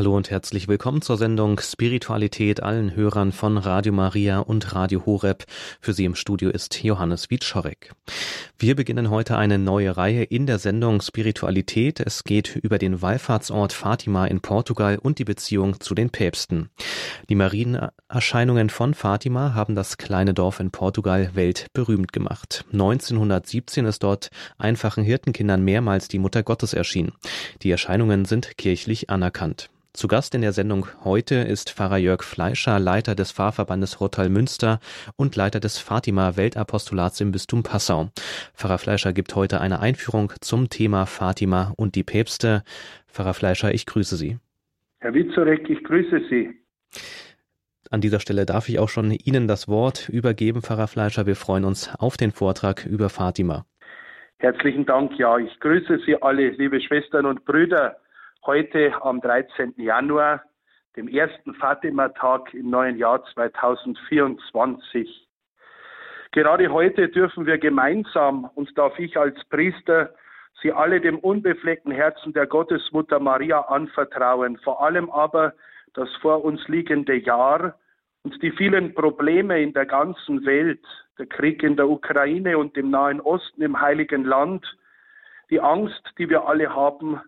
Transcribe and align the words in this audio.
Hallo 0.00 0.16
und 0.16 0.30
herzlich 0.30 0.66
willkommen 0.66 1.02
zur 1.02 1.18
Sendung 1.18 1.60
Spiritualität 1.60 2.62
allen 2.62 2.96
Hörern 2.96 3.32
von 3.32 3.58
Radio 3.58 3.92
Maria 3.92 4.38
und 4.38 4.74
Radio 4.74 5.04
Horeb. 5.04 5.44
Für 5.78 5.92
Sie 5.92 6.06
im 6.06 6.14
Studio 6.14 6.48
ist 6.48 6.82
Johannes 6.82 7.28
Wietschorek. 7.28 7.92
Wir 8.58 8.76
beginnen 8.76 9.10
heute 9.10 9.36
eine 9.36 9.58
neue 9.58 9.98
Reihe 9.98 10.22
in 10.22 10.46
der 10.46 10.58
Sendung 10.58 11.02
Spiritualität. 11.02 12.00
Es 12.00 12.24
geht 12.24 12.56
über 12.56 12.78
den 12.78 13.02
Wallfahrtsort 13.02 13.74
Fatima 13.74 14.24
in 14.24 14.40
Portugal 14.40 14.96
und 14.96 15.18
die 15.18 15.24
Beziehung 15.26 15.80
zu 15.80 15.94
den 15.94 16.08
Päpsten. 16.08 16.70
Die 17.28 17.34
Marienerscheinungen 17.34 18.70
von 18.70 18.94
Fatima 18.94 19.52
haben 19.52 19.74
das 19.74 19.98
kleine 19.98 20.32
Dorf 20.32 20.60
in 20.60 20.70
Portugal 20.70 21.32
weltberühmt 21.34 22.14
gemacht. 22.14 22.64
1917 22.72 23.84
ist 23.84 24.02
dort 24.02 24.30
einfachen 24.56 25.04
Hirtenkindern 25.04 25.62
mehrmals 25.62 26.08
die 26.08 26.18
Mutter 26.18 26.42
Gottes 26.42 26.72
erschienen. 26.72 27.12
Die 27.60 27.70
Erscheinungen 27.70 28.24
sind 28.24 28.56
kirchlich 28.56 29.10
anerkannt. 29.10 29.68
Zu 29.92 30.06
Gast 30.06 30.36
in 30.36 30.42
der 30.42 30.52
Sendung 30.52 30.86
heute 31.04 31.34
ist 31.34 31.70
Pfarrer 31.70 31.96
Jörg 31.96 32.22
Fleischer, 32.22 32.78
Leiter 32.78 33.16
des 33.16 33.32
Pfarrverbandes 33.32 34.00
Rottal 34.00 34.28
Münster 34.28 34.78
und 35.16 35.34
Leiter 35.34 35.58
des 35.58 35.78
Fatima 35.78 36.36
Weltapostolats 36.36 37.20
im 37.20 37.32
Bistum 37.32 37.64
Passau. 37.64 38.10
Pfarrer 38.54 38.78
Fleischer 38.78 39.12
gibt 39.12 39.34
heute 39.34 39.60
eine 39.60 39.80
Einführung 39.80 40.32
zum 40.40 40.70
Thema 40.70 41.06
Fatima 41.06 41.74
und 41.76 41.96
die 41.96 42.04
Päpste. 42.04 42.62
Pfarrer 43.08 43.34
Fleischer, 43.34 43.74
ich 43.74 43.84
grüße 43.84 44.14
Sie. 44.14 44.38
Herr 45.00 45.12
Witzorek, 45.12 45.68
ich 45.68 45.82
grüße 45.82 46.22
Sie. 46.30 46.50
An 47.90 48.00
dieser 48.00 48.20
Stelle 48.20 48.46
darf 48.46 48.68
ich 48.68 48.78
auch 48.78 48.88
schon 48.88 49.10
Ihnen 49.10 49.48
das 49.48 49.66
Wort 49.66 50.08
übergeben, 50.08 50.62
Pfarrer 50.62 50.86
Fleischer. 50.86 51.26
Wir 51.26 51.36
freuen 51.36 51.64
uns 51.64 51.92
auf 51.98 52.16
den 52.16 52.30
Vortrag 52.30 52.86
über 52.86 53.08
Fatima. 53.08 53.66
Herzlichen 54.38 54.86
Dank. 54.86 55.18
Ja, 55.18 55.36
ich 55.36 55.58
grüße 55.58 55.98
Sie 56.06 56.22
alle, 56.22 56.50
liebe 56.50 56.80
Schwestern 56.80 57.26
und 57.26 57.44
Brüder 57.44 57.96
heute 58.44 58.92
am 59.02 59.20
13. 59.20 59.74
Januar, 59.76 60.42
dem 60.96 61.08
ersten 61.08 61.54
Fatima-Tag 61.54 62.54
im 62.54 62.70
neuen 62.70 62.96
Jahr 62.96 63.24
2024. 63.32 65.28
Gerade 66.32 66.68
heute 66.70 67.08
dürfen 67.08 67.46
wir 67.46 67.58
gemeinsam 67.58 68.50
und 68.54 68.76
darf 68.78 68.98
ich 68.98 69.16
als 69.16 69.36
Priester 69.46 70.14
Sie 70.62 70.72
alle 70.72 71.00
dem 71.00 71.18
unbefleckten 71.18 71.92
Herzen 71.92 72.32
der 72.32 72.46
Gottesmutter 72.46 73.18
Maria 73.18 73.60
anvertrauen, 73.60 74.58
vor 74.58 74.82
allem 74.82 75.10
aber 75.10 75.54
das 75.94 76.08
vor 76.16 76.44
uns 76.44 76.66
liegende 76.68 77.16
Jahr 77.16 77.78
und 78.22 78.42
die 78.42 78.50
vielen 78.50 78.94
Probleme 78.94 79.62
in 79.62 79.72
der 79.72 79.86
ganzen 79.86 80.44
Welt, 80.44 80.84
der 81.18 81.26
Krieg 81.26 81.62
in 81.62 81.76
der 81.76 81.88
Ukraine 81.88 82.58
und 82.58 82.76
im 82.76 82.90
Nahen 82.90 83.20
Osten 83.20 83.62
im 83.62 83.80
Heiligen 83.80 84.24
Land, 84.24 84.66
die 85.48 85.60
Angst, 85.60 86.02
die 86.18 86.28
wir 86.28 86.46
alle 86.46 86.74
haben, 86.74 87.20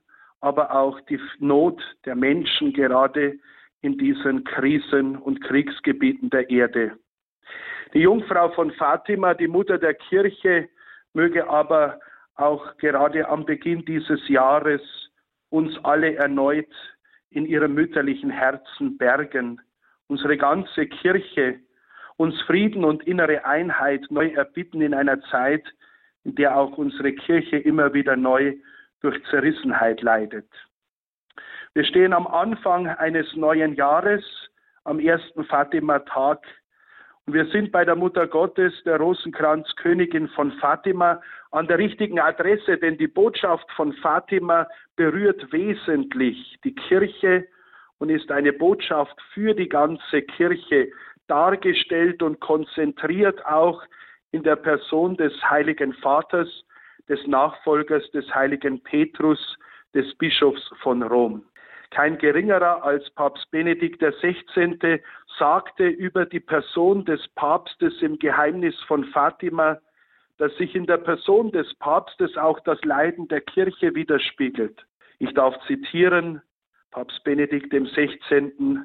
aber 0.42 0.74
auch 0.74 1.00
die 1.02 1.20
Not 1.38 1.80
der 2.04 2.16
Menschen 2.16 2.72
gerade 2.72 3.38
in 3.80 3.96
diesen 3.96 4.44
Krisen 4.44 5.16
und 5.16 5.42
Kriegsgebieten 5.42 6.30
der 6.30 6.50
Erde. 6.50 6.98
Die 7.94 8.00
Jungfrau 8.00 8.50
von 8.50 8.72
Fatima, 8.72 9.34
die 9.34 9.48
Mutter 9.48 9.78
der 9.78 9.94
Kirche, 9.94 10.68
möge 11.14 11.48
aber 11.48 12.00
auch 12.34 12.76
gerade 12.78 13.28
am 13.28 13.44
Beginn 13.46 13.84
dieses 13.84 14.28
Jahres 14.28 14.82
uns 15.50 15.72
alle 15.84 16.16
erneut 16.16 16.74
in 17.30 17.46
ihrem 17.46 17.74
mütterlichen 17.74 18.30
Herzen 18.30 18.98
bergen, 18.98 19.60
unsere 20.08 20.36
ganze 20.36 20.86
Kirche, 20.86 21.60
uns 22.16 22.40
Frieden 22.42 22.84
und 22.84 23.04
innere 23.04 23.44
Einheit 23.44 24.06
neu 24.10 24.28
erbitten 24.28 24.80
in 24.80 24.94
einer 24.94 25.20
Zeit, 25.22 25.64
in 26.24 26.34
der 26.34 26.56
auch 26.56 26.78
unsere 26.78 27.12
Kirche 27.12 27.58
immer 27.58 27.94
wieder 27.94 28.16
neu 28.16 28.54
durch 29.02 29.22
Zerrissenheit 29.30 30.00
leidet. 30.00 30.48
Wir 31.74 31.84
stehen 31.84 32.12
am 32.12 32.26
Anfang 32.26 32.86
eines 32.86 33.34
neuen 33.34 33.74
Jahres, 33.74 34.24
am 34.84 34.98
ersten 34.98 35.44
Fatima-Tag. 35.44 36.46
Und 37.24 37.34
wir 37.34 37.46
sind 37.46 37.72
bei 37.72 37.84
der 37.84 37.96
Mutter 37.96 38.26
Gottes, 38.26 38.72
der 38.84 38.98
Rosenkranzkönigin 38.98 40.28
von 40.30 40.52
Fatima, 40.52 41.20
an 41.50 41.66
der 41.68 41.78
richtigen 41.78 42.18
Adresse, 42.18 42.78
denn 42.78 42.98
die 42.98 43.06
Botschaft 43.06 43.70
von 43.72 43.92
Fatima 43.94 44.66
berührt 44.96 45.52
wesentlich 45.52 46.58
die 46.64 46.74
Kirche 46.74 47.46
und 47.98 48.10
ist 48.10 48.30
eine 48.30 48.52
Botschaft 48.52 49.16
für 49.32 49.54
die 49.54 49.68
ganze 49.68 50.22
Kirche, 50.22 50.90
dargestellt 51.28 52.22
und 52.22 52.40
konzentriert 52.40 53.46
auch 53.46 53.82
in 54.32 54.42
der 54.42 54.56
Person 54.56 55.16
des 55.16 55.32
Heiligen 55.48 55.92
Vaters, 55.94 56.48
des 57.08 57.26
Nachfolgers 57.26 58.10
des 58.10 58.32
heiligen 58.34 58.82
Petrus, 58.82 59.58
des 59.94 60.14
Bischofs 60.16 60.70
von 60.82 61.02
Rom. 61.02 61.44
Kein 61.90 62.16
geringerer 62.16 62.82
als 62.82 63.10
Papst 63.10 63.50
Benedikt 63.50 64.00
XVI. 64.02 65.00
sagte 65.38 65.86
über 65.86 66.24
die 66.24 66.40
Person 66.40 67.04
des 67.04 67.28
Papstes 67.34 68.00
im 68.00 68.18
Geheimnis 68.18 68.74
von 68.86 69.04
Fatima, 69.04 69.78
dass 70.38 70.56
sich 70.56 70.74
in 70.74 70.86
der 70.86 70.96
Person 70.96 71.52
des 71.52 71.72
Papstes 71.74 72.36
auch 72.38 72.60
das 72.60 72.82
Leiden 72.84 73.28
der 73.28 73.42
Kirche 73.42 73.94
widerspiegelt. 73.94 74.84
Ich 75.18 75.34
darf 75.34 75.54
zitieren, 75.66 76.40
Papst 76.90 77.22
Benedikt 77.24 77.72
XVI. 77.72 78.80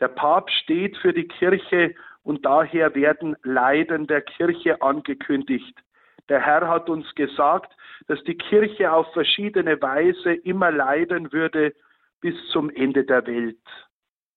Der 0.00 0.08
Papst 0.08 0.54
steht 0.56 0.96
für 0.96 1.12
die 1.12 1.28
Kirche 1.28 1.94
und 2.24 2.44
daher 2.44 2.94
werden 2.94 3.36
Leiden 3.42 4.06
der 4.06 4.22
Kirche 4.22 4.82
angekündigt. 4.82 5.78
Der 6.28 6.40
Herr 6.40 6.68
hat 6.68 6.90
uns 6.90 7.12
gesagt, 7.14 7.72
dass 8.06 8.22
die 8.24 8.36
Kirche 8.36 8.92
auf 8.92 9.12
verschiedene 9.12 9.80
Weise 9.80 10.34
immer 10.34 10.70
leiden 10.70 11.32
würde 11.32 11.74
bis 12.20 12.34
zum 12.52 12.70
Ende 12.70 13.04
der 13.04 13.26
Welt. 13.26 13.58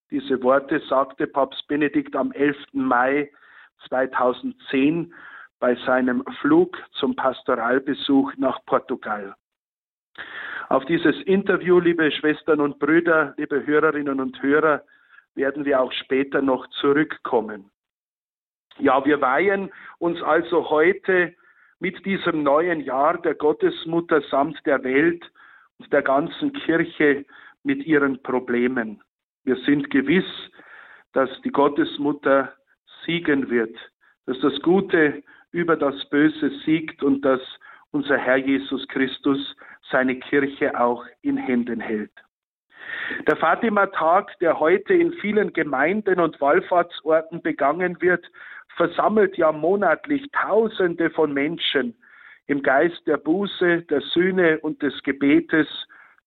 Diese 0.09 0.41
Worte 0.44 0.79
sagte 0.88 1.28
Papst 1.28 1.68
Benedikt 1.68 2.16
am 2.16 2.31
11. 2.31 2.57
Mai 2.74 3.31
2010 3.88 5.13
bei 5.59 5.75
seinem 5.85 6.24
Flug 6.41 6.78
zum 6.94 7.16
Pastoralbesuch 7.16 8.34
nach 8.38 8.63
Portugal. 8.66 9.35
Auf 10.69 10.85
dieses 10.85 11.16
Interview, 11.23 11.79
liebe 11.79 12.12
Schwestern 12.12 12.62
und 12.62 12.79
Brüder, 12.79 13.34
liebe 13.38 13.66
Hörerinnen 13.66 14.19
und 14.19 14.41
Hörer, 14.41 14.84
werden 15.35 15.66
wir 15.66 15.81
auch 15.81 15.91
später 15.91 16.41
noch 16.41 16.68
zurückkommen. 16.81 17.69
Ja, 18.78 19.03
wir 19.06 19.22
weihen 19.22 19.72
uns 20.00 20.22
also 20.22 20.69
heute 20.69 21.35
mit 21.81 22.06
diesem 22.06 22.44
neuen 22.44 22.80
Jahr 22.81 23.19
der 23.19 23.34
Gottesmutter 23.34 24.22
samt 24.30 24.64
der 24.68 24.84
Welt 24.84 25.24
und 25.80 25.92
der 25.92 26.03
ganzen 26.03 26.53
Kirche 26.53 27.25
mit 27.64 27.86
ihren 27.88 28.22
Problemen. 28.22 29.02
Wir 29.44 29.56
sind 29.66 29.90
gewiss, 29.90 30.52
dass 31.14 31.30
die 31.41 31.50
Gottesmutter 31.50 32.53
siegen 33.03 33.50
wird, 33.50 33.75
dass 34.28 34.40
das 34.41 34.62
Gute 34.62 35.24
über 35.52 35.75
das 35.75 36.08
Böse 36.12 36.52
siegt 36.66 37.02
und 37.02 37.25
dass 37.25 37.41
unser 37.90 38.18
Herr 38.18 38.38
Jesus 38.38 38.88
Christus 38.88 39.56
seine 39.91 40.20
Kirche 40.20 40.80
auch 40.80 41.03
in 41.24 41.36
Händen 41.36 41.80
hält. 41.80 42.14
Der 43.28 43.38
Fatima-Tag, 43.38 44.38
der 44.40 44.59
heute 44.59 44.94
in 44.94 45.14
vielen 45.14 45.52
Gemeinden 45.52 46.20
und 46.20 46.40
Wallfahrtsorten 46.40 47.41
begangen 47.41 48.00
wird, 48.02 48.24
versammelt 48.76 49.38
ja 49.38 49.52
monatlich 49.52 50.30
Tausende 50.32 51.09
von 51.09 51.34
Menschen 51.34 51.96
im 52.48 52.64
Geist 52.64 53.06
der 53.08 53.18
Buße, 53.18 53.84
der 53.84 54.02
Sühne 54.02 54.59
und 54.59 54.82
des 54.82 55.02
Gebetes 55.04 55.68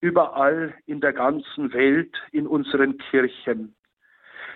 überall 0.00 0.74
in 0.86 1.00
der 1.00 1.12
ganzen 1.12 1.72
Welt 1.72 2.16
in 2.32 2.46
unseren 2.46 2.98
Kirchen. 2.98 3.74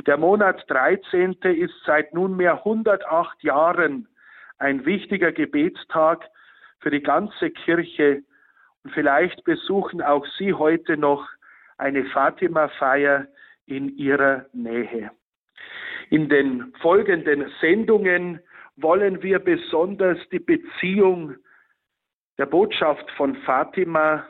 Der 0.07 0.17
Monat 0.17 0.65
13. 0.69 1.33
ist 1.43 1.75
seit 1.85 2.15
nunmehr 2.15 2.59
108 2.59 3.43
Jahren 3.43 4.07
ein 4.59 4.85
wichtiger 4.85 5.33
Gebetstag 5.33 6.25
für 6.81 6.91
die 6.91 7.03
ganze 7.03 7.51
Kirche 7.51 8.23
und 8.85 8.93
vielleicht 8.93 9.45
besuchen 9.45 10.03
auch 10.03 10.25
Sie 10.39 10.53
heute 10.53 10.97
noch 10.97 11.29
eine 11.79 12.05
Fatima-Feier 12.05 13.27
in 13.67 13.97
Ihrer 13.97 14.47
Nähe. 14.53 15.11
In 16.11 16.29
den 16.29 16.73
folgenden 16.81 17.51
Sendungen 17.61 18.41
wollen 18.77 19.23
wir 19.23 19.39
besonders 19.39 20.19
die 20.31 20.39
Beziehung 20.39 21.35
der 22.39 22.47
Botschaft 22.47 23.11
von 23.13 23.35
Fatima 23.37 24.27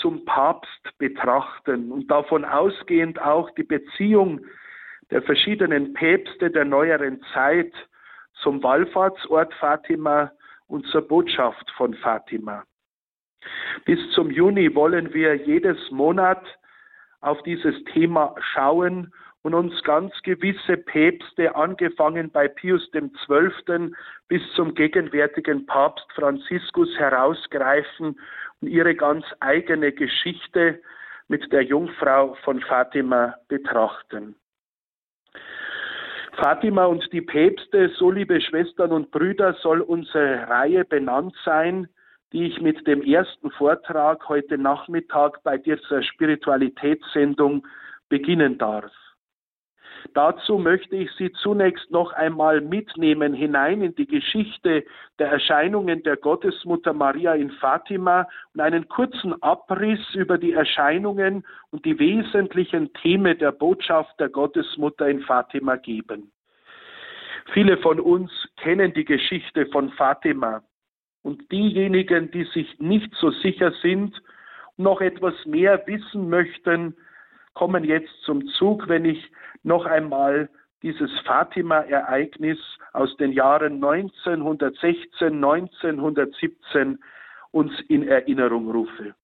zum 0.00 0.24
Papst 0.24 0.98
betrachten 0.98 1.90
und 1.90 2.10
davon 2.10 2.44
ausgehend 2.44 3.20
auch 3.20 3.50
die 3.50 3.64
Beziehung 3.64 4.40
der 5.10 5.22
verschiedenen 5.22 5.94
Päpste 5.94 6.50
der 6.50 6.64
neueren 6.64 7.20
Zeit 7.34 7.72
zum 8.42 8.62
Wallfahrtsort 8.62 9.52
Fatima 9.54 10.30
und 10.68 10.86
zur 10.86 11.06
Botschaft 11.06 11.68
von 11.76 11.94
Fatima. 11.94 12.64
Bis 13.84 13.98
zum 14.12 14.30
Juni 14.30 14.74
wollen 14.74 15.12
wir 15.12 15.34
jedes 15.34 15.78
Monat 15.90 16.44
auf 17.20 17.42
dieses 17.42 17.74
Thema 17.84 18.34
schauen 18.52 19.12
und 19.42 19.54
uns 19.54 19.82
ganz 19.84 20.12
gewisse 20.22 20.76
Päpste, 20.76 21.54
angefangen 21.54 22.30
bei 22.30 22.48
Pius 22.48 22.90
XII. 22.92 23.94
bis 24.28 24.42
zum 24.54 24.74
gegenwärtigen 24.74 25.66
Papst 25.66 26.06
Franziskus 26.14 26.88
herausgreifen 26.98 28.18
und 28.60 28.68
ihre 28.68 28.94
ganz 28.94 29.24
eigene 29.40 29.92
Geschichte 29.92 30.80
mit 31.28 31.50
der 31.52 31.62
Jungfrau 31.62 32.34
von 32.44 32.60
Fatima 32.60 33.34
betrachten. 33.48 34.34
Fatima 36.34 36.86
und 36.86 37.12
die 37.12 37.22
Päpste, 37.22 37.90
so 37.96 38.10
liebe 38.10 38.40
Schwestern 38.40 38.92
und 38.92 39.10
Brüder, 39.10 39.54
soll 39.62 39.80
unsere 39.80 40.48
Reihe 40.48 40.84
benannt 40.84 41.34
sein, 41.44 41.88
die 42.32 42.46
ich 42.46 42.60
mit 42.60 42.86
dem 42.86 43.02
ersten 43.02 43.50
Vortrag 43.50 44.28
heute 44.28 44.56
Nachmittag 44.56 45.42
bei 45.42 45.58
dieser 45.58 46.02
Spiritualitätssendung 46.02 47.66
beginnen 48.08 48.58
darf. 48.58 48.92
Dazu 50.14 50.58
möchte 50.58 50.96
ich 50.96 51.10
Sie 51.12 51.32
zunächst 51.32 51.90
noch 51.90 52.12
einmal 52.12 52.60
mitnehmen 52.60 53.34
hinein 53.34 53.82
in 53.82 53.94
die 53.94 54.06
Geschichte 54.06 54.84
der 55.18 55.28
Erscheinungen 55.28 56.02
der 56.02 56.16
Gottesmutter 56.16 56.92
Maria 56.92 57.34
in 57.34 57.50
Fatima 57.50 58.26
und 58.54 58.60
einen 58.60 58.88
kurzen 58.88 59.40
Abriss 59.42 60.00
über 60.14 60.38
die 60.38 60.52
Erscheinungen 60.52 61.44
und 61.70 61.84
die 61.84 61.98
wesentlichen 61.98 62.92
Themen 62.94 63.38
der 63.38 63.52
Botschaft 63.52 64.18
der 64.18 64.28
Gottesmutter 64.28 65.08
in 65.08 65.20
Fatima 65.22 65.76
geben. 65.76 66.32
Viele 67.52 67.78
von 67.78 68.00
uns 68.00 68.30
kennen 68.56 68.92
die 68.92 69.04
Geschichte 69.04 69.66
von 69.66 69.90
Fatima 69.92 70.62
und 71.22 71.50
diejenigen, 71.50 72.30
die 72.30 72.44
sich 72.44 72.78
nicht 72.78 73.14
so 73.14 73.30
sicher 73.30 73.72
sind 73.82 74.20
noch 74.80 75.00
etwas 75.00 75.34
mehr 75.44 75.86
wissen 75.86 76.28
möchten, 76.28 76.96
kommen 77.54 77.84
jetzt 77.84 78.12
zum 78.24 78.46
Zug, 78.48 78.88
wenn 78.88 79.04
ich 79.04 79.30
noch 79.62 79.86
einmal 79.86 80.48
dieses 80.82 81.10
Fatima-Ereignis 81.20 82.58
aus 82.92 83.14
den 83.16 83.32
Jahren 83.32 83.74
1916, 83.74 85.34
1917 85.44 86.98
uns 87.50 87.72
in 87.88 88.08
Erinnerung 88.08 88.70
rufe. 88.70 89.14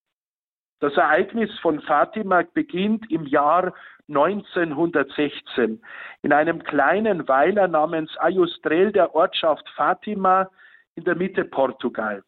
Das 0.80 0.94
Ereignis 0.94 1.50
von 1.60 1.80
Fatima 1.80 2.42
beginnt 2.52 3.10
im 3.10 3.24
Jahr 3.26 3.72
1916 4.08 5.82
in 6.22 6.32
einem 6.32 6.62
kleinen 6.62 7.26
Weiler 7.28 7.66
namens 7.66 8.14
Ayustrel 8.18 8.92
der 8.92 9.14
Ortschaft 9.14 9.66
Fatima 9.74 10.50
in 10.94 11.04
der 11.04 11.16
Mitte 11.16 11.44
Portugals. 11.44 12.26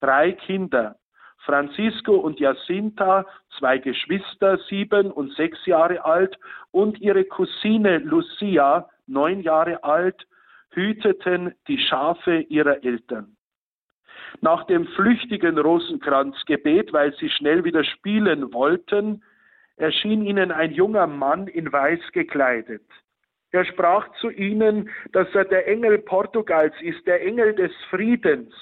Drei 0.00 0.32
Kinder, 0.32 0.96
Francisco 1.44 2.16
und 2.16 2.38
Jacinta, 2.38 3.26
zwei 3.58 3.78
Geschwister, 3.78 4.58
sieben 4.68 5.10
und 5.10 5.32
sechs 5.34 5.64
Jahre 5.66 6.04
alt, 6.04 6.38
und 6.70 7.00
ihre 7.00 7.24
Cousine 7.24 7.98
Lucia, 7.98 8.88
neun 9.06 9.40
Jahre 9.40 9.82
alt, 9.82 10.26
hüteten 10.72 11.54
die 11.66 11.78
Schafe 11.78 12.40
ihrer 12.48 12.84
Eltern. 12.84 13.36
Nach 14.40 14.64
dem 14.64 14.86
flüchtigen 14.88 15.58
Rosenkranzgebet, 15.58 16.92
weil 16.92 17.14
sie 17.16 17.30
schnell 17.30 17.64
wieder 17.64 17.84
spielen 17.84 18.52
wollten, 18.52 19.22
erschien 19.76 20.24
ihnen 20.24 20.52
ein 20.52 20.72
junger 20.72 21.06
Mann 21.06 21.48
in 21.48 21.72
weiß 21.72 22.12
gekleidet. 22.12 22.84
Er 23.50 23.64
sprach 23.64 24.08
zu 24.20 24.30
ihnen, 24.30 24.90
dass 25.12 25.26
er 25.34 25.44
der 25.44 25.66
Engel 25.66 25.98
Portugals 25.98 26.74
ist, 26.82 27.04
der 27.06 27.24
Engel 27.26 27.54
des 27.54 27.72
Friedens, 27.88 28.54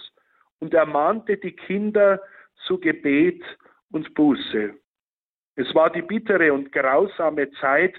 und 0.61 0.75
ermahnte 0.75 1.37
die 1.37 1.53
Kinder, 1.53 2.21
zu 2.67 2.79
Gebet 2.79 3.43
und 3.91 4.15
Buße. 4.15 4.75
Es 5.57 5.75
war 5.75 5.91
die 5.91 6.03
bittere 6.03 6.53
und 6.53 6.71
grausame 6.73 7.51
Zeit 7.61 7.95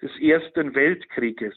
des 0.00 0.10
Ersten 0.20 0.74
Weltkrieges. 0.74 1.54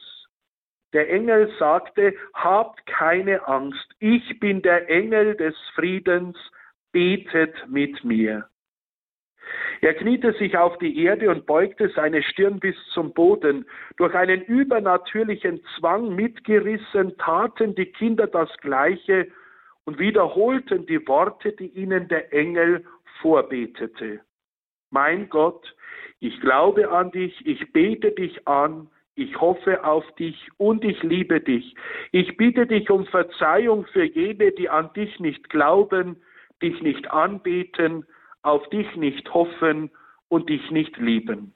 Der 0.93 1.09
Engel 1.09 1.53
sagte, 1.59 2.15
habt 2.33 2.85
keine 2.85 3.47
Angst, 3.47 3.93
ich 3.99 4.39
bin 4.39 4.61
der 4.61 4.89
Engel 4.89 5.35
des 5.35 5.55
Friedens, 5.73 6.37
betet 6.91 7.53
mit 7.67 8.03
mir. 8.03 8.47
Er 9.81 9.93
kniete 9.93 10.33
sich 10.33 10.57
auf 10.57 10.77
die 10.77 11.03
Erde 11.03 11.29
und 11.29 11.45
beugte 11.45 11.89
seine 11.89 12.23
Stirn 12.23 12.59
bis 12.59 12.75
zum 12.93 13.13
Boden. 13.13 13.65
Durch 13.97 14.15
einen 14.15 14.41
übernatürlichen 14.41 15.61
Zwang 15.77 16.15
mitgerissen 16.15 17.17
taten 17.17 17.75
die 17.75 17.87
Kinder 17.87 18.27
das 18.27 18.49
Gleiche 18.61 19.27
und 19.85 19.99
wiederholten 19.99 20.85
die 20.85 21.07
Worte, 21.07 21.53
die 21.53 21.67
ihnen 21.67 22.07
der 22.07 22.33
Engel 22.33 22.85
vorbetete. 23.21 24.19
Mein 24.91 25.29
Gott, 25.29 25.75
ich 26.19 26.39
glaube 26.41 26.89
an 26.89 27.11
dich, 27.11 27.45
ich 27.45 27.71
bete 27.71 28.11
dich 28.11 28.47
an, 28.47 28.89
ich 29.15 29.39
hoffe 29.39 29.83
auf 29.83 30.03
dich 30.15 30.49
und 30.57 30.83
ich 30.83 31.01
liebe 31.01 31.39
dich. 31.39 31.73
Ich 32.11 32.35
bitte 32.35 32.67
dich 32.67 32.89
um 32.89 33.05
Verzeihung 33.05 33.85
für 33.87 34.03
jene, 34.03 34.51
die 34.51 34.69
an 34.69 34.91
dich 34.93 35.19
nicht 35.19 35.49
glauben, 35.49 36.21
dich 36.61 36.81
nicht 36.81 37.09
anbeten, 37.11 38.05
auf 38.41 38.67
dich 38.69 38.93
nicht 38.95 39.33
hoffen 39.33 39.89
und 40.27 40.49
dich 40.49 40.69
nicht 40.69 40.97
lieben. 40.97 41.54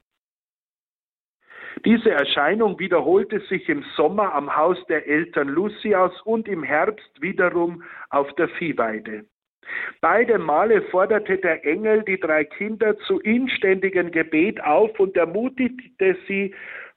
Diese 1.85 2.11
Erscheinung 2.11 2.79
wiederholte 2.79 3.39
sich 3.41 3.69
im 3.69 3.83
Sommer 3.95 4.33
am 4.33 4.55
Haus 4.55 4.77
der 4.87 5.07
Eltern 5.07 5.49
Lucias 5.49 6.11
und 6.23 6.47
im 6.47 6.63
Herbst 6.63 7.21
wiederum 7.21 7.83
auf 8.09 8.33
der 8.33 8.49
Viehweide. 8.49 9.25
Beide 10.01 10.39
Male 10.39 10.81
forderte 10.83 11.37
der 11.37 11.65
Engel 11.65 12.03
die 12.03 12.19
drei 12.19 12.43
Kinder 12.43 12.97
zu 12.99 13.19
inständigem 13.19 14.11
Gebet 14.11 14.61
auf 14.63 14.99
und 14.99 15.15
ermutigte 15.15 16.17
sie 16.27 16.55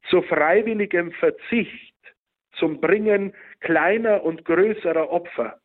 zu 0.09 0.23
freiwilligem 0.23 1.13
Verzicht, 1.13 1.95
zum 2.55 2.81
Bringen 2.81 3.35
kleiner 3.61 4.25
und 4.25 4.45
größerer 4.45 5.11
Opfer. 5.11 5.59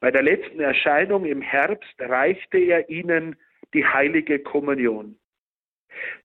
Bei 0.00 0.10
der 0.10 0.22
letzten 0.22 0.60
Erscheinung 0.60 1.24
im 1.24 1.40
Herbst 1.40 1.94
reichte 1.98 2.58
er 2.58 2.88
ihnen 2.88 3.36
die 3.72 3.86
heilige 3.86 4.40
Kommunion. 4.40 5.16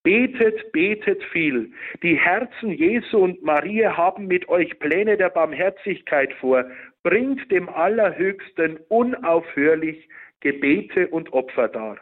Betet, 0.04 0.72
betet 0.72 1.24
viel. 1.26 1.72
Die 2.04 2.16
Herzen 2.16 2.72
Jesu 2.72 3.20
und 3.20 3.44
Maria 3.44 3.96
haben 3.96 4.28
mit 4.28 4.48
euch 4.50 4.78
Pläne 4.80 5.18
der 5.18 5.30
Barmherzigkeit 5.30 6.34
vor. 6.34 6.66
Bringt 7.04 7.52
dem 7.52 7.70
Allerhöchsten 7.70 8.78
unaufhörlich 8.90 10.08
Gebete 10.42 11.08
und 11.08 11.34
Opfer 11.34 11.68
dar. 11.68 11.98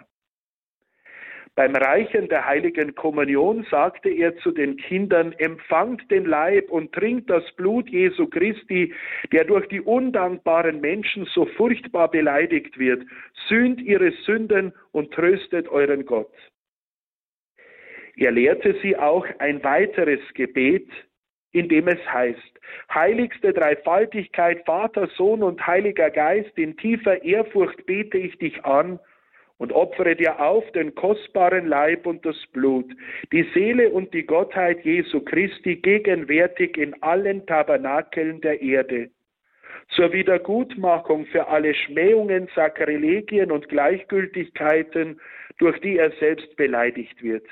Beim 1.57 1.75
Reichen 1.75 2.29
der 2.29 2.45
heiligen 2.45 2.93
Kommunion 2.93 3.65
sagte 3.71 4.09
er 4.09 4.37
zu 4.37 4.51
den 4.51 4.77
Kindern, 4.77 5.31
empfangt 5.39 6.11
den 6.11 6.25
Leib 6.25 6.69
und 6.69 6.93
trinkt 6.93 7.31
das 7.31 7.43
Blut 7.55 7.89
Jesu 7.89 8.27
Christi, 8.27 8.93
der 9.31 9.43
durch 9.43 9.67
die 9.67 9.81
undankbaren 9.81 10.79
Menschen 10.81 11.25
so 11.33 11.47
furchtbar 11.47 12.11
beleidigt 12.11 12.77
wird, 12.77 13.03
sühnt 13.47 13.81
ihre 13.81 14.11
Sünden 14.23 14.71
und 14.91 15.11
tröstet 15.11 15.67
euren 15.69 16.05
Gott. 16.05 16.31
Er 18.17 18.31
lehrte 18.31 18.75
sie 18.81 18.97
auch 18.97 19.27
ein 19.37 19.63
weiteres 19.63 20.19
Gebet, 20.33 20.89
in 21.51 21.69
dem 21.69 21.87
es 21.87 21.99
heißt, 22.11 22.59
heiligste 22.91 23.53
Dreifaltigkeit, 23.53 24.65
Vater, 24.65 25.07
Sohn 25.15 25.43
und 25.43 25.65
Heiliger 25.65 26.09
Geist, 26.09 26.57
in 26.57 26.75
tiefer 26.77 27.23
Ehrfurcht 27.23 27.85
bete 27.85 28.17
ich 28.17 28.35
dich 28.39 28.65
an 28.65 28.99
und 29.59 29.71
opfere 29.71 30.15
dir 30.15 30.39
auf 30.39 30.69
den 30.71 30.95
kostbaren 30.95 31.67
Leib 31.67 32.07
und 32.07 32.25
das 32.25 32.35
Blut, 32.53 32.91
die 33.31 33.47
Seele 33.53 33.91
und 33.91 34.11
die 34.15 34.25
Gottheit 34.25 34.83
Jesu 34.83 35.21
Christi 35.21 35.75
gegenwärtig 35.75 36.75
in 36.75 36.99
allen 37.03 37.45
Tabernakeln 37.45 38.41
der 38.41 38.61
Erde, 38.63 39.11
zur 39.89 40.11
Wiedergutmachung 40.11 41.27
für 41.27 41.47
alle 41.47 41.75
Schmähungen, 41.75 42.49
Sakrilegien 42.55 43.51
und 43.51 43.69
Gleichgültigkeiten, 43.69 45.21
durch 45.59 45.79
die 45.81 45.97
er 45.97 46.11
selbst 46.19 46.55
beleidigt 46.55 47.21
wird 47.21 47.45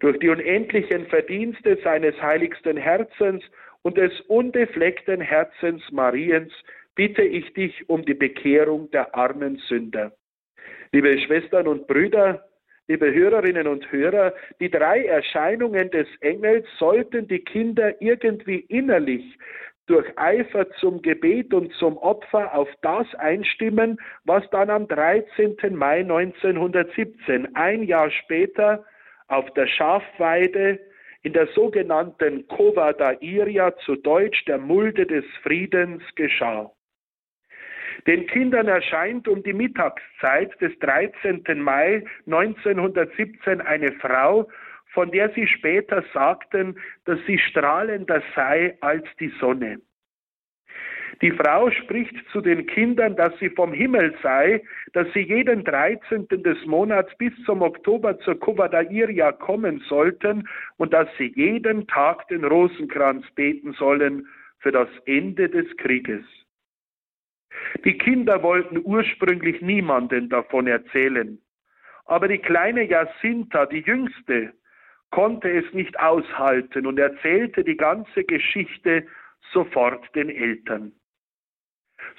durch 0.00 0.18
die 0.18 0.28
unendlichen 0.28 1.06
Verdienste 1.06 1.78
seines 1.82 2.20
heiligsten 2.20 2.76
Herzens 2.76 3.42
und 3.82 3.96
des 3.96 4.12
unbefleckten 4.22 5.20
Herzens 5.20 5.82
Mariens 5.90 6.52
bitte 6.94 7.22
ich 7.22 7.52
dich 7.54 7.88
um 7.88 8.04
die 8.04 8.14
Bekehrung 8.14 8.90
der 8.90 9.14
armen 9.14 9.56
Sünder. 9.68 10.12
Liebe 10.92 11.18
Schwestern 11.20 11.68
und 11.68 11.86
Brüder, 11.86 12.48
liebe 12.88 13.12
Hörerinnen 13.12 13.66
und 13.66 13.90
Hörer, 13.92 14.34
die 14.60 14.70
drei 14.70 15.04
Erscheinungen 15.04 15.90
des 15.90 16.08
Engels 16.20 16.66
sollten 16.78 17.28
die 17.28 17.40
Kinder 17.40 18.00
irgendwie 18.00 18.60
innerlich 18.68 19.38
durch 19.86 20.06
Eifer 20.16 20.70
zum 20.80 21.00
Gebet 21.02 21.54
und 21.54 21.72
zum 21.74 21.96
Opfer 21.98 22.54
auf 22.54 22.68
das 22.82 23.06
einstimmen, 23.14 23.98
was 24.24 24.48
dann 24.50 24.70
am 24.70 24.86
13. 24.86 25.56
Mai 25.74 26.00
1917, 26.00 27.54
ein 27.54 27.82
Jahr 27.82 28.10
später, 28.10 28.84
auf 29.28 29.50
der 29.54 29.66
Schafweide 29.66 30.80
in 31.22 31.32
der 31.32 31.46
sogenannten 31.48 32.46
Kova 32.48 32.92
da 32.92 33.12
Iria, 33.20 33.76
zu 33.78 33.96
Deutsch 33.96 34.44
der 34.46 34.58
Mulde 34.58 35.06
des 35.06 35.24
Friedens, 35.42 36.02
geschah. 36.14 36.70
Den 38.06 38.26
Kindern 38.26 38.68
erscheint 38.68 39.28
um 39.28 39.42
die 39.42 39.52
Mittagszeit 39.52 40.58
des 40.60 40.78
13. 40.78 41.44
Mai 41.60 42.04
1917 42.26 43.60
eine 43.60 43.92
Frau, 43.92 44.48
von 44.92 45.10
der 45.10 45.30
sie 45.30 45.46
später 45.46 46.04
sagten, 46.14 46.78
dass 47.04 47.18
sie 47.26 47.38
strahlender 47.38 48.22
sei 48.34 48.76
als 48.80 49.04
die 49.20 49.32
Sonne. 49.40 49.80
Die 51.20 51.32
Frau 51.32 51.68
spricht 51.72 52.14
zu 52.30 52.40
den 52.40 52.66
Kindern, 52.66 53.16
dass 53.16 53.36
sie 53.40 53.50
vom 53.50 53.72
Himmel 53.72 54.14
sei, 54.22 54.62
dass 54.92 55.12
sie 55.12 55.22
jeden 55.22 55.64
13. 55.64 56.28
des 56.28 56.64
Monats 56.64 57.12
bis 57.18 57.32
zum 57.44 57.62
Oktober 57.62 58.18
zur 58.20 58.38
Kovadairia 58.38 59.32
kommen 59.32 59.82
sollten 59.88 60.48
und 60.76 60.92
dass 60.92 61.08
sie 61.18 61.32
jeden 61.34 61.88
Tag 61.88 62.28
den 62.28 62.44
Rosenkranz 62.44 63.26
beten 63.34 63.72
sollen 63.72 64.28
für 64.60 64.70
das 64.70 64.88
Ende 65.06 65.48
des 65.48 65.66
Krieges. 65.76 66.24
Die 67.84 67.98
Kinder 67.98 68.42
wollten 68.44 68.80
ursprünglich 68.84 69.60
niemanden 69.60 70.28
davon 70.28 70.68
erzählen. 70.68 71.40
Aber 72.04 72.28
die 72.28 72.38
kleine 72.38 72.84
Jacinta, 72.84 73.66
die 73.66 73.80
jüngste, 73.80 74.52
konnte 75.10 75.50
es 75.50 75.64
nicht 75.74 75.98
aushalten 75.98 76.86
und 76.86 76.98
erzählte 76.98 77.64
die 77.64 77.76
ganze 77.76 78.22
Geschichte 78.22 79.06
sofort 79.52 80.14
den 80.14 80.28
Eltern. 80.28 80.92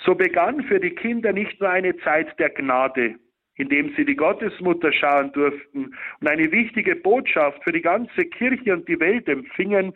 So 0.06 0.16
begann 0.16 0.64
für 0.64 0.80
die 0.80 0.92
Kinder 0.92 1.34
nicht 1.34 1.60
nur 1.60 1.70
eine 1.70 1.98
Zeit 1.98 2.38
der 2.40 2.50
Gnade, 2.50 3.16
in 3.56 3.70
dem 3.70 3.94
sie 3.96 4.06
die 4.06 4.16
Gottesmutter 4.16 4.92
schauen 4.94 5.32
durften 5.34 5.96
und 6.22 6.30
eine 6.30 6.52
wichtige 6.52 6.96
Botschaft 6.96 7.62
für 7.64 7.74
die 7.74 7.82
ganze 7.82 8.26
Kirche 8.26 8.74
und 8.74 8.88
die 8.88 9.00
Welt 9.00 9.28
empfingen, 9.28 9.94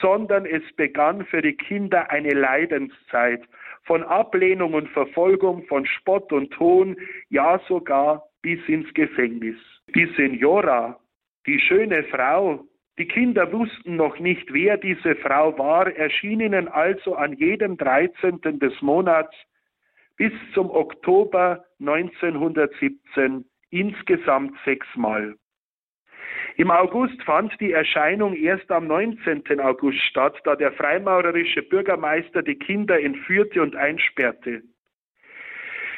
sondern 0.00 0.44
es 0.44 0.62
begann 0.76 1.24
für 1.26 1.40
die 1.40 1.56
Kinder 1.56 2.10
eine 2.10 2.34
Leidenszeit 2.34 3.42
von 3.84 4.02
Ablehnung 4.02 4.74
und 4.74 4.88
Verfolgung, 4.90 5.64
von 5.66 5.86
Spott 5.86 6.32
und 6.32 6.58
Hohn, 6.58 6.96
ja 7.30 7.60
sogar 7.68 8.24
bis 8.42 8.60
ins 8.68 8.92
Gefängnis. 8.94 9.56
Die 9.94 10.06
Senora, 10.16 10.98
die 11.46 11.58
schöne 11.60 12.02
Frau, 12.04 12.64
die 12.98 13.06
Kinder 13.06 13.52
wussten 13.52 13.96
noch 13.96 14.18
nicht, 14.18 14.52
wer 14.52 14.78
diese 14.78 15.16
Frau 15.16 15.58
war, 15.58 15.94
erschien 15.94 16.40
ihnen 16.40 16.68
also 16.68 17.14
an 17.14 17.34
jedem 17.34 17.76
13. 17.76 18.40
des 18.58 18.80
Monats 18.80 19.34
bis 20.16 20.32
zum 20.54 20.70
Oktober 20.70 21.64
1917 21.78 23.44
insgesamt 23.70 24.56
sechsmal. 24.64 25.34
Im 26.56 26.70
August 26.70 27.22
fand 27.24 27.52
die 27.60 27.72
Erscheinung 27.72 28.34
erst 28.34 28.70
am 28.70 28.86
19. 28.86 29.60
August 29.60 30.00
statt, 30.08 30.40
da 30.44 30.56
der 30.56 30.72
freimaurerische 30.72 31.62
Bürgermeister 31.62 32.42
die 32.42 32.54
Kinder 32.54 32.98
entführte 32.98 33.60
und 33.60 33.76
einsperrte. 33.76 34.62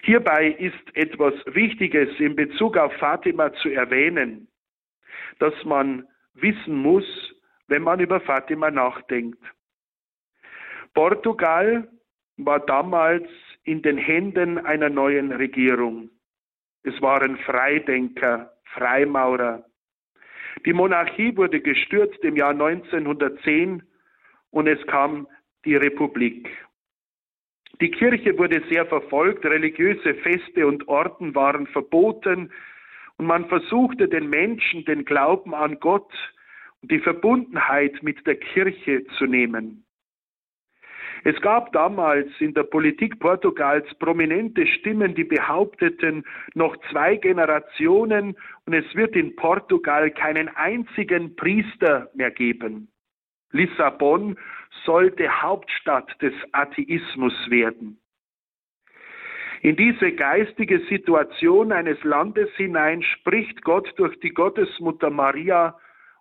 Hierbei 0.02 0.48
ist 0.58 0.96
etwas 0.96 1.34
Wichtiges 1.46 2.08
in 2.18 2.34
Bezug 2.34 2.76
auf 2.76 2.92
Fatima 2.94 3.52
zu 3.54 3.68
erwähnen, 3.68 4.48
dass 5.38 5.54
man 5.64 6.08
wissen 6.42 6.76
muss, 6.76 7.04
wenn 7.66 7.82
man 7.82 8.00
über 8.00 8.20
Fatima 8.20 8.70
nachdenkt. 8.70 9.42
Portugal 10.94 11.88
war 12.36 12.60
damals 12.60 13.28
in 13.64 13.82
den 13.82 13.98
Händen 13.98 14.58
einer 14.58 14.88
neuen 14.88 15.32
Regierung. 15.32 16.10
Es 16.82 17.00
waren 17.02 17.36
Freidenker, 17.38 18.52
Freimaurer. 18.72 19.64
Die 20.64 20.72
Monarchie 20.72 21.36
wurde 21.36 21.60
gestürzt 21.60 22.18
im 22.24 22.36
Jahr 22.36 22.50
1910 22.50 23.82
und 24.50 24.66
es 24.66 24.84
kam 24.86 25.26
die 25.64 25.76
Republik. 25.76 26.48
Die 27.80 27.90
Kirche 27.90 28.36
wurde 28.38 28.62
sehr 28.68 28.86
verfolgt, 28.86 29.44
religiöse 29.44 30.14
Feste 30.14 30.66
und 30.66 30.88
Orden 30.88 31.34
waren 31.34 31.66
verboten 31.68 32.50
und 33.18 33.26
man 33.26 33.46
versuchte 33.46 34.08
den 34.08 34.30
Menschen 34.30 34.84
den 34.84 35.04
Glauben 35.04 35.54
an 35.54 35.78
Gott 35.80 36.12
und 36.80 36.90
die 36.90 37.00
Verbundenheit 37.00 38.02
mit 38.02 38.26
der 38.26 38.36
Kirche 38.36 39.04
zu 39.18 39.26
nehmen. 39.26 39.84
Es 41.24 41.40
gab 41.40 41.72
damals 41.72 42.28
in 42.38 42.54
der 42.54 42.62
Politik 42.62 43.18
Portugals 43.18 43.92
prominente 43.98 44.66
Stimmen, 44.66 45.16
die 45.16 45.24
behaupteten, 45.24 46.24
noch 46.54 46.76
zwei 46.90 47.16
Generationen 47.16 48.36
und 48.66 48.72
es 48.72 48.94
wird 48.94 49.16
in 49.16 49.34
Portugal 49.34 50.10
keinen 50.12 50.48
einzigen 50.48 51.34
Priester 51.34 52.08
mehr 52.14 52.30
geben. 52.30 52.88
Lissabon 53.50 54.38
sollte 54.84 55.42
Hauptstadt 55.42 56.10
des 56.22 56.34
Atheismus 56.52 57.34
werden. 57.48 57.98
In 59.62 59.76
diese 59.76 60.12
geistige 60.12 60.80
Situation 60.88 61.72
eines 61.72 62.02
Landes 62.04 62.48
hinein 62.56 63.02
spricht 63.02 63.62
Gott 63.62 63.92
durch 63.96 64.18
die 64.20 64.30
Gottesmutter 64.30 65.10
Maria 65.10 65.76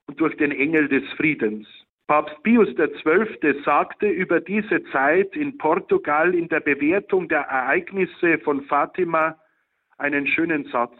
und 0.08 0.20
durch 0.20 0.36
den 0.38 0.51
Engel 0.51 0.88
des 0.88 1.03
Friedens. 1.13 1.67
Papst 2.08 2.41
Pius 2.41 2.70
XII. 2.75 3.62
sagte 3.63 4.08
über 4.08 4.39
diese 4.39 4.84
Zeit 4.86 5.36
in 5.36 5.58
Portugal 5.58 6.34
in 6.34 6.48
der 6.48 6.62
Bewertung 6.62 7.27
der 7.27 7.41
Ereignisse 7.41 8.39
von 8.39 8.63
Fatima 8.63 9.38
einen 9.98 10.25
schönen 10.25 10.65
Satz. 10.70 10.98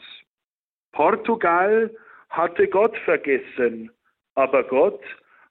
Portugal 0.92 1.90
hatte 2.30 2.68
Gott 2.68 2.98
vergessen, 3.06 3.90
aber 4.36 4.64
Gott 4.64 5.02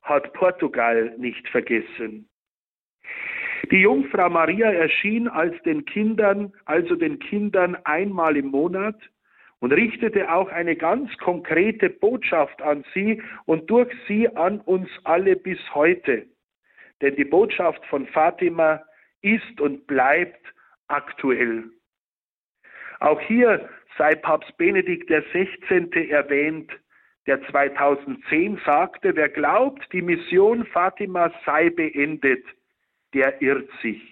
hat 0.03 0.33
Portugal 0.35 1.15
nicht 1.17 1.49
vergessen. 1.49 2.29
Die 3.71 3.81
Jungfrau 3.81 4.29
Maria 4.29 4.71
erschien 4.71 5.29
als 5.29 5.61
den 5.63 5.85
Kindern, 5.85 6.53
also 6.67 6.95
den 6.95 7.19
Kindern 7.19 7.77
einmal 7.85 8.37
im 8.37 8.47
Monat 8.47 8.97
und 9.59 9.73
richtete 9.73 10.33
auch 10.33 10.49
eine 10.51 10.77
ganz 10.77 11.17
konkrete 11.19 11.91
Botschaft 11.91 12.63
an 12.63 12.85
sie 12.95 13.23
und 13.47 13.69
durch 13.69 13.93
sie 14.07 14.29
an 14.37 14.61
uns 14.61 14.89
alle 15.05 15.35
bis 15.35 15.59
heute. 15.75 16.27
Denn 17.01 17.17
die 17.17 17.25
Botschaft 17.25 17.85
von 17.87 18.07
Fatima 18.07 18.83
ist 19.23 19.61
und 19.61 19.87
bleibt 19.87 20.45
aktuell. 20.87 21.65
Auch 23.01 23.21
hier 23.21 23.69
sei 23.99 24.15
Papst 24.15 24.57
Benedikt 24.59 25.09
XVI. 25.09 26.09
erwähnt, 26.11 26.71
der 27.27 27.43
2010 27.49 28.61
sagte, 28.65 29.17
wer 29.17 29.29
glaubt, 29.29 29.83
die 29.93 30.03
Mission 30.03 30.65
Fatima 30.67 31.33
sei 31.45 31.71
beendet, 31.71 32.45
der 33.17 33.41
irrt 33.41 33.71
sich. 33.81 34.03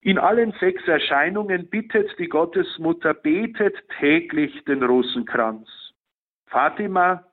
In 0.00 0.16
allen 0.16 0.52
sechs 0.60 0.86
Erscheinungen 0.86 1.68
bittet 1.68 2.16
die 2.20 2.28
Gottesmutter, 2.28 3.12
betet 3.12 3.76
täglich 3.98 4.64
den 4.64 4.84
Rosenkranz. 4.84 5.68
Fatima, 6.46 7.24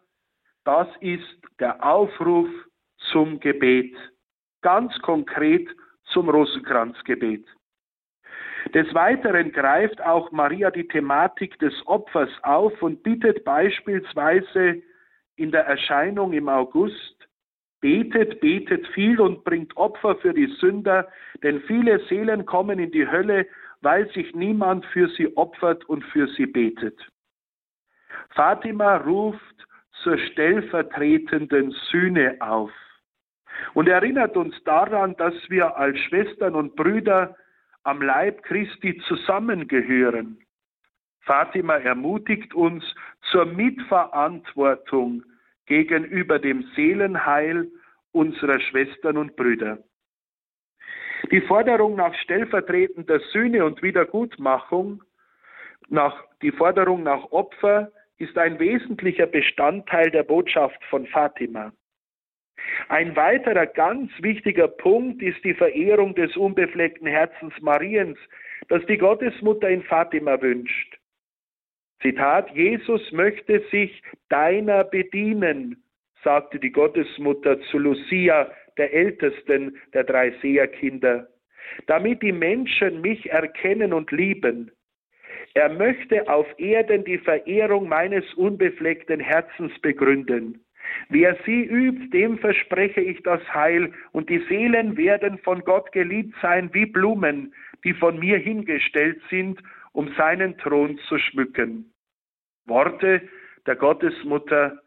das 0.64 0.88
ist 1.02 1.38
der 1.60 1.86
Aufruf 1.86 2.50
zum 3.12 3.40
Gebet, 3.40 3.96
ganz 4.64 5.00
konkret 5.04 5.70
zum 6.06 6.28
Rosenkranzgebet. 6.28 7.46
Des 8.74 8.92
Weiteren 8.96 9.52
greift 9.52 10.02
auch 10.02 10.32
Maria 10.32 10.72
die 10.72 10.88
Thematik 10.88 11.60
des 11.60 11.76
Opfers 11.86 12.32
auf 12.42 12.82
und 12.82 13.04
bittet 13.04 13.46
beispielsweise 13.46 14.82
in 15.36 15.52
der 15.52 15.68
Erscheinung 15.68 16.34
im 16.34 16.50
August 16.50 17.15
Betet, 17.86 18.40
betet 18.40 18.88
viel 18.96 19.22
und 19.22 19.44
bringt 19.44 19.78
Opfer 19.78 20.16
für 20.16 20.34
die 20.34 20.48
Sünder, 20.60 21.08
denn 21.44 21.62
viele 21.68 22.00
Seelen 22.08 22.44
kommen 22.48 22.80
in 22.80 22.90
die 22.90 23.08
Hölle, 23.08 23.46
weil 23.82 24.12
sich 24.12 24.34
niemand 24.34 24.84
für 24.88 25.08
sie 25.10 25.38
opfert 25.38 25.86
und 25.88 26.04
für 26.06 26.28
sie 26.30 26.48
betet. 26.48 27.00
Fatima 28.32 28.98
ruft 28.98 29.68
zur 30.02 30.18
stellvertretenden 30.18 31.76
Sühne 31.92 32.38
auf 32.40 32.72
und 33.76 33.88
erinnert 33.88 34.36
uns 34.36 34.56
daran, 34.64 35.16
dass 35.18 35.36
wir 35.50 35.78
als 35.78 36.00
Schwestern 36.00 36.56
und 36.56 36.76
Brüder 36.76 37.38
am 37.84 38.02
Leib 38.02 38.42
Christi 38.42 39.00
zusammengehören. 39.08 40.40
Fatima 41.22 41.76
ermutigt 41.76 42.56
uns 42.56 42.84
zur 43.30 43.46
Mitverantwortung 43.46 45.24
gegenüber 45.66 46.40
dem 46.40 46.64
Seelenheil 46.76 47.70
unserer 48.12 48.60
Schwestern 48.60 49.18
und 49.18 49.36
Brüder. 49.36 49.80
Die 51.32 51.42
Forderung 51.42 51.96
nach 51.96 52.14
stellvertretender 52.16 53.20
Sühne 53.32 53.66
und 53.66 53.82
Wiedergutmachung, 53.82 55.04
nach, 55.90 56.24
die 56.42 56.52
Forderung 56.52 57.04
nach 57.04 57.32
Opfer 57.32 57.92
ist 58.18 58.38
ein 58.38 58.60
wesentlicher 58.60 59.28
Bestandteil 59.28 60.10
der 60.12 60.24
Botschaft 60.24 60.84
von 60.86 61.06
Fatima. 61.08 61.74
Ein 62.88 63.16
weiterer 63.16 63.66
ganz 63.66 64.12
wichtiger 64.20 64.68
Punkt 64.68 65.22
ist 65.22 65.44
die 65.44 65.54
Verehrung 65.54 66.16
des 66.16 66.36
unbefleckten 66.38 67.08
Herzens 67.08 67.54
Mariens, 67.62 68.18
das 68.70 68.86
die 68.86 68.98
Gottesmutter 68.98 69.70
in 69.70 69.84
Fatima 69.84 70.42
wünscht. 70.42 70.98
Zitat, 72.02 72.52
Jesus 72.56 73.12
möchte 73.12 73.62
sich 73.72 74.02
deiner 74.30 74.84
bedienen, 74.84 75.84
sagte 76.24 76.60
die 76.60 76.72
Gottesmutter 76.72 77.60
zu 77.72 77.78
Lucia, 77.78 78.52
der 78.78 78.94
ältesten 78.94 79.78
der 79.94 80.04
drei 80.04 80.32
Seherkinder, 80.42 81.28
damit 81.88 82.22
die 82.22 82.32
Menschen 82.32 83.02
mich 83.02 83.30
erkennen 83.32 83.94
und 83.94 84.12
lieben. 84.12 84.72
Er 85.54 85.70
möchte 85.70 86.28
auf 86.28 86.48
Erden 86.58 87.06
die 87.06 87.18
Verehrung 87.18 87.88
meines 87.88 88.26
unbefleckten 88.34 89.20
Herzens 89.20 89.72
begründen. 89.80 90.62
Wer 91.10 91.38
sie 91.46 91.64
übt, 91.64 92.10
dem 92.10 92.38
verspreche 92.38 93.02
ich 93.02 93.22
das 93.24 93.42
Heil, 93.54 93.92
und 94.12 94.30
die 94.30 94.44
Seelen 94.50 94.98
werden 94.98 95.38
von 95.40 95.62
Gott 95.62 95.92
geliebt 95.92 96.36
sein 96.42 96.70
wie 96.74 96.86
Blumen, 96.86 97.54
die 97.84 97.94
von 97.94 98.20
mir 98.20 98.38
hingestellt 98.38 99.22
sind, 99.30 99.60
um 99.96 100.14
seinen 100.16 100.58
Thron 100.58 100.98
zu 101.08 101.18
schmücken. 101.18 101.94
Worte 102.66 103.22
der 103.66 103.76
Gottesmutter 103.78 104.78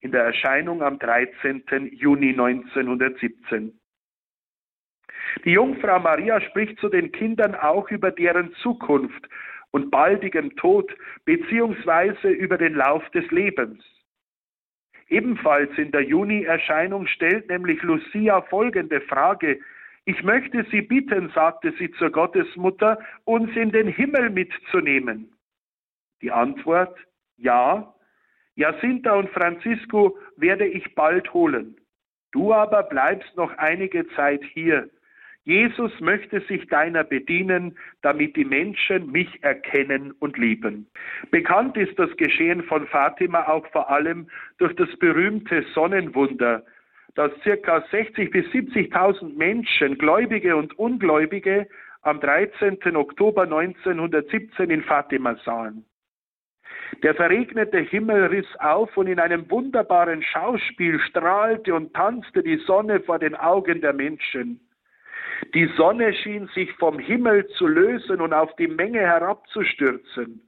in 0.00 0.12
der 0.12 0.22
Erscheinung 0.22 0.82
am 0.82 0.98
13. 0.98 1.64
Juni 1.92 2.30
1917. 2.30 3.78
Die 5.44 5.50
Jungfrau 5.50 5.98
Maria 5.98 6.40
spricht 6.40 6.78
zu 6.78 6.88
den 6.88 7.10
Kindern 7.10 7.56
auch 7.56 7.90
über 7.90 8.12
deren 8.12 8.54
Zukunft 8.62 9.28
und 9.72 9.90
baldigem 9.90 10.54
Tod 10.56 10.94
beziehungsweise 11.24 12.28
über 12.28 12.56
den 12.56 12.74
Lauf 12.74 13.08
des 13.10 13.28
Lebens. 13.32 13.84
Ebenfalls 15.08 15.76
in 15.76 15.90
der 15.90 16.02
Juni-Erscheinung 16.02 17.08
stellt 17.08 17.48
nämlich 17.48 17.82
Lucia 17.82 18.42
folgende 18.42 19.00
Frage. 19.02 19.58
Ich 20.08 20.22
möchte 20.22 20.64
Sie 20.70 20.82
bitten, 20.82 21.30
sagte 21.34 21.74
sie 21.78 21.90
zur 21.92 22.10
Gottesmutter, 22.10 22.98
uns 23.24 23.54
in 23.56 23.72
den 23.72 23.88
Himmel 23.88 24.30
mitzunehmen. 24.30 25.32
Die 26.22 26.30
Antwort, 26.30 26.96
ja. 27.36 27.92
Jacinta 28.54 29.14
und 29.14 29.28
Francisco 29.30 30.16
werde 30.36 30.64
ich 30.64 30.94
bald 30.94 31.34
holen. 31.34 31.76
Du 32.30 32.54
aber 32.54 32.84
bleibst 32.84 33.36
noch 33.36 33.50
einige 33.58 34.06
Zeit 34.10 34.44
hier. 34.44 34.88
Jesus 35.42 35.92
möchte 36.00 36.40
sich 36.42 36.66
deiner 36.68 37.02
bedienen, 37.02 37.76
damit 38.02 38.36
die 38.36 38.44
Menschen 38.44 39.10
mich 39.10 39.42
erkennen 39.42 40.12
und 40.20 40.38
lieben. 40.38 40.88
Bekannt 41.32 41.76
ist 41.76 41.98
das 41.98 42.16
Geschehen 42.16 42.62
von 42.62 42.86
Fatima 42.86 43.46
auch 43.48 43.66
vor 43.68 43.90
allem 43.90 44.28
durch 44.58 44.74
das 44.76 44.88
berühmte 44.98 45.64
Sonnenwunder, 45.74 46.64
das 47.16 47.32
circa 47.42 47.84
60 47.90 48.30
bis 48.30 48.46
70.000 48.46 49.36
Menschen, 49.36 49.98
Gläubige 49.98 50.54
und 50.54 50.78
Ungläubige, 50.78 51.66
am 52.02 52.20
13. 52.20 52.78
Oktober 52.94 53.42
1917 53.42 54.70
in 54.70 54.82
Fatima 54.82 55.34
sahen. 55.44 55.84
Der 57.02 57.14
verregnete 57.14 57.78
Himmel 57.78 58.26
riss 58.26 58.46
auf 58.60 58.96
und 58.96 59.08
in 59.08 59.18
einem 59.18 59.50
wunderbaren 59.50 60.22
Schauspiel 60.22 61.00
strahlte 61.00 61.74
und 61.74 61.94
tanzte 61.94 62.42
die 62.42 62.58
Sonne 62.58 63.00
vor 63.00 63.18
den 63.18 63.34
Augen 63.34 63.80
der 63.80 63.92
Menschen. 63.92 64.60
Die 65.54 65.66
Sonne 65.76 66.14
schien 66.14 66.48
sich 66.54 66.72
vom 66.74 66.98
Himmel 66.98 67.46
zu 67.58 67.66
lösen 67.66 68.20
und 68.20 68.32
auf 68.32 68.54
die 68.56 68.68
Menge 68.68 69.00
herabzustürzen. 69.00 70.45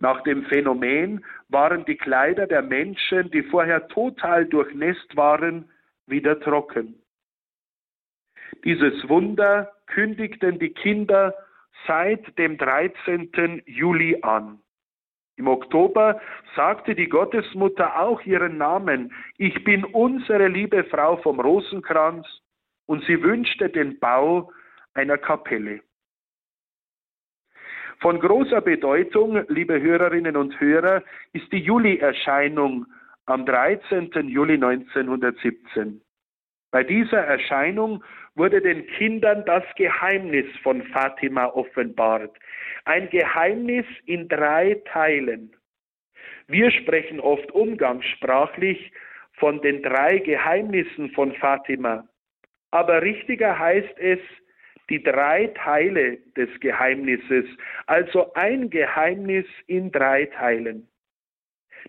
Nach 0.00 0.22
dem 0.22 0.44
Phänomen 0.46 1.24
waren 1.48 1.84
die 1.84 1.96
Kleider 1.96 2.46
der 2.46 2.62
Menschen, 2.62 3.30
die 3.30 3.42
vorher 3.42 3.88
total 3.88 4.46
durchnässt 4.46 5.16
waren, 5.16 5.70
wieder 6.06 6.40
trocken. 6.40 7.00
Dieses 8.64 9.08
Wunder 9.08 9.72
kündigten 9.86 10.58
die 10.58 10.70
Kinder 10.70 11.34
seit 11.86 12.38
dem 12.38 12.56
13. 12.58 13.62
Juli 13.66 14.18
an. 14.22 14.58
Im 15.36 15.48
Oktober 15.48 16.20
sagte 16.54 16.94
die 16.94 17.08
Gottesmutter 17.08 17.98
auch 18.00 18.22
ihren 18.22 18.56
Namen. 18.56 19.12
Ich 19.36 19.64
bin 19.64 19.84
unsere 19.84 20.46
liebe 20.46 20.84
Frau 20.84 21.16
vom 21.16 21.40
Rosenkranz 21.40 22.26
und 22.86 23.04
sie 23.04 23.20
wünschte 23.22 23.68
den 23.68 23.98
Bau 23.98 24.52
einer 24.94 25.18
Kapelle. 25.18 25.80
Von 28.00 28.20
großer 28.20 28.60
Bedeutung, 28.60 29.44
liebe 29.48 29.80
Hörerinnen 29.80 30.36
und 30.36 30.58
Hörer, 30.60 31.02
ist 31.32 31.50
die 31.52 31.60
Juli-Erscheinung 31.60 32.86
am 33.26 33.46
13. 33.46 34.10
Juli 34.28 34.54
1917. 34.54 36.00
Bei 36.70 36.82
dieser 36.82 37.20
Erscheinung 37.20 38.02
wurde 38.34 38.60
den 38.60 38.86
Kindern 38.86 39.44
das 39.46 39.62
Geheimnis 39.76 40.46
von 40.62 40.82
Fatima 40.88 41.46
offenbart. 41.46 42.36
Ein 42.84 43.08
Geheimnis 43.10 43.86
in 44.06 44.28
drei 44.28 44.82
Teilen. 44.86 45.54
Wir 46.48 46.70
sprechen 46.70 47.20
oft 47.20 47.50
umgangssprachlich 47.52 48.92
von 49.34 49.60
den 49.62 49.82
drei 49.82 50.18
Geheimnissen 50.18 51.10
von 51.12 51.32
Fatima. 51.36 52.06
Aber 52.70 53.02
richtiger 53.02 53.58
heißt 53.58 53.98
es, 53.98 54.18
die 54.90 55.02
drei 55.02 55.46
Teile 55.54 56.18
des 56.36 56.48
Geheimnisses, 56.60 57.46
also 57.86 58.32
ein 58.34 58.70
Geheimnis 58.70 59.46
in 59.66 59.90
drei 59.90 60.26
Teilen. 60.26 60.88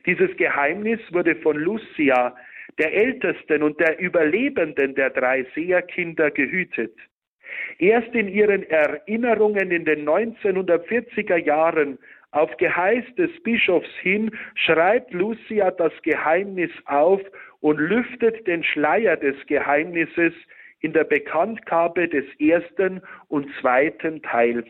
Dieses 0.05 0.35
Geheimnis 0.37 0.99
wurde 1.11 1.35
von 1.37 1.57
Lucia, 1.57 2.35
der 2.77 2.93
ältesten 2.93 3.63
und 3.63 3.79
der 3.79 3.99
überlebenden 3.99 4.95
der 4.95 5.09
drei 5.09 5.45
Seherkinder, 5.55 6.31
gehütet. 6.31 6.93
Erst 7.77 8.13
in 8.13 8.27
ihren 8.27 8.63
Erinnerungen 8.69 9.71
in 9.71 9.85
den 9.85 10.07
1940er 10.07 11.37
Jahren 11.37 11.97
auf 12.31 12.55
Geheiß 12.57 13.05
des 13.17 13.31
Bischofs 13.43 13.89
hin 14.01 14.31
schreibt 14.55 15.13
Lucia 15.13 15.71
das 15.71 15.93
Geheimnis 16.01 16.71
auf 16.85 17.21
und 17.61 17.77
lüftet 17.79 18.45
den 18.45 18.63
Schleier 18.63 19.15
des 19.15 19.35
Geheimnisses, 19.47 20.33
in 20.85 20.93
der 20.93 21.03
Bekanntgabe 21.03 22.07
des 22.07 22.25
ersten 22.39 23.01
und 23.27 23.49
zweiten 23.59 24.21
Teils. 24.21 24.67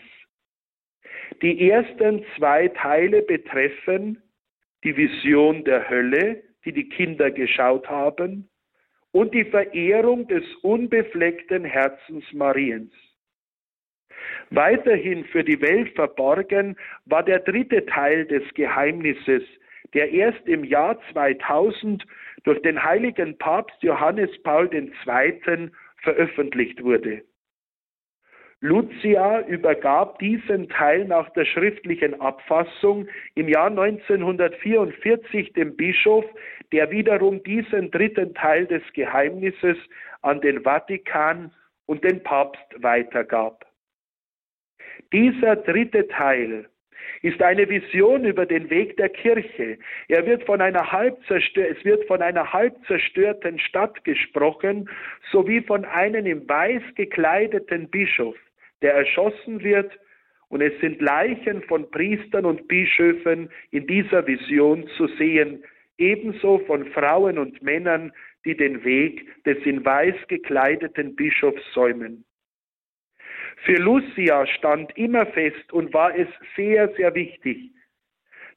Die 1.41 1.69
ersten 1.69 2.23
zwei 2.37 2.69
Teile 2.69 3.21
betreffen 3.21 4.23
die 4.85 4.95
Vision 4.95 5.65
der 5.65 5.89
Hölle, 5.89 6.41
die 6.63 6.71
die 6.71 6.87
Kinder 6.87 7.31
geschaut 7.31 7.89
haben, 7.89 8.49
und 9.11 9.33
die 9.33 9.43
Verehrung 9.43 10.25
des 10.29 10.45
unbefleckten 10.61 11.65
Herzens 11.65 12.23
Mariens. 12.31 12.93
Weiterhin 14.51 15.25
für 15.25 15.43
die 15.43 15.61
Welt 15.61 15.93
verborgen 15.95 16.77
war 17.03 17.23
der 17.23 17.39
dritte 17.39 17.85
Teil 17.87 18.25
des 18.25 18.43
Geheimnisses, 18.53 19.43
der 19.93 20.11
erst 20.11 20.47
im 20.47 20.63
Jahr 20.63 20.97
2000 21.11 22.05
durch 22.45 22.61
den 22.61 22.81
heiligen 22.81 23.37
Papst 23.37 23.81
Johannes 23.83 24.29
Paul 24.43 24.69
II 24.73 25.71
veröffentlicht 26.05 26.81
wurde. 26.81 27.23
Lucia 28.61 29.41
übergab 29.41 30.17
diesen 30.19 30.69
Teil 30.69 31.05
nach 31.05 31.29
der 31.31 31.45
schriftlichen 31.45 32.19
Abfassung 32.21 33.07
im 33.35 33.49
Jahr 33.49 33.67
1944 33.67 35.53
dem 35.53 35.75
Bischof, 35.75 36.25
der 36.71 36.89
wiederum 36.89 37.43
diesen 37.43 37.91
dritten 37.91 38.33
Teil 38.33 38.65
des 38.65 38.81
Geheimnisses 38.93 39.77
an 40.21 40.41
den 40.41 40.63
Vatikan 40.63 41.51
und 41.85 42.03
den 42.03 42.23
Papst 42.23 42.65
weitergab. 42.77 43.65
Dieser 45.11 45.57
dritte 45.57 46.07
Teil 46.07 46.67
ist 47.21 47.41
eine 47.41 47.69
Vision 47.69 48.25
über 48.25 48.45
den 48.45 48.69
Weg 48.69 48.97
der 48.97 49.09
Kirche. 49.09 49.77
Er 50.07 50.25
wird 50.25 50.43
von 50.43 50.61
einer 50.61 50.91
halb 50.91 51.17
es 51.29 51.85
wird 51.85 52.05
von 52.07 52.21
einer 52.21 52.53
halb 52.53 52.75
zerstörten 52.87 53.59
Stadt 53.59 54.03
gesprochen, 54.03 54.89
sowie 55.31 55.61
von 55.61 55.85
einem 55.85 56.25
im 56.25 56.47
Weiß 56.47 56.83
gekleideten 56.95 57.89
Bischof, 57.89 58.35
der 58.81 58.93
erschossen 58.93 59.63
wird, 59.63 59.91
und 60.49 60.61
es 60.61 60.79
sind 60.79 61.01
Leichen 61.01 61.63
von 61.63 61.89
Priestern 61.89 62.45
und 62.45 62.67
Bischöfen 62.67 63.49
in 63.71 63.87
dieser 63.87 64.25
Vision 64.27 64.87
zu 64.95 65.07
sehen, 65.07 65.63
ebenso 65.97 66.59
von 66.59 66.85
Frauen 66.91 67.37
und 67.37 67.61
Männern, 67.61 68.11
die 68.45 68.55
den 68.55 68.83
Weg 68.83 69.43
des 69.43 69.57
in 69.65 69.83
Weiß 69.83 70.15
gekleideten 70.27 71.15
Bischofs 71.15 71.61
säumen. 71.73 72.23
Für 73.63 73.77
Lucia 73.77 74.45
stand 74.47 74.95
immer 74.97 75.25
fest 75.27 75.71
und 75.73 75.93
war 75.93 76.15
es 76.15 76.27
sehr, 76.55 76.89
sehr 76.95 77.15
wichtig, 77.15 77.71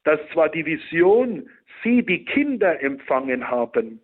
dass 0.03 0.19
zwar 0.31 0.49
die 0.49 0.65
Vision 0.65 1.49
sie, 1.83 2.03
die 2.03 2.25
Kinder, 2.25 2.81
empfangen 2.81 3.49
haben, 3.49 4.01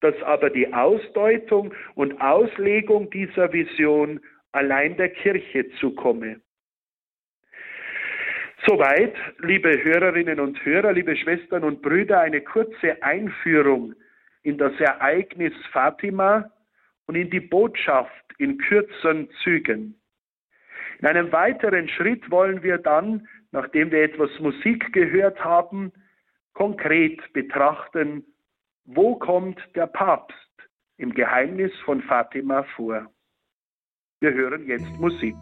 dass 0.00 0.20
aber 0.22 0.50
die 0.50 0.72
Ausdeutung 0.72 1.74
und 1.94 2.20
Auslegung 2.20 3.10
dieser 3.10 3.52
Vision 3.52 4.20
allein 4.52 4.96
der 4.96 5.10
Kirche 5.10 5.68
zukomme. 5.80 6.40
Soweit, 8.66 9.14
liebe 9.38 9.84
Hörerinnen 9.84 10.40
und 10.40 10.64
Hörer, 10.64 10.92
liebe 10.92 11.14
Schwestern 11.16 11.62
und 11.62 11.82
Brüder, 11.82 12.20
eine 12.20 12.40
kurze 12.40 13.02
Einführung 13.02 13.94
in 14.42 14.58
das 14.58 14.72
Ereignis 14.80 15.52
Fatima 15.72 16.50
und 17.06 17.16
in 17.16 17.30
die 17.30 17.40
Botschaft 17.40 18.24
in 18.38 18.58
kürzen 18.58 19.28
Zügen. 19.42 20.00
In 20.98 21.06
einem 21.06 21.32
weiteren 21.32 21.88
Schritt 21.88 22.30
wollen 22.30 22.62
wir 22.62 22.78
dann, 22.78 23.28
nachdem 23.52 23.90
wir 23.90 24.02
etwas 24.02 24.30
Musik 24.40 24.92
gehört 24.92 25.42
haben, 25.44 25.92
konkret 26.54 27.20
betrachten, 27.32 28.24
wo 28.84 29.16
kommt 29.16 29.60
der 29.74 29.86
Papst 29.86 30.36
im 30.96 31.12
Geheimnis 31.12 31.72
von 31.84 32.02
Fatima 32.02 32.62
vor. 32.74 33.10
Wir 34.20 34.32
hören 34.32 34.66
jetzt 34.66 34.98
Musik. 34.98 35.36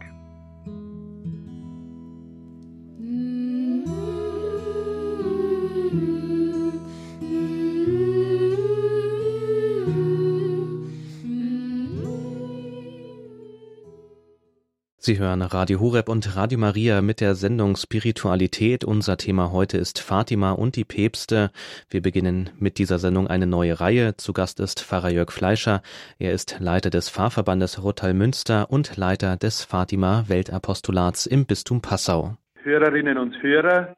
Sie 15.05 15.19
hören 15.19 15.43
Radio 15.43 15.81
Horeb 15.81 16.09
und 16.09 16.35
Radio 16.35 16.57
Maria 16.57 16.99
mit 17.03 17.21
der 17.21 17.35
Sendung 17.35 17.75
Spiritualität. 17.75 18.83
Unser 18.83 19.17
Thema 19.17 19.51
heute 19.51 19.77
ist 19.77 19.99
Fatima 19.99 20.53
und 20.53 20.75
die 20.75 20.83
Päpste. 20.83 21.51
Wir 21.91 22.01
beginnen 22.01 22.49
mit 22.57 22.79
dieser 22.79 22.97
Sendung 22.97 23.27
eine 23.27 23.45
neue 23.45 23.79
Reihe. 23.79 24.17
Zu 24.17 24.33
Gast 24.33 24.59
ist 24.59 24.81
Pfarrer 24.81 25.11
Jörg 25.11 25.31
Fleischer. 25.31 25.83
Er 26.17 26.31
ist 26.31 26.59
Leiter 26.59 26.89
des 26.89 27.11
Pfarrverbandes 27.11 27.83
Rottal 27.83 28.15
Münster 28.15 28.71
und 28.71 28.97
Leiter 28.97 29.37
des 29.37 29.63
Fatima 29.63 30.23
Weltapostolats 30.27 31.27
im 31.27 31.45
Bistum 31.45 31.83
Passau. 31.83 32.37
Hörerinnen 32.63 33.19
und 33.19 33.43
Hörer, 33.43 33.95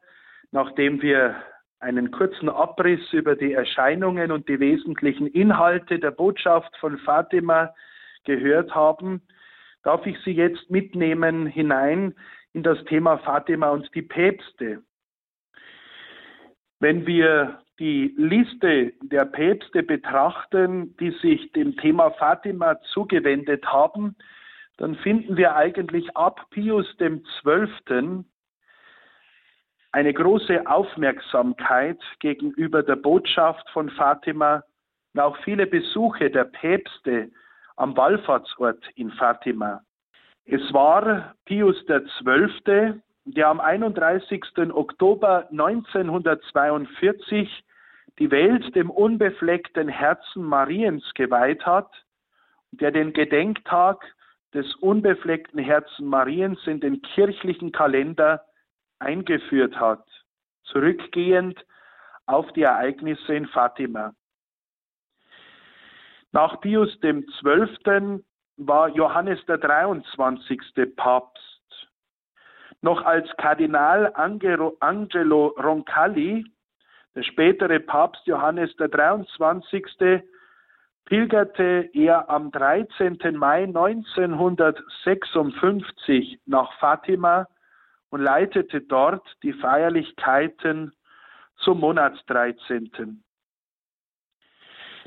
nachdem 0.50 1.00
wir 1.00 1.36
einen 1.80 2.10
kurzen 2.10 2.50
Abriss 2.50 3.14
über 3.14 3.34
die 3.34 3.54
Erscheinungen 3.54 4.30
und 4.30 4.46
die 4.46 4.60
wesentlichen 4.60 5.26
Inhalte 5.26 6.00
der 6.00 6.10
Botschaft 6.10 6.76
von 6.78 6.98
Fatima 6.98 7.72
gehört 8.24 8.74
haben, 8.74 9.22
darf 9.82 10.06
ich 10.06 10.18
Sie 10.24 10.32
jetzt 10.32 10.70
mitnehmen 10.70 11.46
hinein 11.46 12.14
in 12.52 12.62
das 12.62 12.82
Thema 12.84 13.18
Fatima 13.18 13.70
und 13.70 13.88
die 13.94 14.02
Päpste. 14.02 14.82
Wenn 16.80 17.06
wir 17.06 17.60
die 17.78 18.14
Liste 18.16 18.92
der 19.02 19.24
Päpste 19.24 19.82
betrachten, 19.82 20.96
die 20.98 21.10
sich 21.22 21.52
dem 21.52 21.76
Thema 21.76 22.10
Fatima 22.12 22.80
zugewendet 22.92 23.64
haben, 23.66 24.16
dann 24.78 24.96
finden 24.96 25.36
wir 25.36 25.56
eigentlich 25.56 26.16
ab 26.16 26.46
Pius 26.50 26.86
XII. 26.98 28.24
eine 29.90 30.12
große 30.12 30.66
Aufmerksamkeit 30.66 32.00
gegenüber 32.20 32.82
der 32.82 32.96
Botschaft 32.96 33.68
von 33.70 33.90
Fatima 33.90 34.62
und 35.14 35.20
auch 35.20 35.36
viele 35.44 35.66
Besuche 35.66 36.30
der 36.30 36.44
Päpste 36.44 37.30
am 37.78 37.96
Wallfahrtsort 37.96 38.84
in 38.96 39.10
Fatima. 39.12 39.80
Es 40.44 40.60
war 40.72 41.34
Pius 41.44 41.76
XII., 41.86 43.00
der 43.24 43.48
am 43.48 43.60
31. 43.60 44.42
Oktober 44.72 45.48
1942 45.50 47.64
die 48.18 48.30
Welt 48.30 48.74
dem 48.74 48.90
unbefleckten 48.90 49.88
Herzen 49.88 50.42
Mariens 50.42 51.04
geweiht 51.14 51.64
hat, 51.66 51.90
der 52.72 52.90
den 52.90 53.12
Gedenktag 53.12 54.02
des 54.54 54.74
unbefleckten 54.76 55.60
Herzen 55.60 56.06
Mariens 56.06 56.58
in 56.66 56.80
den 56.80 57.02
kirchlichen 57.02 57.70
Kalender 57.70 58.42
eingeführt 58.98 59.78
hat, 59.78 60.04
zurückgehend 60.64 61.64
auf 62.26 62.50
die 62.54 62.62
Ereignisse 62.62 63.34
in 63.34 63.46
Fatima. 63.46 64.14
Nach 66.40 66.54
Pius 66.60 66.90
XII. 67.00 68.22
war 68.58 68.88
Johannes 68.90 69.44
der 69.46 69.58
23. 69.58 70.60
Papst. 70.94 71.88
Noch 72.80 73.04
als 73.04 73.28
Kardinal 73.38 74.12
Angelo 74.14 75.48
Roncalli, 75.60 76.44
der 77.16 77.24
spätere 77.24 77.80
Papst 77.80 78.24
Johannes 78.28 78.72
der 78.76 78.86
23. 78.86 79.84
pilgerte 81.06 81.90
er 81.92 82.30
am 82.30 82.52
13. 82.52 83.18
Mai 83.36 83.64
1956 83.64 86.38
nach 86.46 86.72
Fatima 86.78 87.48
und 88.10 88.20
leitete 88.20 88.82
dort 88.82 89.26
die 89.42 89.54
Feierlichkeiten 89.54 90.92
zum 91.56 91.80
Monatsdreizehnten. 91.80 93.24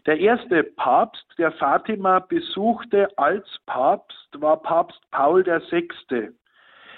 Der 0.08 0.20
erste 0.20 0.64
Papst, 0.64 1.26
der 1.38 1.52
Fatima 1.52 2.18
besuchte 2.20 3.08
als 3.18 3.46
Papst, 3.68 4.42
war 4.42 4.58
Papst 4.58 5.00
Paul 5.12 5.46
VI. 5.46 6.32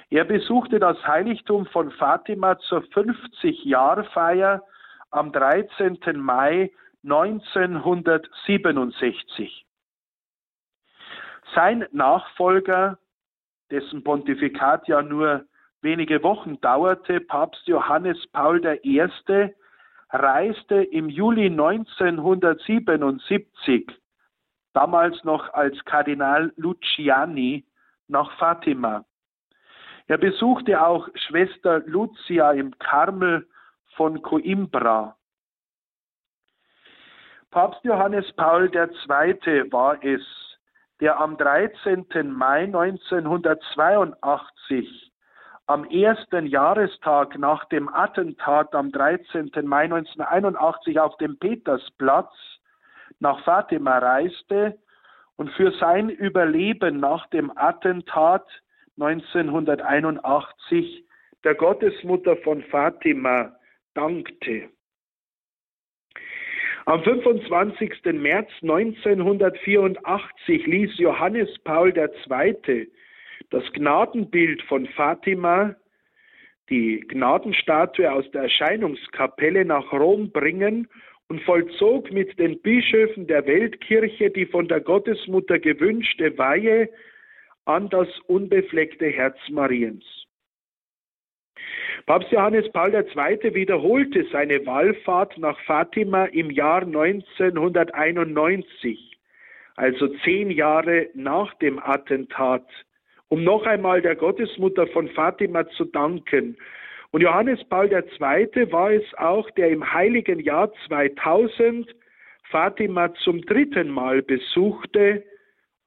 Er 0.09 0.23
besuchte 0.23 0.79
das 0.79 1.05
Heiligtum 1.05 1.65
von 1.65 1.91
Fatima 1.91 2.57
zur 2.59 2.79
50-Jahr-Feier 2.81 4.63
am 5.11 5.33
13. 5.33 5.99
Mai 6.15 6.71
1967. 7.03 9.65
Sein 11.53 11.85
Nachfolger, 11.91 12.97
dessen 13.69 14.01
Pontifikat 14.03 14.87
ja 14.87 15.01
nur 15.01 15.43
wenige 15.81 16.23
Wochen 16.23 16.61
dauerte, 16.61 17.19
Papst 17.19 17.67
Johannes 17.67 18.25
Paul 18.27 18.61
I., 18.83 19.09
reiste 20.13 20.83
im 20.83 21.09
Juli 21.09 21.47
1977, 21.47 23.89
damals 24.73 25.23
noch 25.23 25.51
als 25.53 25.83
Kardinal 25.85 26.53
Luciani, 26.55 27.65
nach 28.07 28.31
Fatima. 28.37 29.03
Er 30.07 30.17
besuchte 30.17 30.83
auch 30.85 31.07
Schwester 31.15 31.79
Lucia 31.85 32.51
im 32.51 32.77
Karmel 32.77 33.47
von 33.95 34.21
Coimbra. 34.21 35.15
Papst 37.49 37.79
Johannes 37.83 38.31
Paul 38.33 38.69
II. 38.73 39.71
war 39.71 40.03
es, 40.03 40.21
der 40.99 41.17
am 41.19 41.37
13. 41.37 42.05
Mai 42.31 42.65
1982 42.65 45.12
am 45.65 45.85
ersten 45.85 46.45
Jahrestag 46.45 47.37
nach 47.37 47.63
dem 47.65 47.87
Attentat 47.87 48.75
am 48.75 48.91
13. 48.91 49.51
Mai 49.63 49.83
1981 49.83 50.99
auf 50.99 51.15
dem 51.17 51.39
Petersplatz 51.39 52.33
nach 53.19 53.41
Fatima 53.43 53.99
reiste 53.99 54.77
und 55.37 55.49
für 55.51 55.71
sein 55.79 56.09
Überleben 56.09 56.99
nach 56.99 57.27
dem 57.27 57.57
Attentat 57.57 58.45
1981 58.99 61.05
der 61.43 61.55
Gottesmutter 61.55 62.35
von 62.37 62.61
Fatima 62.63 63.53
dankte. 63.93 64.69
Am 66.85 67.01
25. 67.01 68.03
März 68.13 68.49
1984 68.61 70.67
ließ 70.67 70.97
Johannes 70.97 71.47
Paul 71.63 71.97
II 71.97 72.91
das 73.53 73.63
Gnadenbild 73.73 74.63
von 74.63 74.87
Fatima, 74.87 75.75
die 76.71 77.01
Gnadenstatue 77.01 78.11
aus 78.11 78.25
der 78.31 78.41
Erscheinungskapelle 78.43 79.63
nach 79.63 79.93
Rom 79.93 80.31
bringen 80.31 80.87
und 81.29 81.39
vollzog 81.43 82.11
mit 82.11 82.39
den 82.39 82.59
Bischöfen 82.61 83.27
der 83.27 83.45
Weltkirche 83.45 84.31
die 84.31 84.47
von 84.47 84.67
der 84.67 84.81
Gottesmutter 84.81 85.59
gewünschte 85.59 86.35
Weihe 86.37 86.89
an 87.65 87.89
das 87.89 88.07
unbefleckte 88.25 89.09
Herz 89.09 89.37
Mariens. 89.49 90.03
Papst 92.07 92.31
Johannes 92.31 92.71
Paul 92.71 92.95
II. 92.95 93.53
wiederholte 93.53 94.25
seine 94.31 94.65
Wallfahrt 94.65 95.37
nach 95.37 95.59
Fatima 95.61 96.25
im 96.25 96.49
Jahr 96.49 96.81
1991, 96.81 99.19
also 99.75 100.07
zehn 100.23 100.49
Jahre 100.49 101.09
nach 101.13 101.53
dem 101.59 101.77
Attentat 101.77 102.65
um 103.33 103.43
noch 103.43 103.65
einmal 103.65 103.99
der 103.99 104.15
Gottesmutter 104.15 104.85
von 104.85 105.09
Fatima 105.09 105.67
zu 105.69 105.85
danken. 105.85 106.55
Und 107.09 107.21
Johannes 107.21 107.63
Paul 107.67 107.91
II. 107.91 108.71
war 108.71 108.91
es 108.91 109.11
auch, 109.17 109.49
der 109.51 109.71
im 109.71 109.91
heiligen 109.91 110.39
Jahr 110.39 110.71
2000 110.87 111.95
Fatima 112.51 113.11
zum 113.15 113.41
dritten 113.41 113.89
Mal 113.89 114.21
besuchte, 114.21 115.23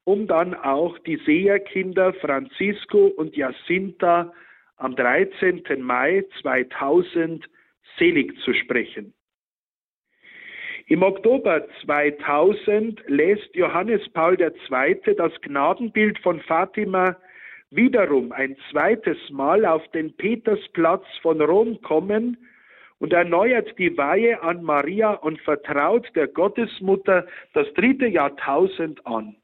um 0.03 0.27
dann 0.27 0.55
auch 0.55 0.99
die 0.99 1.15
Seherkinder 1.25 2.11
Francisco 2.15 3.05
und 3.15 3.37
Jacinta 3.37 4.33
am 4.75 4.97
13. 4.97 5.63
Mai 5.79 6.25
2000 6.41 7.45
selig 7.97 8.37
zu 8.41 8.53
sprechen. 8.53 9.13
Im 10.87 11.01
Oktober 11.01 11.65
2000 11.85 13.03
lässt 13.07 13.55
Johannes 13.55 14.01
Paul 14.09 14.37
II. 14.37 15.15
das 15.15 15.31
Gnadenbild 15.43 16.19
von 16.19 16.41
Fatima 16.41 17.15
wiederum 17.69 18.31
ein 18.31 18.55
zweites 18.71 19.17
Mal 19.29 19.65
auf 19.65 19.87
den 19.89 20.15
Petersplatz 20.15 21.05
von 21.21 21.41
Rom 21.41 21.81
kommen 21.81 22.37
und 22.99 23.13
erneuert 23.13 23.77
die 23.77 23.95
Weihe 23.97 24.41
an 24.41 24.63
Maria 24.63 25.11
und 25.11 25.39
vertraut 25.41 26.07
der 26.15 26.27
Gottesmutter 26.27 27.27
das 27.53 27.71
dritte 27.73 28.07
Jahrtausend 28.07 29.05
an. 29.05 29.35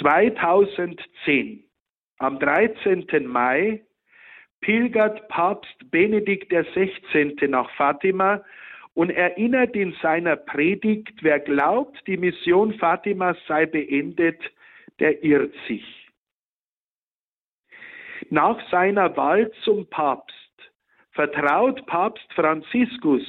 2010, 0.00 1.64
am 2.18 2.38
13. 2.38 3.26
Mai, 3.26 3.82
pilgert 4.60 5.26
Papst 5.28 5.90
Benedikt 5.90 6.50
XVI. 6.52 7.34
nach 7.48 7.70
Fatima 7.76 8.44
und 8.94 9.10
erinnert 9.10 9.74
in 9.74 9.94
seiner 10.02 10.36
Predigt, 10.36 11.22
wer 11.22 11.40
glaubt, 11.40 11.98
die 12.06 12.18
Mission 12.18 12.74
Fatimas 12.74 13.38
sei 13.48 13.64
beendet, 13.64 14.38
der 14.98 15.24
irrt 15.24 15.54
sich. 15.66 15.99
Nach 18.32 18.60
seiner 18.70 19.16
Wahl 19.16 19.50
zum 19.64 19.88
Papst 19.90 20.36
vertraut 21.10 21.84
Papst 21.86 22.32
Franziskus 22.34 23.22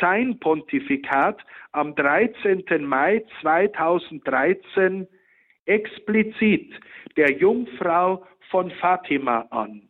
sein 0.00 0.36
Pontifikat 0.40 1.40
am 1.70 1.94
13. 1.94 2.64
Mai 2.80 3.24
2013 3.40 5.06
explizit 5.66 6.72
der 7.16 7.30
Jungfrau 7.30 8.26
von 8.50 8.72
Fatima 8.72 9.46
an. 9.50 9.88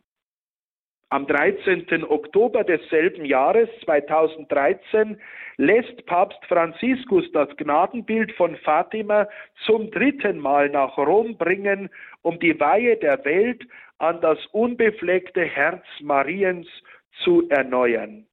Am 1.11 1.25
13. 1.25 2.03
Oktober 2.03 2.63
desselben 2.63 3.25
Jahres 3.25 3.69
2013 3.85 5.19
lässt 5.57 6.05
Papst 6.05 6.45
Franziskus 6.45 7.25
das 7.31 7.49
Gnadenbild 7.57 8.31
von 8.33 8.55
Fatima 8.57 9.27
zum 9.65 9.89
dritten 9.89 10.37
Mal 10.37 10.69
nach 10.69 10.95
Rom 10.97 11.35
bringen, 11.39 11.89
um 12.21 12.37
die 12.37 12.59
Weihe 12.59 12.97
der 12.97 13.25
Welt 13.25 13.65
an 13.99 14.19
das 14.21 14.37
unbefleckte 14.47 15.43
Herz 15.43 15.85
Mariens 16.01 16.67
zu 17.23 17.47
erneuern. 17.49 18.25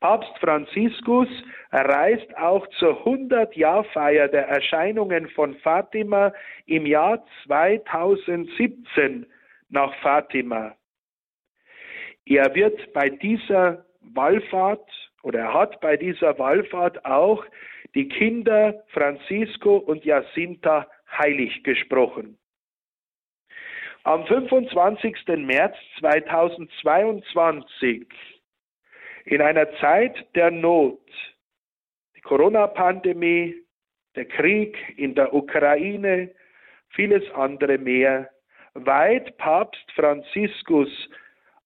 Papst 0.00 0.38
Franziskus 0.38 1.28
reist 1.72 2.36
auch 2.36 2.66
zur 2.78 3.06
100-Jahr-Feier 3.06 4.28
der 4.28 4.46
Erscheinungen 4.46 5.28
von 5.30 5.54
Fatima 5.56 6.32
im 6.66 6.84
Jahr 6.84 7.24
2017 7.44 9.26
nach 9.70 9.94
Fatima. 10.02 10.76
Er 12.26 12.54
wird 12.54 12.92
bei 12.92 13.08
dieser 13.08 13.86
Wallfahrt 14.00 14.88
oder 15.22 15.40
er 15.40 15.54
hat 15.54 15.80
bei 15.80 15.96
dieser 15.96 16.38
Wallfahrt 16.38 17.04
auch 17.04 17.44
die 17.94 18.08
Kinder 18.08 18.84
Francisco 18.88 19.76
und 19.78 20.04
Jacinta 20.04 20.86
heilig 21.10 21.64
gesprochen. 21.64 22.36
Am 24.06 24.24
25. 24.24 25.16
März 25.38 25.74
2022, 25.98 28.06
in 29.24 29.42
einer 29.42 29.68
Zeit 29.80 30.14
der 30.36 30.52
Not, 30.52 31.00
die 32.14 32.20
Corona-Pandemie, 32.20 33.56
der 34.14 34.26
Krieg 34.26 34.78
in 34.96 35.16
der 35.16 35.34
Ukraine, 35.34 36.30
vieles 36.90 37.24
andere 37.34 37.78
mehr, 37.78 38.30
weiht 38.74 39.36
Papst 39.38 39.90
Franziskus 39.96 40.88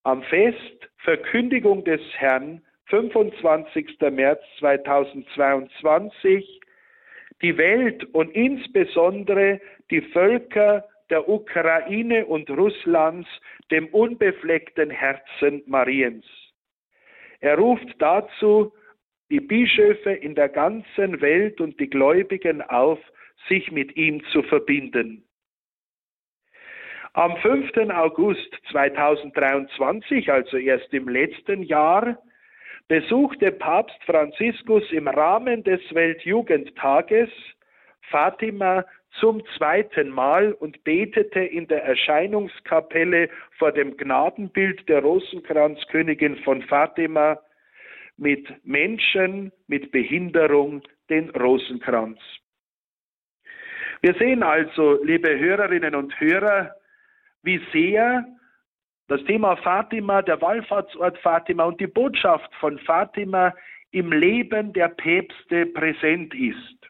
am 0.04 0.22
Fest 0.22 0.88
Verkündigung 0.96 1.84
des 1.84 2.00
Herrn, 2.16 2.62
25. 2.86 4.00
März 4.12 4.40
2022, 4.60 6.58
die 7.42 7.58
Welt 7.58 8.02
und 8.14 8.34
insbesondere 8.34 9.60
die 9.90 10.00
Völker 10.00 10.86
der 11.10 11.28
Ukraine 11.28 12.26
und 12.26 12.48
Russlands 12.50 13.28
dem 13.70 13.86
unbefleckten 13.88 14.90
Herzen 14.90 15.62
Mariens. 15.66 16.24
Er 17.40 17.58
ruft 17.58 17.88
dazu 17.98 18.72
die 19.30 19.40
Bischöfe 19.40 20.12
in 20.12 20.34
der 20.34 20.48
ganzen 20.48 21.20
Welt 21.20 21.60
und 21.60 21.78
die 21.78 21.88
Gläubigen 21.88 22.62
auf, 22.62 22.98
sich 23.48 23.70
mit 23.72 23.96
ihm 23.96 24.22
zu 24.32 24.42
verbinden. 24.42 25.24
Am 27.14 27.36
5. 27.38 27.90
August 27.90 28.54
2023, 28.70 30.30
also 30.30 30.58
erst 30.58 30.92
im 30.92 31.08
letzten 31.08 31.62
Jahr, 31.62 32.18
besuchte 32.88 33.50
Papst 33.52 33.98
Franziskus 34.04 34.84
im 34.92 35.08
Rahmen 35.08 35.64
des 35.64 35.80
Weltjugendtages 35.92 37.30
Fatima 38.10 38.84
zum 39.18 39.42
zweiten 39.56 40.08
Mal 40.08 40.52
und 40.52 40.84
betete 40.84 41.40
in 41.40 41.66
der 41.66 41.84
Erscheinungskapelle 41.84 43.28
vor 43.58 43.72
dem 43.72 43.96
Gnadenbild 43.96 44.88
der 44.88 45.02
Rosenkranzkönigin 45.02 46.36
von 46.44 46.62
Fatima 46.62 47.38
mit 48.16 48.48
Menschen 48.64 49.50
mit 49.66 49.90
Behinderung 49.90 50.82
den 51.08 51.30
Rosenkranz. 51.30 52.18
Wir 54.02 54.14
sehen 54.14 54.42
also, 54.42 55.02
liebe 55.02 55.38
Hörerinnen 55.38 55.94
und 55.94 56.18
Hörer, 56.20 56.74
wie 57.42 57.60
sehr 57.72 58.24
das 59.08 59.22
Thema 59.24 59.56
Fatima, 59.56 60.22
der 60.22 60.40
Wallfahrtsort 60.40 61.18
Fatima 61.18 61.64
und 61.64 61.80
die 61.80 61.86
Botschaft 61.86 62.54
von 62.60 62.78
Fatima 62.78 63.54
im 63.90 64.12
Leben 64.12 64.72
der 64.72 64.88
Päpste 64.88 65.66
präsent 65.66 66.32
ist. 66.34 66.88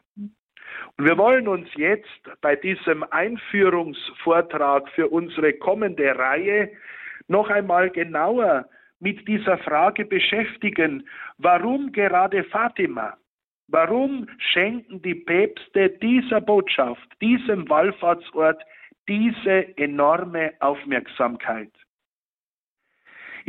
Und 1.01 1.07
wir 1.07 1.17
wollen 1.17 1.49
uns 1.49 1.67
jetzt 1.77 2.21
bei 2.43 2.57
diesem 2.57 3.03
Einführungsvortrag 3.11 4.87
für 4.91 5.09
unsere 5.09 5.55
kommende 5.55 6.15
Reihe 6.15 6.73
noch 7.27 7.49
einmal 7.49 7.89
genauer 7.89 8.69
mit 8.99 9.27
dieser 9.27 9.57
Frage 9.57 10.05
beschäftigen, 10.05 11.09
warum 11.39 11.91
gerade 11.91 12.45
Fatima? 12.45 13.17
Warum 13.69 14.29
schenken 14.53 15.01
die 15.01 15.15
Päpste 15.15 15.89
dieser 15.89 16.43
Botschaft, 16.43 17.09
diesem 17.23 17.67
Wallfahrtsort 17.71 18.63
diese 19.09 19.75
enorme 19.79 20.53
Aufmerksamkeit. 20.61 21.73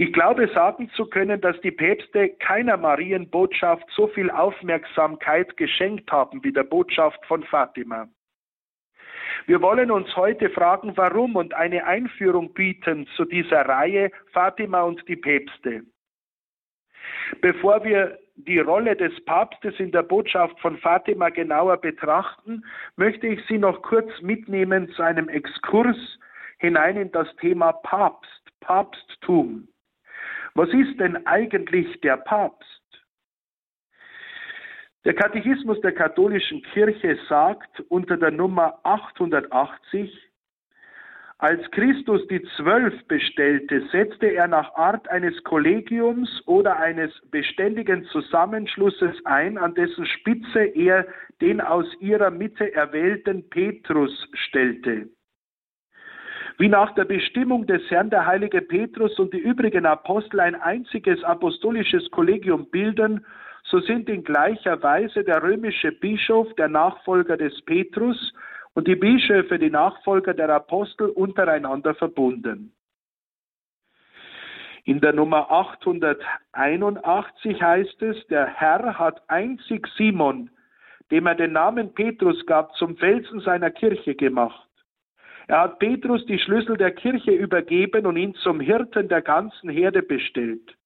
Ich 0.01 0.11
glaube 0.13 0.47
sagen 0.47 0.89
zu 0.95 1.05
können, 1.05 1.39
dass 1.41 1.61
die 1.61 1.69
Päpste 1.69 2.29
keiner 2.39 2.75
Marienbotschaft 2.75 3.85
so 3.95 4.07
viel 4.07 4.31
Aufmerksamkeit 4.31 5.55
geschenkt 5.57 6.11
haben 6.11 6.43
wie 6.43 6.51
der 6.51 6.63
Botschaft 6.63 7.23
von 7.27 7.43
Fatima. 7.43 8.07
Wir 9.45 9.61
wollen 9.61 9.91
uns 9.91 10.15
heute 10.15 10.49
fragen, 10.49 10.97
warum 10.97 11.35
und 11.35 11.53
eine 11.53 11.85
Einführung 11.85 12.51
bieten 12.55 13.05
zu 13.15 13.25
dieser 13.25 13.61
Reihe 13.67 14.09
Fatima 14.33 14.81
und 14.81 15.07
die 15.07 15.17
Päpste. 15.17 15.83
Bevor 17.41 17.83
wir 17.83 18.17
die 18.37 18.57
Rolle 18.57 18.95
des 18.95 19.13
Papstes 19.25 19.79
in 19.79 19.91
der 19.91 20.01
Botschaft 20.01 20.59
von 20.61 20.79
Fatima 20.79 21.29
genauer 21.29 21.77
betrachten, 21.77 22.65
möchte 22.95 23.27
ich 23.27 23.39
Sie 23.45 23.59
noch 23.59 23.83
kurz 23.83 24.09
mitnehmen 24.21 24.89
zu 24.93 25.03
einem 25.03 25.29
Exkurs 25.29 26.17
hinein 26.57 26.97
in 26.97 27.11
das 27.11 27.27
Thema 27.35 27.71
Papst, 27.71 28.41
Papsttum. 28.61 29.67
Was 30.55 30.69
ist 30.69 30.99
denn 30.99 31.25
eigentlich 31.25 31.99
der 32.01 32.17
Papst? 32.17 32.67
Der 35.05 35.15
Katechismus 35.15 35.81
der 35.81 35.93
katholischen 35.93 36.61
Kirche 36.61 37.17
sagt 37.27 37.79
unter 37.89 38.17
der 38.17 38.31
Nummer 38.31 38.79
880, 38.83 40.31
als 41.39 41.59
Christus 41.71 42.21
die 42.27 42.43
Zwölf 42.55 42.93
bestellte, 43.07 43.81
setzte 43.91 44.27
er 44.27 44.47
nach 44.47 44.75
Art 44.75 45.09
eines 45.09 45.43
Kollegiums 45.43 46.29
oder 46.45 46.77
eines 46.77 47.11
beständigen 47.31 48.05
Zusammenschlusses 48.11 49.25
ein, 49.25 49.57
an 49.57 49.73
dessen 49.73 50.05
Spitze 50.05 50.65
er 50.65 51.07
den 51.41 51.59
aus 51.59 51.87
ihrer 51.99 52.29
Mitte 52.29 52.71
erwählten 52.75 53.49
Petrus 53.49 54.11
stellte. 54.33 55.09
Wie 56.61 56.69
nach 56.69 56.93
der 56.93 57.05
Bestimmung 57.05 57.65
des 57.65 57.81
Herrn 57.89 58.11
der 58.11 58.27
heilige 58.27 58.61
Petrus 58.61 59.17
und 59.17 59.33
die 59.33 59.39
übrigen 59.39 59.87
Apostel 59.87 60.41
ein 60.41 60.53
einziges 60.53 61.23
apostolisches 61.23 62.11
Kollegium 62.11 62.69
bilden, 62.69 63.25
so 63.63 63.79
sind 63.79 64.07
in 64.07 64.23
gleicher 64.23 64.83
Weise 64.83 65.23
der 65.23 65.41
römische 65.41 65.91
Bischof 65.91 66.53
der 66.57 66.67
Nachfolger 66.67 67.35
des 67.35 67.59
Petrus 67.63 68.31
und 68.75 68.87
die 68.87 68.95
Bischöfe, 68.95 69.57
die 69.57 69.71
Nachfolger 69.71 70.35
der 70.35 70.49
Apostel, 70.49 71.09
untereinander 71.09 71.95
verbunden. 71.95 72.71
In 74.83 75.01
der 75.01 75.13
Nummer 75.13 75.49
881 75.49 77.59
heißt 77.59 78.03
es, 78.03 78.27
der 78.27 78.45
Herr 78.45 78.99
hat 78.99 79.19
einzig 79.29 79.87
Simon, 79.97 80.51
dem 81.09 81.25
er 81.25 81.33
den 81.33 81.53
Namen 81.53 81.91
Petrus 81.95 82.45
gab, 82.45 82.75
zum 82.75 82.97
Felsen 82.97 83.39
seiner 83.39 83.71
Kirche 83.71 84.13
gemacht. 84.13 84.67
Er 85.51 85.63
hat 85.63 85.79
Petrus 85.79 86.25
die 86.27 86.39
Schlüssel 86.39 86.77
der 86.77 86.91
Kirche 86.91 87.31
übergeben 87.31 88.05
und 88.05 88.15
ihn 88.15 88.33
zum 88.35 88.61
Hirten 88.61 89.09
der 89.09 89.21
ganzen 89.21 89.69
Herde 89.69 90.01
bestellt. 90.01 90.77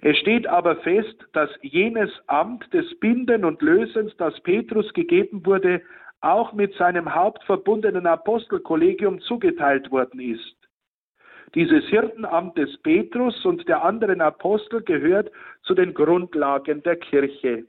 Es 0.00 0.18
steht 0.18 0.48
aber 0.48 0.74
fest, 0.78 1.14
dass 1.32 1.48
jenes 1.62 2.10
Amt 2.26 2.74
des 2.74 2.98
Binden 2.98 3.44
und 3.44 3.62
Lösens, 3.62 4.16
das 4.16 4.40
Petrus 4.40 4.92
gegeben 4.94 5.46
wurde, 5.46 5.80
auch 6.20 6.52
mit 6.52 6.74
seinem 6.74 7.14
hauptverbundenen 7.14 8.08
Apostelkollegium 8.08 9.20
zugeteilt 9.20 9.92
worden 9.92 10.18
ist. 10.18 10.56
Dieses 11.54 11.84
Hirtenamt 11.84 12.58
des 12.58 12.76
Petrus 12.78 13.44
und 13.44 13.68
der 13.68 13.84
anderen 13.84 14.22
Apostel 14.22 14.82
gehört 14.82 15.30
zu 15.62 15.74
den 15.74 15.94
Grundlagen 15.94 16.82
der 16.82 16.96
Kirche. 16.96 17.64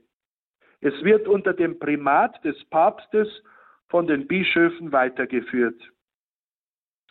Es 0.81 1.03
wird 1.03 1.27
unter 1.27 1.53
dem 1.53 1.77
Primat 1.77 2.43
des 2.43 2.55
Papstes 2.71 3.29
von 3.93 4.07
den 4.07 4.25
Bischöfen 4.25 4.91
weitergeführt. 4.91 5.79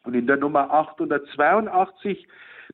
Und 0.02 0.14
in 0.14 0.26
der 0.26 0.36
Nummer 0.36 0.68
882 0.68 2.26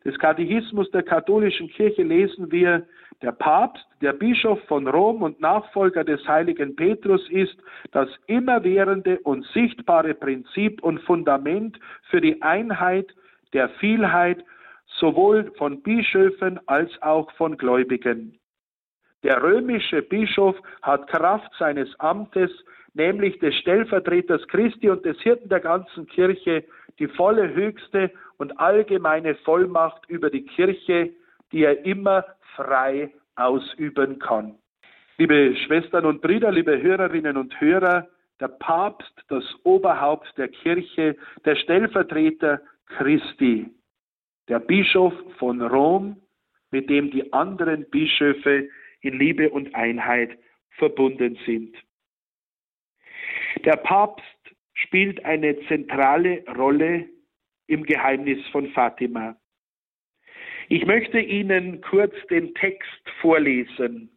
des 0.03 0.19
Katechismus 0.19 0.91
der 0.93 1.03
katholischen 1.03 1.69
Kirche 1.69 2.05
lesen 2.05 2.51
wir, 2.51 2.87
der 3.21 3.33
Papst, 3.33 3.87
der 4.01 4.15
Bischof 4.15 4.63
von 4.65 4.89
Rom 4.89 5.21
und 5.21 5.43
Nachfolger 5.43 6.05
des 6.05 6.27
heiligen 6.27 6.75
Petrus 6.75 7.21
ist 7.29 7.59
das 7.93 8.09
immerwährende 8.29 9.21
und 9.25 9.45
sichtbare 9.53 10.15
Prinzip 10.15 10.83
und 10.83 11.01
Fundament 11.01 11.79
für 12.09 12.23
die 12.23 12.41
Einheit 12.41 13.15
der 13.53 13.69
Vielheit 13.79 14.43
sowohl 14.87 15.53
von 15.59 15.83
Bischöfen 15.83 16.59
als 16.67 16.91
auch 17.03 17.31
von 17.33 17.59
Gläubigen. 17.59 18.39
Der 19.23 19.43
römische 19.43 20.01
Bischof 20.01 20.57
hat 20.81 21.09
Kraft 21.09 21.53
seines 21.59 21.95
Amtes 22.01 22.51
nämlich 22.95 23.39
des 23.39 23.55
Stellvertreters 23.57 24.47
Christi 24.49 24.91
und 24.91 25.05
des 25.05 25.19
Hirten 25.21 25.49
der 25.49 25.61
ganzen 25.61 26.07
Kirche, 26.07 26.65
die 26.99 27.09
volle, 27.09 27.55
höchste 27.55 28.11
und 28.39 28.59
allgemeine 28.59 29.35
Vollmacht 29.37 30.09
über 30.09 30.31
die 30.31 30.45
Kirche, 30.45 31.11
die 31.53 31.65
er 31.65 31.85
immer 31.85 32.25
frei 32.57 33.13
ausüben 33.37 34.19
kann. 34.19 34.57
Liebe 35.19 35.57
Schwestern 35.67 36.05
und 36.07 36.23
Brüder, 36.23 36.53
liebe 36.53 36.81
Hörerinnen 36.81 37.37
und 37.37 37.61
Hörer, 37.61 38.09
der 38.41 38.49
Papst, 38.49 39.13
das 39.29 39.45
Oberhaupt 39.65 40.33
der 40.37 40.49
Kirche, 40.49 41.17
der 41.45 41.57
Stellvertreter 41.57 42.61
Christi, 42.87 43.69
der 44.49 44.61
Bischof 44.61 45.13
von 45.39 45.61
Rom, 45.61 46.21
mit 46.71 46.89
dem 46.89 47.11
die 47.11 47.33
anderen 47.33 47.89
Bischöfe 47.91 48.69
in 49.01 49.19
Liebe 49.19 49.51
und 49.51 49.75
Einheit 49.75 50.39
verbunden 50.71 51.39
sind. 51.47 51.75
Der 53.65 53.77
Papst 53.77 54.25
spielt 54.75 55.25
eine 55.25 55.59
zentrale 55.67 56.45
Rolle 56.57 57.09
im 57.67 57.85
Geheimnis 57.85 58.39
von 58.49 58.71
Fatima. 58.71 59.37
Ich 60.69 60.85
möchte 60.87 61.19
Ihnen 61.19 61.81
kurz 61.81 62.15
den 62.31 62.55
Text 62.55 63.11
vorlesen, 63.21 64.11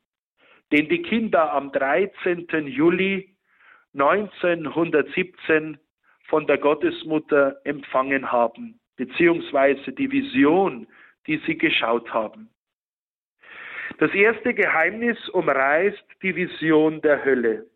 den 0.71 0.89
die 0.89 1.01
Kinder 1.01 1.53
am 1.53 1.71
13. 1.71 2.47
Juli 2.67 3.35
1917 3.93 5.77
von 6.27 6.47
der 6.47 6.57
Gottesmutter 6.57 7.59
empfangen 7.65 8.31
haben, 8.31 8.79
beziehungsweise 8.95 9.91
die 9.91 10.11
Vision, 10.11 10.87
die 11.27 11.41
sie 11.45 11.57
geschaut 11.57 12.13
haben. 12.13 12.49
Das 13.97 14.13
erste 14.13 14.53
Geheimnis 14.53 15.17
umreißt 15.29 16.03
die 16.21 16.35
Vision 16.35 17.01
der 17.01 17.23
Hölle. 17.23 17.69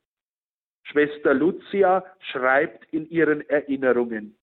Schwester 0.85 1.33
Lucia 1.33 2.03
schreibt 2.31 2.85
in 2.93 3.09
ihren 3.09 3.47
Erinnerungen. 3.49 4.37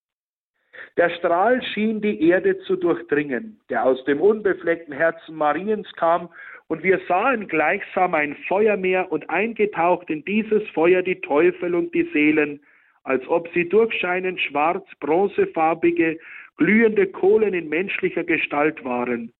Der 0.97 1.11
Strahl 1.11 1.63
schien 1.63 2.01
die 2.01 2.29
Erde 2.29 2.59
zu 2.61 2.77
durchdringen, 2.77 3.61
der 3.71 3.85
aus 3.85 4.05
dem 4.05 4.21
unbefleckten 4.21 4.95
Herzen 4.95 5.35
Mariens 5.35 5.91
kam, 5.95 6.29
und 6.69 6.83
wir 6.83 7.01
sahen 7.07 7.49
gleichsam 7.49 8.15
ein 8.15 8.35
Feuermeer 8.49 9.11
und 9.13 9.29
eingetaucht 9.29 10.09
in 10.09 10.25
dieses 10.25 10.67
Feuer 10.71 11.03
die 11.03 11.21
Teufel 11.21 11.75
und 11.75 11.95
die 11.95 12.09
Seelen, 12.13 12.61
als 13.05 13.27
ob 13.29 13.49
sie 13.53 13.69
durchscheinend 13.69 14.41
schwarz, 14.41 14.87
bronzefarbige, 15.01 16.19
glühende 16.57 17.07
Kohlen 17.07 17.53
in 17.53 17.69
menschlicher 17.69 18.25
Gestalt 18.25 18.85
waren 18.85 19.33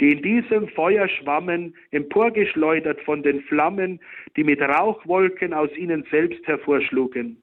die 0.00 0.12
in 0.12 0.22
diesem 0.22 0.68
Feuer 0.68 1.08
schwammen, 1.08 1.74
emporgeschleudert 1.90 3.00
von 3.02 3.22
den 3.22 3.42
Flammen, 3.42 4.00
die 4.36 4.44
mit 4.44 4.60
Rauchwolken 4.60 5.52
aus 5.52 5.74
ihnen 5.76 6.04
selbst 6.10 6.46
hervorschlugen. 6.46 7.42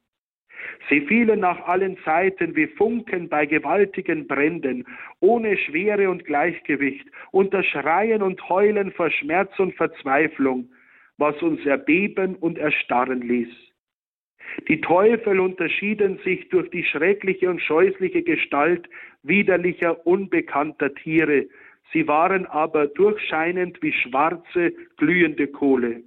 Sie 0.89 1.01
fielen 1.01 1.39
nach 1.41 1.67
allen 1.67 1.97
Seiten 2.05 2.55
wie 2.55 2.67
Funken 2.67 3.29
bei 3.29 3.45
gewaltigen 3.45 4.27
Bränden, 4.27 4.85
ohne 5.19 5.57
Schwere 5.57 6.09
und 6.09 6.25
Gleichgewicht, 6.25 7.05
unter 7.31 7.63
Schreien 7.63 8.21
und 8.21 8.47
Heulen 8.49 8.91
vor 8.91 9.09
Schmerz 9.09 9.57
und 9.59 9.75
Verzweiflung, 9.75 10.69
was 11.17 11.39
uns 11.41 11.65
erbeben 11.65 12.35
und 12.35 12.57
erstarren 12.57 13.21
ließ. 13.21 13.49
Die 14.67 14.79
Teufel 14.79 15.39
unterschieden 15.39 16.19
sich 16.23 16.49
durch 16.49 16.69
die 16.69 16.83
schreckliche 16.83 17.49
und 17.49 17.61
scheußliche 17.61 18.23
Gestalt 18.23 18.87
widerlicher, 19.23 20.05
unbekannter 20.05 20.93
Tiere, 20.93 21.47
Sie 21.91 22.07
waren 22.07 22.45
aber 22.45 22.87
durchscheinend 22.87 23.81
wie 23.81 23.93
schwarze, 23.93 24.73
glühende 24.97 25.47
Kohle. 25.47 26.03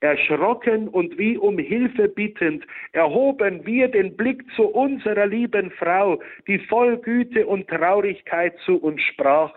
Erschrocken 0.00 0.88
und 0.88 1.18
wie 1.18 1.36
um 1.36 1.58
Hilfe 1.58 2.08
bittend 2.08 2.66
erhoben 2.92 3.66
wir 3.66 3.88
den 3.88 4.16
Blick 4.16 4.42
zu 4.56 4.64
unserer 4.66 5.26
lieben 5.26 5.70
Frau, 5.72 6.22
die 6.46 6.58
voll 6.58 6.96
Güte 6.98 7.46
und 7.46 7.68
Traurigkeit 7.68 8.56
zu 8.64 8.78
uns 8.78 9.02
sprach. 9.02 9.52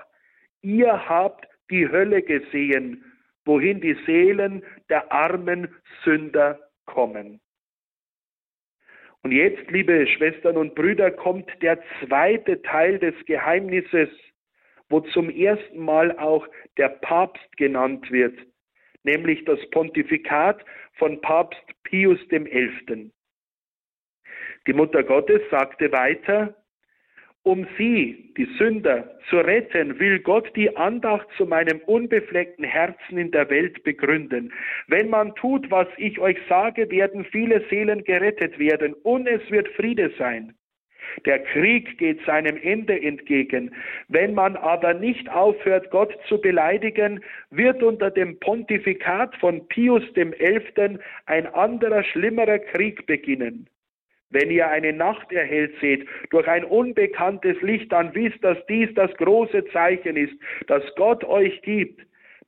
Ihr 0.61 1.07
habt 1.07 1.47
die 1.69 1.87
Hölle 1.87 2.21
gesehen, 2.21 3.05
wohin 3.45 3.79
die 3.79 3.95
Seelen 4.05 4.63
der 4.89 5.11
armen 5.11 5.69
Sünder 6.03 6.59
kommen. 6.85 7.39
Und 9.21 9.31
jetzt, 9.31 9.71
liebe 9.71 10.05
Schwestern 10.07 10.57
und 10.57 10.75
Brüder, 10.75 11.09
kommt 11.09 11.49
der 11.61 11.79
zweite 12.01 12.61
Teil 12.63 12.99
des 12.99 13.15
Geheimnisses, 13.25 14.09
wo 14.89 14.99
zum 14.99 15.29
ersten 15.29 15.79
Mal 15.79 16.17
auch 16.17 16.47
der 16.77 16.89
Papst 16.89 17.57
genannt 17.57 18.11
wird, 18.11 18.37
nämlich 19.03 19.43
das 19.45 19.59
Pontifikat 19.71 20.63
von 20.93 21.19
Papst 21.21 21.61
Pius 21.83 22.19
XI. 22.29 23.11
Die 24.67 24.73
Mutter 24.73 25.03
Gottes 25.03 25.41
sagte 25.51 25.91
weiter, 25.91 26.55
um 27.45 27.67
sie, 27.77 28.33
die 28.37 28.47
Sünder, 28.57 29.19
zu 29.29 29.35
retten, 29.35 29.99
will 29.99 30.19
Gott 30.19 30.49
die 30.55 30.75
Andacht 30.77 31.27
zu 31.35 31.45
meinem 31.45 31.79
unbefleckten 31.79 32.63
Herzen 32.63 33.17
in 33.17 33.31
der 33.31 33.49
Welt 33.49 33.83
begründen. 33.83 34.53
Wenn 34.87 35.09
man 35.09 35.35
tut, 35.35 35.69
was 35.69 35.87
ich 35.97 36.19
euch 36.19 36.37
sage, 36.47 36.89
werden 36.89 37.25
viele 37.25 37.61
Seelen 37.69 38.05
gerettet 38.05 38.57
werden 38.59 38.93
und 39.03 39.27
es 39.27 39.41
wird 39.51 39.67
Friede 39.75 40.13
sein. 40.17 40.55
Der 41.25 41.39
Krieg 41.39 41.97
geht 41.97 42.23
seinem 42.25 42.57
Ende 42.61 43.01
entgegen. 43.01 43.73
Wenn 44.07 44.33
man 44.33 44.55
aber 44.55 44.93
nicht 44.93 45.29
aufhört, 45.29 45.89
Gott 45.91 46.17
zu 46.27 46.39
beleidigen, 46.39 47.23
wird 47.51 47.83
unter 47.83 48.11
dem 48.11 48.39
Pontifikat 48.39 49.35
von 49.37 49.67
Pius 49.67 50.03
XI. 50.13 50.97
ein 51.25 51.47
anderer, 51.47 52.03
schlimmerer 52.03 52.59
Krieg 52.59 53.05
beginnen. 53.05 53.67
Wenn 54.29 54.49
ihr 54.49 54.67
eine 54.67 54.93
Nacht 54.93 55.31
erhellt 55.31 55.79
seht, 55.79 56.07
durch 56.31 56.47
ein 56.47 56.63
unbekanntes 56.63 57.61
Licht, 57.61 57.91
dann 57.91 58.15
wisst, 58.15 58.43
dass 58.43 58.57
dies 58.65 58.89
das 58.95 59.13
große 59.17 59.65
Zeichen 59.67 60.17
ist, 60.17 60.33
das 60.67 60.83
Gott 60.95 61.23
euch 61.23 61.61
gibt 61.61 62.01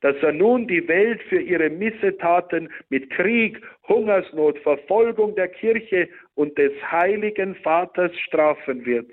dass 0.06 0.22
er 0.22 0.34
nun 0.34 0.68
die 0.68 0.88
Welt 0.88 1.20
für 1.30 1.42
ihre 1.42 1.68
Missetaten 1.68 2.70
mit 2.90 3.10
Krieg, 3.10 3.60
Hungersnot, 3.88 4.60
Verfolgung 4.60 5.34
der 5.34 5.48
Kirche 5.48 6.08
und 6.36 6.56
des 6.60 6.72
heiligen 6.92 7.56
Vaters 7.56 8.12
strafen 8.20 8.86
wird. 8.86 9.10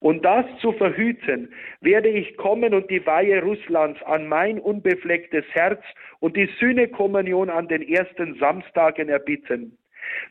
Und 0.00 0.24
das 0.24 0.46
zu 0.60 0.72
verhüten, 0.72 1.54
werde 1.80 2.08
ich 2.08 2.36
kommen 2.36 2.74
und 2.74 2.90
die 2.90 3.06
Weihe 3.06 3.40
Russlands 3.40 4.02
an 4.02 4.26
mein 4.26 4.58
unbeflecktes 4.58 5.44
Herz 5.52 5.80
und 6.18 6.36
die 6.36 6.50
Sühnekommunion 6.58 7.48
an 7.48 7.68
den 7.68 7.82
ersten 7.82 8.34
Samstagen 8.40 9.08
erbitten. 9.08 9.78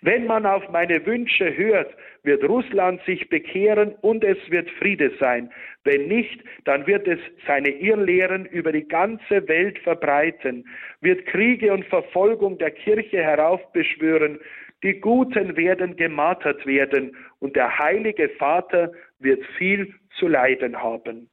Wenn 0.02 0.26
man 0.26 0.46
auf 0.46 0.68
meine 0.70 1.06
Wünsche 1.06 1.56
hört, 1.56 1.96
wird 2.24 2.44
Russland 2.44 3.02
sich 3.06 3.30
bekehren 3.30 3.96
und 4.02 4.24
es 4.24 4.38
wird 4.50 4.70
Friede 4.72 5.12
sein. 5.20 5.52
Wenn 5.84 6.08
nicht, 6.08 6.44
dann 6.66 6.88
wird 6.88 7.08
es 7.08 7.20
seine 7.48 7.70
Irrlehren 7.70 8.46
über 8.46 8.72
die 8.72 8.88
ganze 8.88 9.48
Welt 9.48 9.80
verbreiten, 9.80 10.66
wird 11.02 11.26
Kriege 11.26 11.74
und 11.74 11.86
Verfolgung 11.86 12.58
der 12.58 12.72
Kirche 12.72 13.22
heraufbeschwören, 13.22 14.40
die 14.84 15.00
Guten 15.00 15.56
werden 15.56 15.96
gemartert 15.96 16.66
werden 16.66 17.16
und 17.40 17.56
der 17.56 17.80
Heilige 17.80 18.30
Vater 18.30 18.92
wird 19.20 19.44
viel 19.58 19.94
zu 20.20 20.28
leiden 20.28 20.82
haben. 20.82 21.30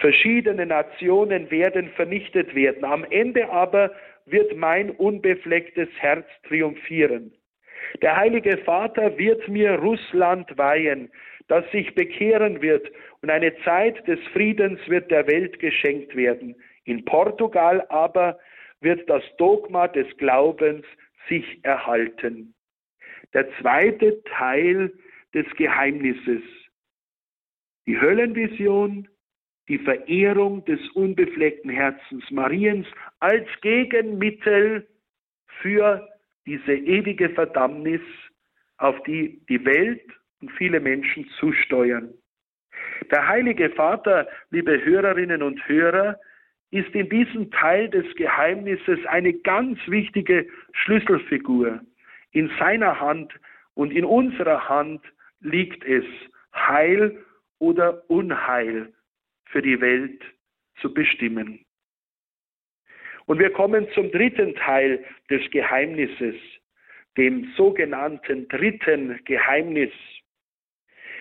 Verschiedene 0.00 0.66
Nationen 0.66 1.50
werden 1.50 1.90
vernichtet 1.90 2.54
werden. 2.54 2.84
Am 2.84 3.04
Ende 3.10 3.50
aber 3.50 3.92
wird 4.26 4.56
mein 4.56 4.90
unbeflecktes 4.90 5.88
Herz 5.98 6.26
triumphieren. 6.46 7.32
Der 8.02 8.16
Heilige 8.16 8.58
Vater 8.58 9.16
wird 9.16 9.48
mir 9.48 9.76
Russland 9.76 10.56
weihen, 10.58 11.10
das 11.48 11.64
sich 11.70 11.94
bekehren 11.94 12.60
wird, 12.60 12.90
und 13.22 13.30
eine 13.30 13.56
Zeit 13.62 14.06
des 14.06 14.18
Friedens 14.32 14.80
wird 14.88 15.10
der 15.10 15.26
Welt 15.26 15.58
geschenkt 15.60 16.14
werden. 16.16 16.56
In 16.84 17.04
Portugal 17.04 17.86
aber 17.88 18.38
wird 18.80 19.08
das 19.08 19.22
Dogma 19.38 19.88
des 19.88 20.06
Glaubens 20.18 20.84
sich 21.28 21.64
erhalten. 21.64 22.54
Der 23.32 23.48
zweite 23.60 24.22
Teil 24.24 24.92
des 25.34 25.46
Geheimnisses. 25.56 26.42
Die 27.86 28.00
Höllenvision, 28.00 29.08
die 29.68 29.78
Verehrung 29.78 30.64
des 30.64 30.80
unbefleckten 30.90 31.70
Herzens 31.70 32.30
Mariens 32.30 32.86
als 33.20 33.46
Gegenmittel 33.62 34.86
für 35.60 36.08
diese 36.46 36.74
ewige 36.74 37.30
Verdammnis, 37.30 38.00
auf 38.78 39.02
die 39.04 39.40
die 39.48 39.64
Welt 39.64 40.02
und 40.40 40.52
viele 40.52 40.80
Menschen 40.80 41.28
zusteuern. 41.40 42.12
Der 43.10 43.26
Heilige 43.26 43.70
Vater, 43.70 44.28
liebe 44.50 44.84
Hörerinnen 44.84 45.42
und 45.42 45.66
Hörer, 45.68 46.18
ist 46.70 46.94
in 46.94 47.08
diesem 47.08 47.50
Teil 47.50 47.88
des 47.88 48.06
Geheimnisses 48.16 48.98
eine 49.06 49.32
ganz 49.32 49.78
wichtige 49.86 50.46
Schlüsselfigur. 50.72 51.80
In 52.32 52.50
seiner 52.58 53.00
Hand 53.00 53.32
und 53.74 53.92
in 53.92 54.04
unserer 54.04 54.68
Hand 54.68 55.00
liegt 55.40 55.84
es, 55.84 56.04
Heil 56.52 57.16
oder 57.58 58.02
Unheil 58.08 58.92
für 59.46 59.62
die 59.62 59.80
Welt 59.80 60.22
zu 60.80 60.92
bestimmen. 60.92 61.64
Und 63.26 63.38
wir 63.38 63.50
kommen 63.50 63.88
zum 63.94 64.10
dritten 64.10 64.54
Teil 64.54 65.04
des 65.30 65.50
Geheimnisses. 65.50 66.36
dem 67.16 67.50
sogenannten 67.56 68.46
dritten 68.48 69.18
Geheimnis. 69.24 69.92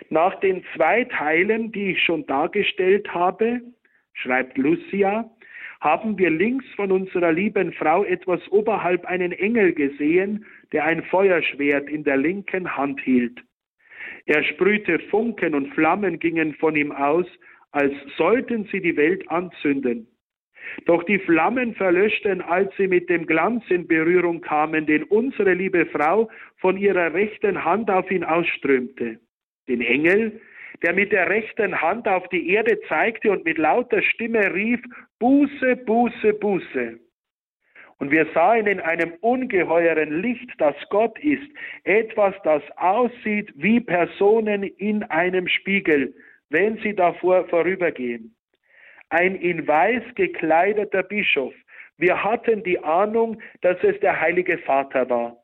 Nach 0.10 0.38
den 0.42 0.64
zwei 0.76 1.06
Teilen, 1.06 1.72
die 1.72 1.92
ich 1.92 2.04
schon 2.04 2.26
dargestellt 2.26 3.14
habe, 3.14 3.62
schreibt 4.14 4.58
Lucia, 4.58 5.30
haben 5.82 6.18
wir 6.18 6.30
links 6.30 6.66
von 6.76 6.92
unserer 6.92 7.32
lieben 7.32 7.72
Frau 7.74 8.04
etwas 8.04 8.42
oberhalb 8.52 9.06
einen 9.06 9.32
Engel 9.32 9.74
gesehen, 9.74 10.46
der 10.72 10.86
ein 10.86 11.04
Feuerschwert 11.04 11.90
in 11.90 12.04
der 12.04 12.18
linken 12.18 12.76
Hand 12.76 13.00
hielt. 13.02 13.42
Er 14.26 14.44
sprühte 14.44 15.00
Funken 15.12 15.54
und 15.54 15.74
Flammen 15.74 16.20
gingen 16.20 16.56
von 16.56 16.76
ihm 16.76 16.92
aus, 16.92 17.28
als 17.76 17.94
sollten 18.16 18.64
sie 18.72 18.80
die 18.80 18.96
Welt 18.96 19.30
anzünden. 19.30 20.08
Doch 20.86 21.04
die 21.04 21.20
Flammen 21.20 21.76
verlöschten, 21.76 22.42
als 22.42 22.74
sie 22.78 22.88
mit 22.88 23.10
dem 23.10 23.26
Glanz 23.28 23.66
in 23.70 23.86
Berührung 23.86 24.40
kamen, 24.40 24.86
den 24.86 25.04
unsere 25.04 25.54
liebe 25.54 25.86
Frau 25.88 26.30
von 26.58 26.78
ihrer 26.78 27.14
rechten 27.14 27.66
Hand 27.66 27.92
auf 27.92 28.10
ihn 28.10 28.24
ausströmte. 28.24 29.20
Den 29.68 29.82
Engel, 29.82 30.40
der 30.84 30.94
mit 30.94 31.12
der 31.12 31.30
rechten 31.30 31.82
Hand 31.82 32.08
auf 32.08 32.28
die 32.30 32.50
Erde 32.50 32.80
zeigte 32.88 33.30
und 33.30 33.44
mit 33.44 33.58
lauter 33.58 34.02
Stimme 34.02 34.54
rief, 34.54 34.80
Buße, 35.20 35.76
Buße, 35.76 36.34
Buße. 36.34 36.98
Und 37.98 38.12
wir 38.12 38.26
sahen 38.34 38.68
in 38.68 38.80
einem 38.80 39.14
ungeheuren 39.20 40.22
Licht, 40.22 40.50
das 40.60 40.76
Gott 40.90 41.20
ist, 41.20 41.50
etwas, 41.84 42.36
das 42.44 42.64
aussieht 42.78 43.52
wie 43.56 43.82
Personen 43.82 44.64
in 44.64 45.04
einem 45.04 45.50
Spiegel, 45.50 46.14
wenn 46.50 46.78
sie 46.78 46.96
davor 46.96 47.48
vorübergehen. 47.48 48.36
Ein 49.10 49.36
in 49.36 49.68
weiß 49.68 50.04
gekleideter 50.16 51.04
Bischof. 51.04 51.54
Wir 51.98 52.24
hatten 52.24 52.64
die 52.64 52.80
Ahnung, 52.80 53.42
dass 53.62 53.78
es 53.84 54.00
der 54.00 54.20
Heilige 54.20 54.58
Vater 54.60 55.10
war. 55.10 55.38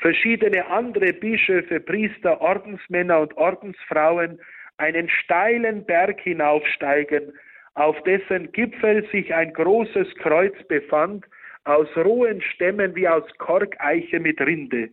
Verschiedene 0.00 0.66
andere 0.66 1.12
Bischöfe, 1.12 1.80
Priester, 1.80 2.40
Ordensmänner 2.40 3.20
und 3.20 3.36
Ordensfrauen 3.36 4.40
einen 4.76 5.08
steilen 5.08 5.84
Berg 5.86 6.20
hinaufsteigen, 6.20 7.32
auf 7.74 8.00
dessen 8.02 8.52
Gipfel 8.52 9.08
sich 9.10 9.34
ein 9.34 9.52
großes 9.52 10.14
Kreuz 10.16 10.54
befand, 10.68 11.24
aus 11.64 11.88
rohen 11.96 12.40
Stämmen 12.40 12.94
wie 12.94 13.08
aus 13.08 13.24
Korkeiche 13.38 14.20
mit 14.20 14.40
Rinde. 14.40 14.90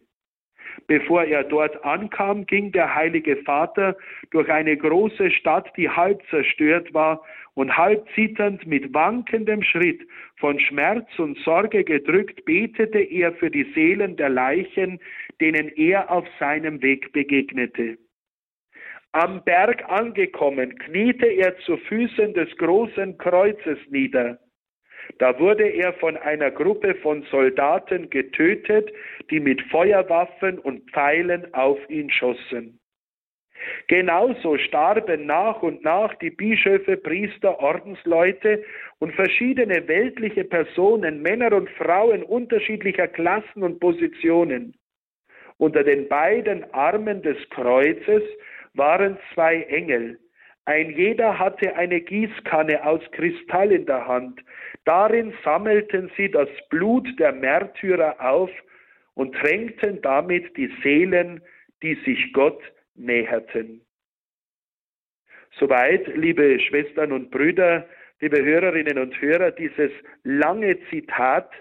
Bevor 0.88 1.24
er 1.24 1.44
dort 1.44 1.84
ankam, 1.84 2.46
ging 2.46 2.72
der 2.72 2.94
Heilige 2.94 3.38
Vater 3.38 3.96
durch 4.32 4.50
eine 4.50 4.76
große 4.76 5.32
Stadt, 5.32 5.72
die 5.78 5.90
halb 5.90 6.22
zerstört 6.30 6.94
war 6.94 7.24
und 7.56 7.78
halb 7.78 8.06
zitternd 8.16 8.66
mit 8.66 8.94
wankendem 8.94 9.64
Schritt, 9.64 10.02
von 10.38 10.60
Schmerz 10.60 11.08
und 11.18 11.38
Sorge 11.40 11.84
gedrückt, 11.84 12.46
betete 12.46 13.00
er 13.00 13.34
für 13.34 13.52
die 13.52 13.72
Seelen 13.74 14.16
der 14.18 14.30
Leichen, 14.30 15.00
denen 15.40 15.70
er 15.76 16.12
auf 16.12 16.26
seinem 16.40 16.82
Weg 16.82 17.14
begegnete. 17.14 17.98
Am 19.12 19.44
Berg 19.44 19.88
angekommen, 19.90 20.78
kniete 20.80 21.28
er 21.28 21.56
zu 21.60 21.78
Füßen 21.78 22.34
des 22.34 22.50
großen 22.58 23.18
Kreuzes 23.20 23.78
nieder. 23.90 24.40
Da 25.20 25.40
wurde 25.40 25.68
er 25.68 25.94
von 25.94 26.18
einer 26.18 26.52
Gruppe 26.52 26.96
von 26.96 27.24
Soldaten 27.32 28.10
getötet, 28.10 28.92
die 29.30 29.40
mit 29.40 29.62
Feuerwaffen 29.64 30.60
und 30.60 30.90
Pfeilen 30.92 31.54
auf 31.54 31.78
ihn 31.90 32.10
schossen. 32.10 32.80
Genauso 33.88 34.58
starben 34.58 35.26
nach 35.26 35.62
und 35.62 35.84
nach 35.84 36.14
die 36.16 36.32
Bischöfe, 36.32 36.98
Priester, 36.98 37.60
Ordensleute 37.60 38.64
und 39.00 39.14
verschiedene 39.14 39.88
weltliche 39.88 40.44
Personen, 40.44 41.22
Männer 41.22 41.54
und 41.54 41.70
Frauen 41.72 42.24
unterschiedlicher 42.24 43.08
Klassen 43.08 43.64
und 43.64 43.80
Positionen. 43.80 44.76
Unter 45.58 45.84
den 45.84 46.08
beiden 46.08 46.72
Armen 46.74 47.22
des 47.22 47.38
Kreuzes 47.52 48.24
waren 48.74 49.18
zwei 49.34 49.62
Engel. 49.64 50.20
Ein 50.66 50.92
jeder 50.92 51.38
hatte 51.38 51.76
eine 51.76 52.00
Gießkanne 52.02 52.86
aus 52.86 53.02
Kristall 53.12 53.72
in 53.72 53.86
der 53.86 54.08
Hand. 54.08 54.40
Darin 54.86 55.34
sammelten 55.44 56.12
sie 56.18 56.30
das 56.30 56.50
Blut 56.70 57.08
der 57.20 57.32
Märtyrer 57.32 58.16
auf 58.20 58.50
und 59.14 59.34
tränkten 59.36 60.02
damit 60.02 60.56
die 60.58 60.72
Seelen, 60.82 61.42
die 61.82 61.96
sich 62.06 62.34
Gott 62.34 62.62
näherten. 62.96 63.82
Soweit, 65.60 66.08
liebe 66.16 66.60
Schwestern 66.60 67.12
und 67.12 67.32
Brüder, 67.32 67.88
liebe 68.20 68.44
Hörerinnen 68.44 68.98
und 68.98 69.20
Hörer, 69.22 69.52
dieses 69.52 69.92
lange 70.24 70.78
Zitat 70.90 71.52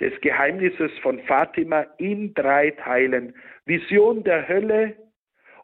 des 0.00 0.18
Geheimnisses 0.20 0.92
von 1.02 1.20
Fatima 1.24 1.82
in 1.98 2.32
drei 2.34 2.70
Teilen. 2.70 3.34
Vision 3.66 4.22
der 4.22 4.46
Hölle, 4.48 4.96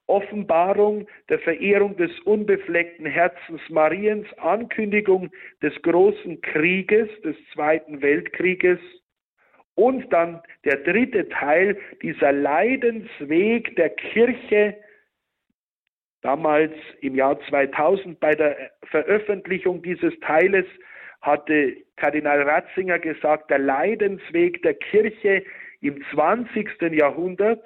Offenbarung 0.06 1.06
der 1.28 1.38
Verehrung 1.38 1.96
des 1.96 2.10
unbefleckten 2.20 3.06
Herzens 3.06 3.60
Mariens, 3.70 4.26
Ankündigung 4.38 5.30
des 5.62 5.74
großen 5.82 6.40
Krieges, 6.42 7.08
des 7.22 7.36
Zweiten 7.52 8.02
Weltkrieges 8.02 8.78
und 9.74 10.12
dann 10.12 10.40
der 10.64 10.76
dritte 10.78 11.28
Teil, 11.28 11.78
dieser 12.02 12.32
Leidensweg 12.32 13.74
der 13.76 13.90
Kirche, 13.90 14.76
damals 16.22 16.72
im 17.00 17.14
Jahr 17.14 17.38
2000 17.48 18.20
bei 18.20 18.34
der 18.34 18.70
Veröffentlichung 18.84 19.82
dieses 19.82 20.18
Teiles 20.20 20.66
hatte 21.20 21.76
Kardinal 21.96 22.42
Ratzinger 22.42 22.98
gesagt, 22.98 23.50
der 23.50 23.58
Leidensweg 23.58 24.62
der 24.62 24.74
Kirche 24.74 25.44
im 25.80 26.02
20. 26.12 26.82
Jahrhundert, 26.92 27.64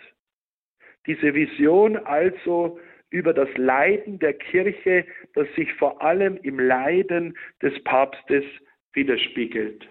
diese 1.09 1.35
Vision 1.35 1.97
also 1.97 2.79
über 3.11 3.33
das 3.33 3.49
Leiden 3.57 4.19
der 4.19 4.35
Kirche, 4.35 5.07
das 5.35 5.49
sich 5.57 5.73
vor 5.75 6.03
allem 6.03 6.37
im 6.43 6.61
Leiden 6.61 7.37
des 7.63 7.83
Papstes 7.85 8.45
widerspiegelt. 8.93 9.89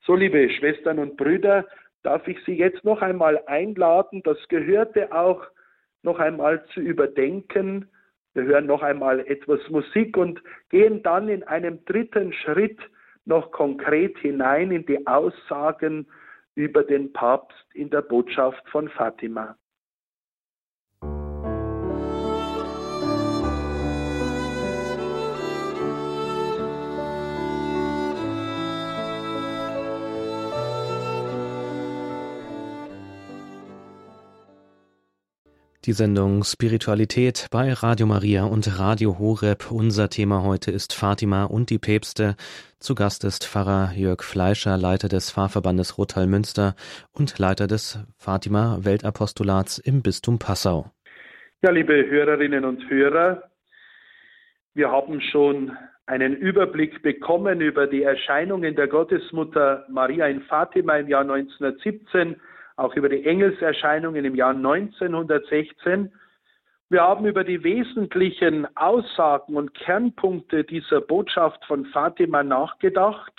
So, 0.00 0.16
liebe 0.16 0.50
Schwestern 0.50 0.98
und 0.98 1.16
Brüder, 1.16 1.66
darf 2.02 2.26
ich 2.26 2.38
Sie 2.44 2.56
jetzt 2.56 2.82
noch 2.84 3.02
einmal 3.02 3.44
einladen, 3.46 4.22
das 4.24 4.38
gehörte 4.48 5.12
auch 5.12 5.46
noch 6.02 6.18
einmal 6.18 6.64
zu 6.74 6.80
überdenken. 6.80 7.88
Wir 8.34 8.44
hören 8.44 8.66
noch 8.66 8.82
einmal 8.82 9.20
etwas 9.20 9.60
Musik 9.68 10.16
und 10.16 10.42
gehen 10.70 11.02
dann 11.02 11.28
in 11.28 11.44
einem 11.44 11.84
dritten 11.84 12.32
Schritt 12.32 12.80
noch 13.26 13.52
konkret 13.52 14.18
hinein 14.18 14.72
in 14.72 14.86
die 14.86 15.06
Aussagen 15.06 16.08
über 16.54 16.82
den 16.82 17.12
Papst 17.12 17.66
in 17.74 17.90
der 17.90 18.02
Botschaft 18.02 18.66
von 18.70 18.88
Fatima. 18.88 19.56
Die 35.84 35.94
Sendung 35.94 36.44
Spiritualität 36.44 37.48
bei 37.50 37.72
Radio 37.72 38.06
Maria 38.06 38.44
und 38.44 38.78
Radio 38.78 39.18
Horeb. 39.18 39.72
Unser 39.72 40.08
Thema 40.08 40.44
heute 40.44 40.70
ist 40.70 40.94
Fatima 40.94 41.42
und 41.42 41.70
die 41.70 41.80
Päpste. 41.80 42.36
Zu 42.78 42.94
Gast 42.94 43.24
ist 43.24 43.44
Pfarrer 43.44 43.90
Jörg 43.96 44.22
Fleischer, 44.22 44.78
Leiter 44.78 45.08
des 45.08 45.32
Pfarrverbandes 45.32 45.98
Rothal 45.98 46.28
Münster 46.28 46.76
und 47.12 47.36
Leiter 47.40 47.66
des 47.66 47.98
Fatima 48.16 48.78
Weltapostolats 48.82 49.78
im 49.78 50.02
Bistum 50.02 50.38
Passau. 50.38 50.86
Ja, 51.62 51.72
liebe 51.72 52.08
Hörerinnen 52.08 52.64
und 52.64 52.88
Hörer, 52.88 53.42
wir 54.74 54.88
haben 54.88 55.20
schon 55.20 55.76
einen 56.06 56.36
Überblick 56.36 57.02
bekommen 57.02 57.60
über 57.60 57.88
die 57.88 58.04
Erscheinungen 58.04 58.76
der 58.76 58.86
Gottesmutter 58.86 59.84
Maria 59.88 60.28
in 60.28 60.42
Fatima 60.42 60.98
im 60.98 61.08
Jahr 61.08 61.22
1917 61.22 62.36
auch 62.76 62.94
über 62.94 63.08
die 63.08 63.24
Engelserscheinungen 63.24 64.24
im 64.24 64.34
Jahr 64.34 64.54
1916. 64.54 66.12
Wir 66.88 67.02
haben 67.02 67.26
über 67.26 67.44
die 67.44 67.64
wesentlichen 67.64 68.66
Aussagen 68.76 69.56
und 69.56 69.74
Kernpunkte 69.74 70.64
dieser 70.64 71.00
Botschaft 71.00 71.64
von 71.64 71.86
Fatima 71.86 72.42
nachgedacht 72.42 73.32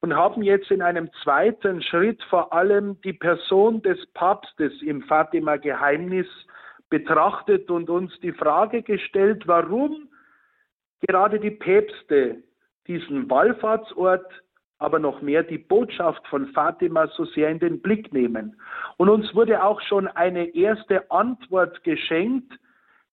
und 0.00 0.14
haben 0.14 0.42
jetzt 0.42 0.70
in 0.70 0.82
einem 0.82 1.10
zweiten 1.22 1.82
Schritt 1.82 2.22
vor 2.24 2.52
allem 2.52 3.00
die 3.02 3.12
Person 3.12 3.82
des 3.82 3.98
Papstes 4.14 4.72
im 4.82 5.02
Fatima-Geheimnis 5.02 6.26
betrachtet 6.88 7.70
und 7.70 7.90
uns 7.90 8.18
die 8.20 8.32
Frage 8.32 8.82
gestellt, 8.82 9.46
warum 9.46 10.08
gerade 11.06 11.38
die 11.38 11.50
Päpste 11.50 12.42
diesen 12.86 13.28
Wallfahrtsort 13.28 14.26
aber 14.78 14.98
noch 14.98 15.22
mehr 15.22 15.42
die 15.42 15.58
Botschaft 15.58 16.26
von 16.28 16.46
Fatima 16.48 17.08
so 17.08 17.24
sehr 17.24 17.48
in 17.50 17.58
den 17.58 17.80
Blick 17.80 18.12
nehmen. 18.12 18.60
Und 18.96 19.08
uns 19.08 19.34
wurde 19.34 19.62
auch 19.62 19.80
schon 19.80 20.06
eine 20.06 20.54
erste 20.54 21.10
Antwort 21.10 21.82
geschenkt, 21.82 22.52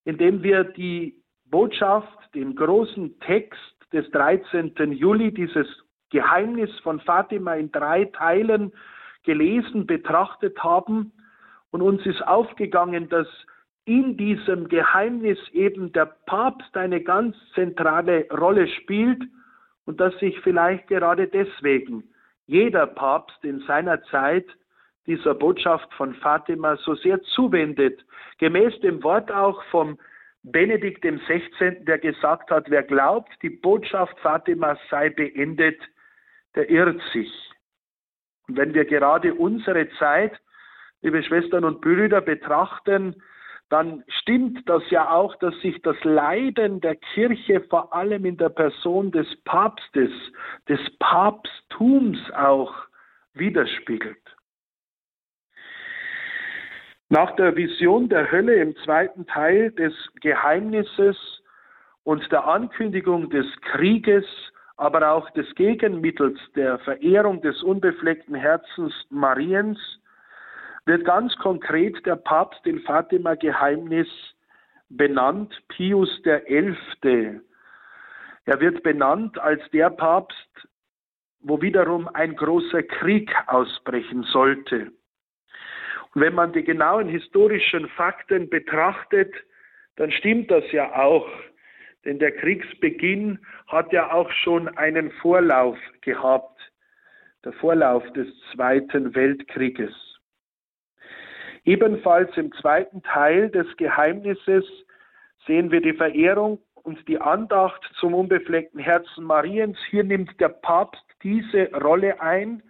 indem 0.04 0.44
wir 0.44 0.64
die 0.64 1.16
Botschaft, 1.46 2.08
den 2.36 2.56
großen 2.56 3.20
Text 3.22 3.60
des 3.92 4.10
13. 4.12 4.74
Juli, 4.92 5.34
dieses 5.34 5.68
Geheimnis 6.12 6.70
von 6.82 7.00
Fatima 7.00 7.56
in 7.56 7.72
drei 7.72 8.06
Teilen 8.06 8.72
gelesen, 9.24 9.88
betrachtet 9.88 10.64
haben 10.64 11.12
und 11.72 11.82
uns 11.82 12.06
ist 12.06 12.26
aufgegangen, 12.28 13.10
dass 13.10 13.28
in 13.86 14.18
diesem 14.18 14.68
Geheimnis 14.68 15.38
eben 15.52 15.92
der 15.94 16.06
Papst 16.06 16.76
eine 16.76 17.02
ganz 17.02 17.36
zentrale 17.54 18.28
Rolle 18.32 18.68
spielt 18.68 19.24
und 19.86 20.00
dass 20.00 20.18
sich 20.20 20.40
vielleicht 20.42 20.88
gerade 20.88 21.28
deswegen 21.28 22.04
jeder 22.48 22.88
Papst 22.88 23.44
in 23.44 23.60
seiner 23.62 24.04
Zeit 24.06 24.46
dieser 25.08 25.36
Botschaft 25.36 25.92
von 25.94 26.14
Fatima 26.16 26.78
so 26.78 26.96
sehr 26.96 27.22
zuwendet, 27.22 28.04
gemäß 28.40 28.80
dem 28.82 29.04
Wort 29.04 29.32
auch 29.32 29.64
vom 29.66 29.98
Benedikt 30.44 31.04
XVI., 31.04 31.84
der 31.86 31.98
gesagt 31.98 32.52
hat, 32.52 32.70
wer 32.70 32.84
glaubt, 32.84 33.32
die 33.42 33.50
Botschaft 33.50 34.18
Fatimas 34.20 34.78
sei 34.90 35.10
beendet, 35.10 35.80
der 36.56 36.70
irrt 36.70 37.02
sich. 37.14 37.32
Und 38.48 38.58
wenn 38.58 38.74
wir 38.74 38.86
gerade 38.86 39.34
unsere 39.34 39.90
Zeit, 39.98 40.40
liebe 41.02 41.24
Schwestern 41.24 41.66
und 41.66 41.82
Brüder, 41.82 42.22
betrachten, 42.22 43.16
dann 43.70 44.04
stimmt 44.08 44.70
das 44.70 44.84
ja 44.90 45.10
auch, 45.10 45.36
dass 45.38 45.56
sich 45.62 45.82
das 45.82 45.96
Leiden 46.04 46.82
der 46.82 46.96
Kirche 46.96 47.62
vor 47.62 47.94
allem 47.94 48.26
in 48.26 48.38
der 48.38 48.50
Person 48.50 49.12
des 49.12 49.28
Papstes, 49.44 50.12
des 50.70 50.80
Papsttums 51.00 52.20
auch 52.32 52.74
widerspiegelt. 53.34 54.22
Nach 57.10 57.36
der 57.36 57.56
Vision 57.56 58.10
der 58.10 58.32
Hölle 58.32 58.56
im 58.56 58.76
zweiten 58.78 59.26
Teil 59.28 59.72
des 59.72 59.94
Geheimnisses 60.22 61.18
und 62.04 62.32
der 62.32 62.46
Ankündigung 62.46 63.30
des 63.30 63.46
Krieges, 63.62 64.26
aber 64.78 65.12
auch 65.12 65.30
des 65.32 65.54
Gegenmittels 65.56 66.40
der 66.56 66.80
Verehrung 66.80 67.42
des 67.42 67.62
unbefleckten 67.64 68.36
Herzens 68.36 68.94
Mariens, 69.10 69.80
wird 70.86 71.06
ganz 71.06 71.36
konkret 71.38 72.06
der 72.06 72.16
Papst 72.16 72.66
in 72.66 72.80
Fatima 72.82 73.36
Geheimnis 73.36 74.08
benannt, 74.90 75.54
Pius 75.70 76.22
der 76.24 76.50
Elfte. 76.50 77.42
Er 78.46 78.60
wird 78.60 78.84
benannt 78.84 79.40
als 79.40 79.62
der 79.72 79.90
Papst, 79.90 80.68
wo 81.40 81.62
wiederum 81.62 82.08
ein 82.14 82.36
großer 82.36 82.84
Krieg 82.84 83.32
ausbrechen 83.48 84.24
sollte. 84.24 84.92
Und 86.14 86.22
wenn 86.22 86.36
man 86.36 86.54
die 86.54 86.64
genauen 86.64 87.10
historischen 87.10 87.88
Fakten 87.90 88.50
betrachtet, 88.50 89.34
dann 89.96 90.12
stimmt 90.12 90.52
das 90.52 90.64
ja 90.72 90.96
auch. 90.96 91.28
Denn 92.06 92.20
der 92.20 92.32
Kriegsbeginn 92.32 93.40
hat 93.68 93.92
ja 93.92 94.12
auch 94.12 94.32
schon 94.32 94.68
einen 94.78 95.12
Vorlauf 95.14 95.78
gehabt, 96.02 96.60
der 97.44 97.54
Vorlauf 97.54 98.04
des 98.14 98.28
Zweiten 98.54 99.16
Weltkrieges. 99.16 100.05
Ebenfalls 101.66 102.30
im 102.38 102.52
zweiten 102.54 103.02
Teil 103.02 103.50
des 103.50 103.66
Geheimnisses 103.78 104.66
sehen 105.48 105.72
wir 105.72 105.82
die 105.82 105.94
Verehrung 105.94 106.60
und 106.76 107.08
die 107.08 107.20
Andacht 107.20 107.82
zum 108.00 108.14
unbefleckten 108.14 108.80
Herzen 108.80 109.24
Mariens. 109.24 109.78
Hier 109.90 110.04
nimmt 110.04 110.40
der 110.40 110.50
Papst 110.50 111.04
diese 111.24 111.72
Rolle 111.74 112.22
ein, 112.22 112.62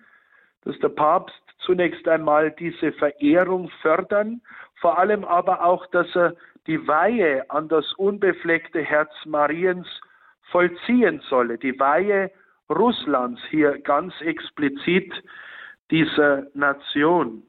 dass 0.63 0.79
der 0.79 0.89
Papst 0.89 1.35
zunächst 1.59 2.07
einmal 2.07 2.51
diese 2.51 2.93
Verehrung 2.93 3.69
fördern, 3.81 4.41
vor 4.79 4.97
allem 4.97 5.25
aber 5.25 5.65
auch, 5.65 5.85
dass 5.87 6.07
er 6.15 6.35
die 6.65 6.87
Weihe 6.87 7.49
an 7.49 7.67
das 7.67 7.93
unbefleckte 7.93 8.81
Herz 8.81 9.11
Mariens 9.25 9.87
vollziehen 10.51 11.21
solle. 11.29 11.57
Die 11.57 11.77
Weihe 11.79 12.31
Russlands 12.69 13.41
hier 13.49 13.77
ganz 13.79 14.13
explizit 14.21 15.11
dieser 15.91 16.47
Nation 16.53 17.43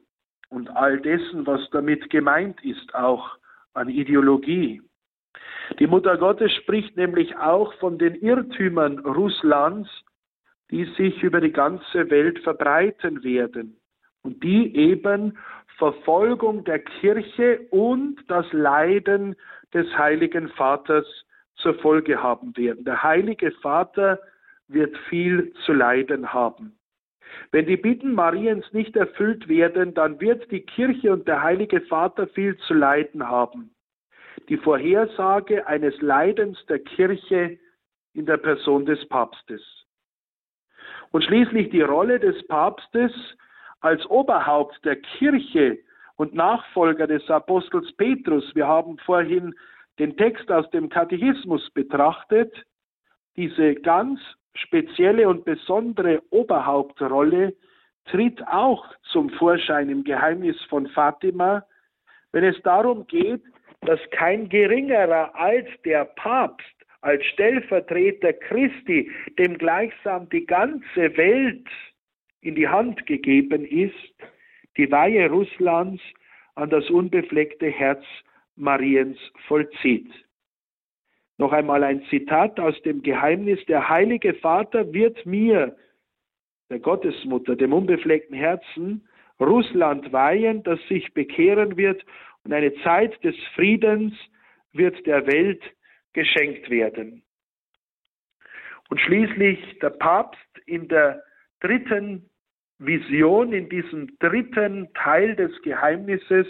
und 0.48 0.70
all 0.76 1.00
dessen, 1.00 1.46
was 1.46 1.68
damit 1.70 2.10
gemeint 2.10 2.62
ist, 2.64 2.94
auch 2.94 3.36
an 3.74 3.88
Ideologie. 3.88 4.82
Die 5.78 5.86
Mutter 5.86 6.16
Gottes 6.16 6.52
spricht 6.52 6.96
nämlich 6.96 7.36
auch 7.36 7.74
von 7.74 7.98
den 7.98 8.14
Irrtümern 8.14 9.00
Russlands, 9.00 9.90
die 10.70 10.84
sich 10.96 11.22
über 11.22 11.40
die 11.40 11.52
ganze 11.52 12.10
Welt 12.10 12.38
verbreiten 12.40 13.22
werden 13.22 13.76
und 14.22 14.42
die 14.42 14.74
eben 14.76 15.38
Verfolgung 15.78 16.64
der 16.64 16.78
Kirche 16.78 17.60
und 17.70 18.16
das 18.28 18.50
Leiden 18.52 19.36
des 19.74 19.86
Heiligen 19.96 20.48
Vaters 20.50 21.06
zur 21.56 21.74
Folge 21.74 22.22
haben 22.22 22.56
werden. 22.56 22.84
Der 22.84 23.02
Heilige 23.02 23.50
Vater 23.62 24.18
wird 24.68 24.96
viel 25.08 25.52
zu 25.64 25.72
leiden 25.72 26.32
haben. 26.32 26.75
Wenn 27.52 27.66
die 27.66 27.76
Bitten 27.76 28.14
Mariens 28.14 28.64
nicht 28.72 28.96
erfüllt 28.96 29.48
werden, 29.48 29.94
dann 29.94 30.20
wird 30.20 30.50
die 30.50 30.60
Kirche 30.60 31.12
und 31.12 31.26
der 31.28 31.42
Heilige 31.42 31.80
Vater 31.82 32.26
viel 32.28 32.56
zu 32.58 32.74
leiden 32.74 33.28
haben. 33.28 33.70
Die 34.48 34.56
Vorhersage 34.56 35.66
eines 35.66 36.00
Leidens 36.00 36.58
der 36.66 36.78
Kirche 36.80 37.58
in 38.14 38.26
der 38.26 38.36
Person 38.36 38.86
des 38.86 39.06
Papstes. 39.08 39.62
Und 41.10 41.24
schließlich 41.24 41.70
die 41.70 41.82
Rolle 41.82 42.18
des 42.18 42.46
Papstes 42.46 43.12
als 43.80 44.04
Oberhaupt 44.06 44.84
der 44.84 44.96
Kirche 44.96 45.78
und 46.16 46.34
Nachfolger 46.34 47.06
des 47.06 47.28
Apostels 47.30 47.92
Petrus. 47.96 48.54
Wir 48.54 48.66
haben 48.66 48.98
vorhin 48.98 49.54
den 49.98 50.16
Text 50.16 50.50
aus 50.50 50.68
dem 50.70 50.88
Katechismus 50.88 51.70
betrachtet. 51.70 52.52
Diese 53.36 53.74
ganz 53.74 54.20
spezielle 54.58 55.28
und 55.28 55.44
besondere 55.44 56.22
Oberhauptrolle 56.30 57.54
tritt 58.06 58.46
auch 58.46 58.84
zum 59.12 59.30
Vorschein 59.30 59.88
im 59.90 60.04
Geheimnis 60.04 60.60
von 60.68 60.86
Fatima, 60.88 61.64
wenn 62.32 62.44
es 62.44 62.60
darum 62.62 63.06
geht, 63.06 63.42
dass 63.82 64.00
kein 64.10 64.48
geringerer 64.48 65.34
als 65.34 65.66
der 65.84 66.04
Papst 66.04 66.66
als 67.02 67.24
Stellvertreter 67.26 68.32
Christi, 68.32 69.10
dem 69.38 69.58
gleichsam 69.58 70.28
die 70.30 70.44
ganze 70.44 71.16
Welt 71.16 71.68
in 72.40 72.54
die 72.54 72.66
Hand 72.66 73.06
gegeben 73.06 73.64
ist, 73.64 74.14
die 74.76 74.90
Weihe 74.90 75.30
Russlands 75.30 76.02
an 76.56 76.70
das 76.70 76.88
unbefleckte 76.90 77.70
Herz 77.70 78.04
Mariens 78.56 79.18
vollzieht. 79.46 80.10
Noch 81.38 81.52
einmal 81.52 81.84
ein 81.84 82.02
Zitat 82.08 82.58
aus 82.58 82.80
dem 82.82 83.02
Geheimnis, 83.02 83.64
der 83.66 83.88
Heilige 83.88 84.34
Vater 84.34 84.92
wird 84.92 85.26
mir, 85.26 85.76
der 86.70 86.78
Gottesmutter, 86.78 87.56
dem 87.56 87.72
unbefleckten 87.72 88.36
Herzen, 88.36 89.06
Russland 89.38 90.12
weihen, 90.12 90.62
das 90.62 90.80
sich 90.88 91.12
bekehren 91.12 91.76
wird 91.76 92.04
und 92.44 92.52
eine 92.52 92.74
Zeit 92.82 93.22
des 93.22 93.36
Friedens 93.54 94.14
wird 94.72 95.06
der 95.06 95.26
Welt 95.26 95.62
geschenkt 96.14 96.70
werden. 96.70 97.22
Und 98.88 99.00
schließlich 99.00 99.78
der 99.80 99.90
Papst 99.90 100.40
in 100.64 100.88
der 100.88 101.22
dritten 101.60 102.30
Vision, 102.78 103.52
in 103.52 103.68
diesem 103.68 104.18
dritten 104.18 104.92
Teil 104.94 105.34
des 105.34 105.50
Geheimnisses, 105.62 106.46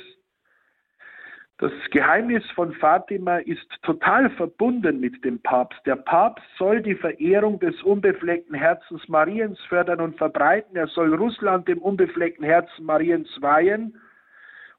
das 1.58 1.72
Geheimnis 1.90 2.44
von 2.50 2.74
Fatima 2.74 3.38
ist 3.38 3.66
total 3.82 4.28
verbunden 4.30 5.00
mit 5.00 5.24
dem 5.24 5.40
Papst. 5.40 5.80
Der 5.86 5.96
Papst 5.96 6.44
soll 6.58 6.82
die 6.82 6.94
Verehrung 6.94 7.58
des 7.60 7.82
unbefleckten 7.82 8.54
Herzens 8.54 9.08
Mariens 9.08 9.58
fördern 9.62 10.02
und 10.02 10.18
verbreiten. 10.18 10.76
Er 10.76 10.86
soll 10.88 11.14
Russland 11.14 11.66
dem 11.66 11.78
unbefleckten 11.78 12.44
Herzen 12.44 12.84
Mariens 12.84 13.30
weihen. 13.40 13.98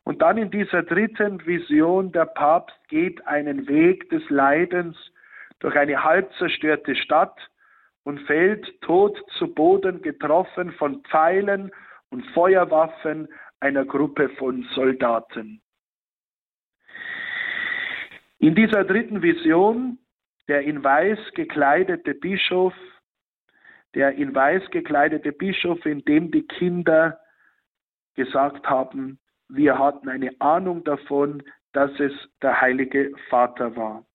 Und 0.04 0.22
dann 0.22 0.38
in 0.38 0.52
dieser 0.52 0.84
dritten 0.84 1.44
Vision, 1.48 2.12
der 2.12 2.26
Papst 2.26 2.78
geht 2.90 3.26
einen 3.26 3.68
Weg 3.68 4.12
des 4.12 4.30
Leidens 4.30 4.96
durch 5.60 5.76
eine 5.76 6.04
halb 6.04 6.32
zerstörte 6.36 6.96
Stadt 6.96 7.40
und 8.04 8.20
fällt 8.22 8.80
tot 8.82 9.20
zu 9.40 9.52
Boden, 9.52 10.04
getroffen 10.04 10.72
von 10.74 11.02
Pfeilen 11.06 11.72
und 12.12 12.24
Feuerwaffen 12.28 13.28
einer 13.60 13.84
Gruppe 13.84 14.30
von 14.38 14.62
Soldaten. 14.76 15.60
In 18.40 18.54
dieser 18.54 18.84
dritten 18.84 19.22
Vision, 19.22 19.98
der 20.48 20.62
in 20.62 20.84
weiß 20.84 21.18
gekleidete 21.34 22.14
Bischof, 22.14 22.74
der 23.96 24.14
in 24.14 24.34
weiß 24.34 24.70
gekleidete 24.70 25.32
Bischof, 25.32 25.84
in 25.86 26.06
dem 26.06 26.30
die 26.30 26.46
Kinder 26.46 27.20
gesagt 28.16 28.68
haben, 28.70 29.20
wir 29.50 29.80
hatten 29.80 30.10
eine 30.10 30.32
Ahnung 30.40 30.84
davon, 30.84 31.42
dass 31.74 31.92
es 32.00 32.12
der 32.42 32.62
Heilige 32.62 33.12
Vater 33.30 33.76
war. 33.76 34.06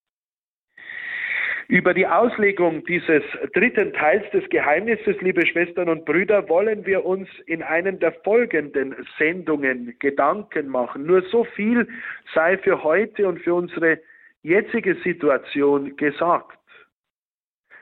Über 1.69 1.95
die 1.95 2.07
Auslegung 2.07 2.85
dieses 2.85 3.23
dritten 3.55 3.93
Teils 3.95 4.29
des 4.31 4.49
Geheimnisses, 4.51 5.21
liebe 5.21 5.47
Schwestern 5.47 5.89
und 5.89 6.05
Brüder, 6.05 6.49
wollen 6.49 6.85
wir 6.85 7.05
uns 7.05 7.29
in 7.47 7.63
einen 7.63 7.99
der 7.99 8.13
folgenden 8.25 8.95
Sendungen 9.17 9.97
Gedanken 9.99 10.69
machen. 10.69 11.07
Nur 11.07 11.23
so 11.23 11.45
viel 11.45 11.89
sei 12.35 12.59
für 12.59 12.83
heute 12.83 13.27
und 13.27 13.41
für 13.41 13.55
unsere 13.55 13.99
jetzige 14.43 14.97
Situation 15.03 15.97
gesagt. 15.97 16.59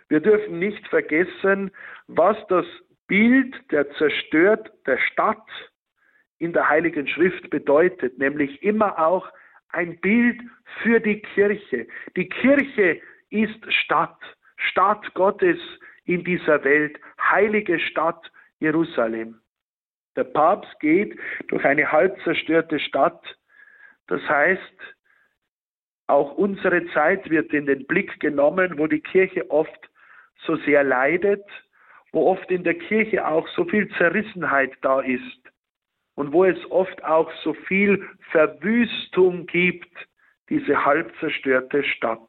Wir 0.08 0.20
dürfen 0.20 0.58
nicht 0.58 0.86
vergessen, 0.88 1.70
was 2.06 2.36
das 2.48 2.66
Bild 3.06 3.54
der 3.70 3.90
zerstört 3.92 4.70
der 4.86 4.98
Stadt 4.98 5.46
in 6.38 6.52
der 6.52 6.68
Heiligen 6.68 7.06
Schrift 7.06 7.50
bedeutet, 7.50 8.18
nämlich 8.18 8.62
immer 8.62 8.98
auch 8.98 9.30
ein 9.68 10.00
Bild 10.00 10.40
für 10.82 11.00
die 11.00 11.20
Kirche. 11.20 11.86
Die 12.16 12.28
Kirche 12.28 13.00
ist 13.30 13.72
Stadt, 13.72 14.18
Stadt 14.56 15.14
Gottes 15.14 15.58
in 16.04 16.24
dieser 16.24 16.64
Welt, 16.64 16.98
heilige 17.20 17.78
Stadt 17.78 18.30
Jerusalem. 18.58 19.40
Der 20.16 20.24
Papst 20.24 20.78
geht 20.80 21.18
durch 21.48 21.64
eine 21.64 21.90
halb 21.90 22.20
zerstörte 22.22 22.80
Stadt. 22.80 23.22
Das 24.08 24.20
heißt, 24.28 24.96
auch 26.10 26.36
unsere 26.36 26.86
Zeit 26.88 27.28
wird 27.30 27.52
in 27.52 27.66
den 27.66 27.86
Blick 27.86 28.20
genommen, 28.20 28.78
wo 28.78 28.86
die 28.86 29.00
Kirche 29.00 29.50
oft 29.50 29.90
so 30.44 30.56
sehr 30.56 30.84
leidet, 30.84 31.44
wo 32.12 32.26
oft 32.26 32.50
in 32.50 32.64
der 32.64 32.74
Kirche 32.74 33.26
auch 33.26 33.46
so 33.48 33.64
viel 33.64 33.88
Zerrissenheit 33.96 34.72
da 34.82 35.00
ist 35.00 35.40
und 36.14 36.32
wo 36.32 36.44
es 36.44 36.58
oft 36.70 37.02
auch 37.04 37.30
so 37.42 37.54
viel 37.54 38.06
Verwüstung 38.30 39.46
gibt, 39.46 39.92
diese 40.48 40.84
halb 40.84 41.12
zerstörte 41.20 41.84
Stadt. 41.84 42.28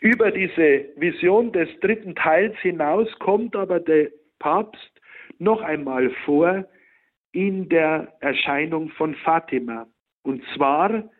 Über 0.00 0.30
diese 0.30 0.86
Vision 0.96 1.52
des 1.52 1.68
dritten 1.80 2.14
Teils 2.14 2.56
hinaus 2.58 3.08
kommt 3.18 3.56
aber 3.56 3.80
der 3.80 4.10
Papst 4.38 5.00
noch 5.38 5.60
einmal 5.60 6.10
vor 6.24 6.64
in 7.32 7.68
der 7.68 8.12
Erscheinung 8.20 8.90
von 8.90 9.14
Fatima. 9.16 9.86
Und 10.22 10.42
zwar 10.54 11.10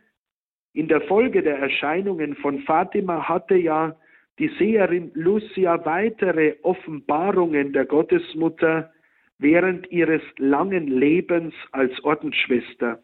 in 0.78 0.86
der 0.86 1.00
Folge 1.00 1.42
der 1.42 1.58
Erscheinungen 1.58 2.36
von 2.36 2.60
Fatima 2.60 3.28
hatte 3.28 3.56
ja 3.56 3.96
die 4.38 4.46
Seherin 4.60 5.10
Lucia 5.14 5.84
weitere 5.84 6.54
Offenbarungen 6.62 7.72
der 7.72 7.84
Gottesmutter 7.84 8.92
während 9.40 9.90
ihres 9.90 10.22
langen 10.36 10.86
Lebens 10.86 11.52
als 11.72 11.92
Ordensschwester. 12.04 13.02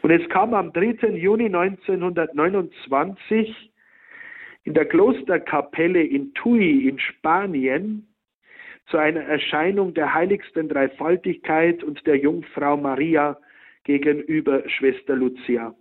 Und 0.00 0.10
es 0.10 0.26
kam 0.30 0.54
am 0.54 0.72
3. 0.72 1.18
Juni 1.18 1.54
1929 1.54 3.70
in 4.64 4.72
der 4.72 4.86
Klosterkapelle 4.86 6.02
in 6.02 6.32
Tui 6.32 6.88
in 6.88 6.98
Spanien 6.98 8.08
zu 8.86 8.96
einer 8.96 9.20
Erscheinung 9.20 9.92
der 9.92 10.14
heiligsten 10.14 10.70
Dreifaltigkeit 10.70 11.84
und 11.84 12.06
der 12.06 12.16
Jungfrau 12.16 12.78
Maria 12.78 13.38
gegenüber 13.84 14.66
Schwester 14.70 15.14
Lucia. 15.14 15.74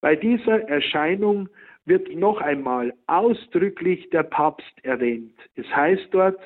Bei 0.00 0.14
dieser 0.14 0.68
Erscheinung 0.68 1.48
wird 1.84 2.14
noch 2.14 2.40
einmal 2.40 2.92
ausdrücklich 3.06 4.10
der 4.10 4.22
Papst 4.22 4.72
erwähnt. 4.82 5.34
Es 5.54 5.66
heißt 5.74 6.08
dort, 6.10 6.38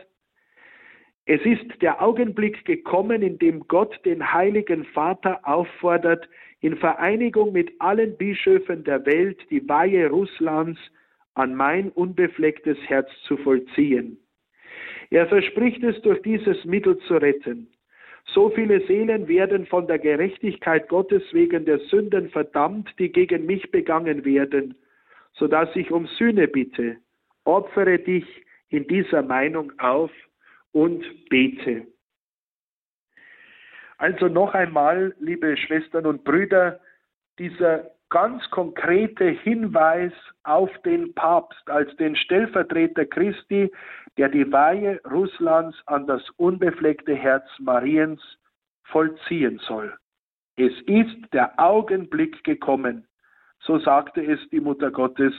es 1.24 1.40
ist 1.42 1.80
der 1.82 2.03
Augenblick 2.03 2.64
gekommen, 2.64 3.22
in 3.22 3.38
dem 3.38 3.66
Gott 3.68 3.98
den 4.05 4.32
heiligen 4.32 4.84
Vater 4.86 5.40
auffordert, 5.44 6.28
in 6.61 6.76
Vereinigung 6.76 7.53
mit 7.53 7.72
allen 7.80 8.16
Bischöfen 8.16 8.84
der 8.84 9.05
Welt 9.07 9.38
die 9.50 9.68
Weihe 9.68 10.09
Russlands 10.09 10.80
an 11.34 11.55
mein 11.55 11.90
unbeflecktes 11.90 12.78
Herz 12.86 13.09
zu 13.26 13.36
vollziehen. 13.36 14.18
Er 15.11 15.26
verspricht 15.26 15.82
es, 15.82 16.00
durch 16.03 16.22
dieses 16.22 16.64
Mittel 16.64 16.98
zu 17.00 17.14
retten. 17.14 17.72
So 18.27 18.51
viele 18.51 18.81
Seelen 18.87 19.29
werden 19.29 19.66
von 19.66 19.87
der 19.87 19.99
Gerechtigkeit 19.99 20.89
Gottes 20.89 21.23
wegen 21.33 21.64
der 21.64 21.79
Sünden 21.79 22.31
verdammt, 22.31 22.89
die 22.99 23.11
gegen 23.11 23.47
mich 23.47 23.70
begangen 23.70 24.25
werden, 24.25 24.75
so 25.35 25.49
dass 25.49 25.75
ich 25.77 25.91
um 25.91 26.07
Sühne 26.07 26.49
bitte. 26.49 26.97
Opfere 27.45 27.99
dich 27.99 28.25
in 28.68 28.87
dieser 28.87 29.23
Meinung 29.23 29.73
auf 29.79 30.11
und 30.73 31.05
bete. 31.29 31.87
Also 33.99 34.29
noch 34.29 34.55
einmal, 34.55 35.14
liebe 35.20 35.57
Schwestern 35.57 36.07
und 36.07 36.25
Brüder, 36.25 36.81
dieser 37.39 37.91
ganz 38.12 38.48
konkrete 38.50 39.24
Hinweis 39.24 40.12
auf 40.44 40.70
den 40.84 41.14
Papst 41.14 41.68
als 41.70 41.96
den 41.96 42.14
Stellvertreter 42.14 43.06
Christi, 43.06 43.72
der 44.18 44.28
die 44.28 44.52
Weihe 44.52 45.00
Russlands 45.10 45.76
an 45.86 46.06
das 46.06 46.22
unbefleckte 46.36 47.14
Herz 47.14 47.48
Mariens 47.58 48.20
vollziehen 48.84 49.58
soll. 49.66 49.96
Es 50.56 50.72
ist 50.82 51.32
der 51.32 51.58
Augenblick 51.58 52.44
gekommen, 52.44 53.08
so 53.60 53.78
sagte 53.78 54.22
es 54.22 54.38
die 54.50 54.60
Mutter 54.60 54.90
Gottes 54.90 55.32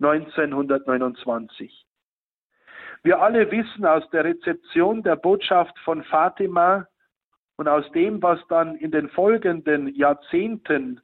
1929. 0.00 1.84
Wir 3.02 3.20
alle 3.20 3.50
wissen 3.50 3.84
aus 3.84 4.08
der 4.08 4.24
Rezeption 4.24 5.02
der 5.02 5.16
Botschaft 5.16 5.78
von 5.80 6.02
Fatima 6.04 6.86
und 7.56 7.68
aus 7.68 7.84
dem, 7.92 8.22
was 8.22 8.40
dann 8.48 8.76
in 8.76 8.90
den 8.90 9.10
folgenden 9.10 9.94
Jahrzehnten 9.94 11.02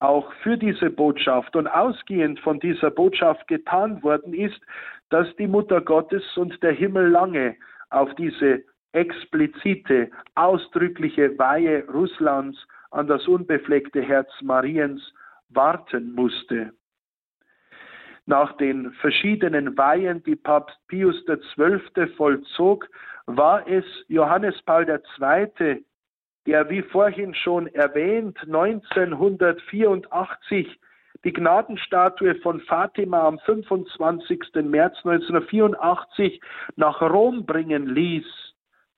auch 0.00 0.32
für 0.42 0.56
diese 0.56 0.90
Botschaft 0.90 1.56
und 1.56 1.66
ausgehend 1.66 2.40
von 2.40 2.60
dieser 2.60 2.90
Botschaft 2.90 3.46
getan 3.48 4.02
worden 4.02 4.32
ist, 4.32 4.60
dass 5.10 5.26
die 5.36 5.46
Mutter 5.46 5.80
Gottes 5.80 6.22
und 6.36 6.62
der 6.62 6.72
Himmel 6.72 7.08
lange 7.08 7.56
auf 7.90 8.14
diese 8.14 8.62
explizite, 8.92 10.10
ausdrückliche 10.34 11.38
Weihe 11.38 11.84
Russlands 11.88 12.58
an 12.90 13.06
das 13.06 13.26
unbefleckte 13.26 14.02
Herz 14.02 14.30
Mariens 14.42 15.02
warten 15.50 16.12
musste. 16.12 16.72
Nach 18.26 18.56
den 18.58 18.92
verschiedenen 18.92 19.76
Weihen, 19.78 20.22
die 20.24 20.36
Papst 20.36 20.76
Pius 20.88 21.16
XII. 21.24 22.06
vollzog, 22.16 22.86
war 23.26 23.66
es 23.66 23.84
Johannes 24.08 24.60
Paul 24.62 24.86
II., 24.88 25.84
der, 26.48 26.68
wie 26.70 26.82
vorhin 26.82 27.34
schon 27.34 27.66
erwähnt, 27.68 28.36
1984 28.42 30.80
die 31.24 31.32
Gnadenstatue 31.32 32.36
von 32.36 32.60
Fatima 32.62 33.26
am 33.26 33.38
25. 33.40 34.40
März 34.64 34.96
1984 35.04 36.40
nach 36.76 37.02
Rom 37.02 37.44
bringen 37.44 37.88
ließ, 37.88 38.24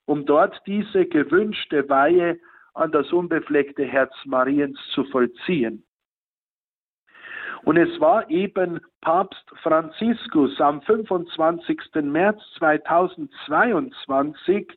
um 0.05 0.25
dort 0.25 0.61
diese 0.65 1.05
gewünschte 1.05 1.89
Weihe 1.89 2.39
an 2.73 2.93
das 2.93 3.11
unbefleckte 3.11 3.83
Herz 3.83 4.13
Mariens 4.23 4.79
zu 4.93 5.03
vollziehen. 5.03 5.83
Und 7.63 7.75
es 7.75 7.99
war 7.99 8.29
eben 8.29 8.79
Papst 9.01 9.43
Franziskus 9.61 10.61
am 10.61 10.81
25. 10.83 11.77
März 12.03 12.39
2022, 12.59 14.71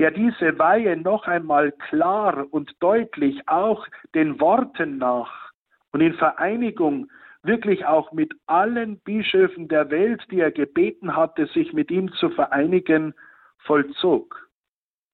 der 0.00 0.10
diese 0.10 0.58
Weihe 0.58 0.96
noch 0.96 1.26
einmal 1.26 1.72
klar 1.72 2.46
und 2.50 2.74
deutlich 2.80 3.46
auch 3.46 3.86
den 4.14 4.40
Worten 4.40 4.96
nach 4.96 5.50
und 5.92 6.00
in 6.00 6.14
Vereinigung 6.14 7.10
wirklich 7.42 7.84
auch 7.84 8.10
mit 8.10 8.32
allen 8.46 8.98
Bischöfen 9.00 9.68
der 9.68 9.90
Welt, 9.90 10.22
die 10.30 10.40
er 10.40 10.52
gebeten 10.52 11.14
hatte, 11.14 11.46
sich 11.48 11.74
mit 11.74 11.90
ihm 11.90 12.10
zu 12.14 12.30
vereinigen, 12.30 13.12
vollzog. 13.58 14.48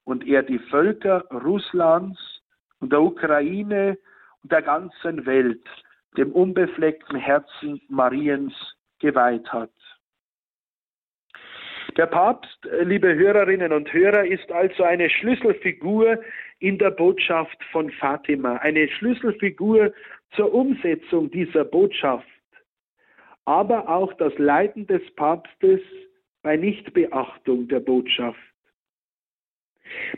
Und 0.05 0.25
er 0.25 0.41
die 0.43 0.59
Völker 0.59 1.25
Russlands 1.31 2.41
und 2.79 2.93
der 2.93 3.01
Ukraine 3.01 3.97
und 4.41 4.53
der 4.53 4.61
ganzen 4.61 5.25
Welt 5.25 5.67
dem 6.15 6.31
unbefleckten 6.31 7.17
Herzen 7.17 7.81
Mariens 7.89 8.53
geweiht 8.99 9.51
hat. 9.51 9.69
Der 11.97 12.05
Papst, 12.05 12.63
äh, 12.67 12.83
liebe 12.83 13.15
Hörerinnen 13.15 13.73
und 13.73 13.91
Hörer, 13.91 14.23
ist 14.23 14.51
also 14.51 14.83
eine 14.83 15.09
Schlüsselfigur 15.09 16.21
in 16.59 16.77
der 16.77 16.91
Botschaft 16.91 17.57
von 17.71 17.89
Fatima, 17.89 18.57
eine 18.57 18.87
Schlüsselfigur 18.87 19.91
zur 20.35 20.53
Umsetzung 20.53 21.31
dieser 21.31 21.65
Botschaft, 21.65 22.27
aber 23.45 23.89
auch 23.89 24.13
das 24.13 24.37
Leiden 24.37 24.85
des 24.85 25.01
Papstes 25.15 25.81
bei 26.43 26.55
Nichtbeachtung 26.55 27.67
der 27.67 27.79
Botschaft. 27.79 28.37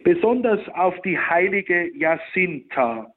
Besonders 0.04 0.68
auf 0.70 1.00
die 1.04 1.18
heilige 1.18 1.96
Jacinta 1.96 3.14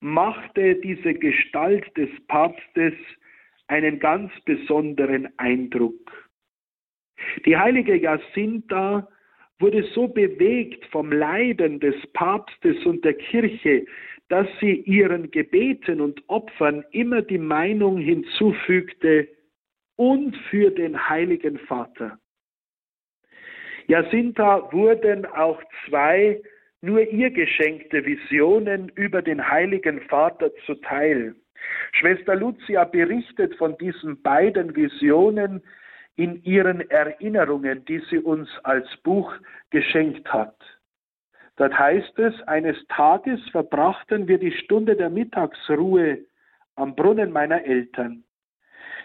machte 0.00 0.76
diese 0.76 1.12
Gestalt 1.12 1.84
des 1.98 2.08
Papstes 2.28 2.94
einen 3.66 3.98
ganz 3.98 4.32
besonderen 4.46 5.28
Eindruck. 5.36 6.29
Die 7.46 7.56
heilige 7.56 7.96
Jacinta 7.96 9.08
wurde 9.58 9.82
so 9.94 10.08
bewegt 10.08 10.84
vom 10.86 11.12
Leiden 11.12 11.80
des 11.80 11.94
Papstes 12.12 12.84
und 12.86 13.04
der 13.04 13.14
Kirche, 13.14 13.84
dass 14.28 14.46
sie 14.60 14.74
ihren 14.82 15.30
Gebeten 15.30 16.00
und 16.00 16.22
Opfern 16.28 16.84
immer 16.92 17.20
die 17.20 17.38
Meinung 17.38 17.98
hinzufügte, 17.98 19.28
und 20.00 20.34
für 20.48 20.70
den 20.70 21.10
heiligen 21.10 21.58
Vater. 21.58 22.18
Jacinta 23.86 24.72
wurden 24.72 25.26
auch 25.26 25.62
zwei 25.86 26.40
nur 26.80 27.02
ihr 27.02 27.30
geschenkte 27.30 28.06
Visionen 28.06 28.88
über 28.94 29.20
den 29.20 29.46
heiligen 29.46 30.00
Vater 30.08 30.50
zuteil. 30.64 31.34
Schwester 31.92 32.34
Lucia 32.34 32.84
berichtet 32.84 33.54
von 33.56 33.76
diesen 33.76 34.22
beiden 34.22 34.74
Visionen 34.74 35.62
in 36.20 36.42
ihren 36.44 36.82
Erinnerungen, 36.90 37.82
die 37.86 38.02
sie 38.10 38.18
uns 38.18 38.50
als 38.62 38.86
Buch 38.98 39.32
geschenkt 39.70 40.30
hat. 40.30 40.54
Dort 41.56 41.78
heißt 41.78 42.18
es, 42.18 42.34
eines 42.42 42.76
Tages 42.88 43.40
verbrachten 43.48 44.28
wir 44.28 44.38
die 44.38 44.52
Stunde 44.52 44.96
der 44.96 45.08
Mittagsruhe 45.08 46.18
am 46.76 46.94
Brunnen 46.94 47.32
meiner 47.32 47.64
Eltern. 47.64 48.24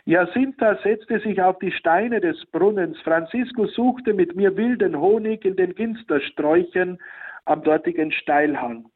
Jacinta 0.04 0.78
setzte 0.84 1.22
sich 1.22 1.42
auf 1.42 1.58
die 1.60 1.72
Steine 1.72 2.20
des 2.20 2.46
Brunnens. 2.48 3.00
Francisco 3.00 3.66
suchte 3.66 4.14
mit 4.14 4.36
mir 4.36 4.58
wilden 4.58 5.00
Honig 5.00 5.46
in 5.46 5.56
den 5.56 5.74
Ginstersträuchern 5.74 7.00
am 7.46 7.64
dortigen 7.64 8.12
Steilhang. 8.12 8.90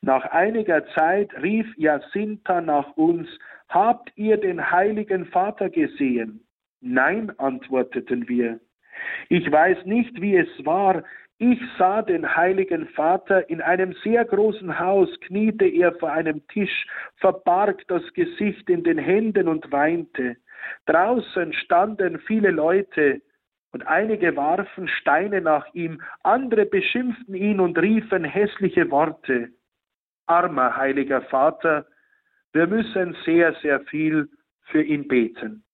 Nach 0.00 0.24
einiger 0.24 0.86
Zeit 0.94 1.30
rief 1.42 1.66
Jacinta 1.76 2.62
nach 2.62 2.96
uns, 2.96 3.28
Habt 3.68 4.12
ihr 4.16 4.36
den 4.36 4.70
heiligen 4.70 5.26
Vater 5.26 5.68
gesehen? 5.68 6.45
Nein, 6.80 7.32
antworteten 7.38 8.28
wir. 8.28 8.60
Ich 9.28 9.50
weiß 9.50 9.84
nicht, 9.84 10.20
wie 10.20 10.36
es 10.36 10.48
war, 10.64 11.02
ich 11.38 11.60
sah 11.76 12.00
den 12.00 12.34
heiligen 12.34 12.88
Vater 12.88 13.48
in 13.50 13.60
einem 13.60 13.94
sehr 14.02 14.24
großen 14.24 14.78
Haus, 14.78 15.08
kniete 15.20 15.66
er 15.66 15.92
vor 15.96 16.10
einem 16.10 16.46
Tisch, 16.48 16.86
verbarg 17.16 17.86
das 17.88 18.02
Gesicht 18.14 18.70
in 18.70 18.82
den 18.84 18.96
Händen 18.96 19.46
und 19.48 19.70
weinte. 19.70 20.36
Draußen 20.86 21.52
standen 21.52 22.18
viele 22.20 22.50
Leute, 22.50 23.20
und 23.72 23.86
einige 23.86 24.34
warfen 24.36 24.88
Steine 24.88 25.42
nach 25.42 25.66
ihm, 25.74 26.00
andere 26.22 26.64
beschimpften 26.64 27.34
ihn 27.34 27.60
und 27.60 27.76
riefen 27.76 28.24
hässliche 28.24 28.90
Worte. 28.90 29.50
Armer 30.24 30.74
heiliger 30.78 31.20
Vater, 31.20 31.86
wir 32.54 32.66
müssen 32.66 33.14
sehr, 33.26 33.52
sehr 33.60 33.80
viel 33.80 34.30
für 34.62 34.82
ihn 34.82 35.06
beten. 35.06 35.65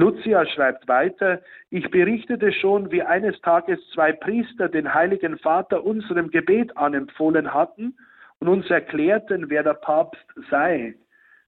Lucia 0.00 0.46
schreibt 0.46 0.88
weiter, 0.88 1.42
ich 1.68 1.90
berichtete 1.90 2.52
schon, 2.52 2.90
wie 2.90 3.02
eines 3.02 3.38
Tages 3.42 3.78
zwei 3.92 4.12
Priester 4.12 4.70
den 4.70 4.94
heiligen 4.94 5.38
Vater 5.38 5.84
unserem 5.84 6.30
Gebet 6.30 6.74
anempfohlen 6.78 7.52
hatten 7.52 7.94
und 8.38 8.48
uns 8.48 8.70
erklärten, 8.70 9.50
wer 9.50 9.62
der 9.62 9.74
Papst 9.74 10.24
sei. 10.50 10.94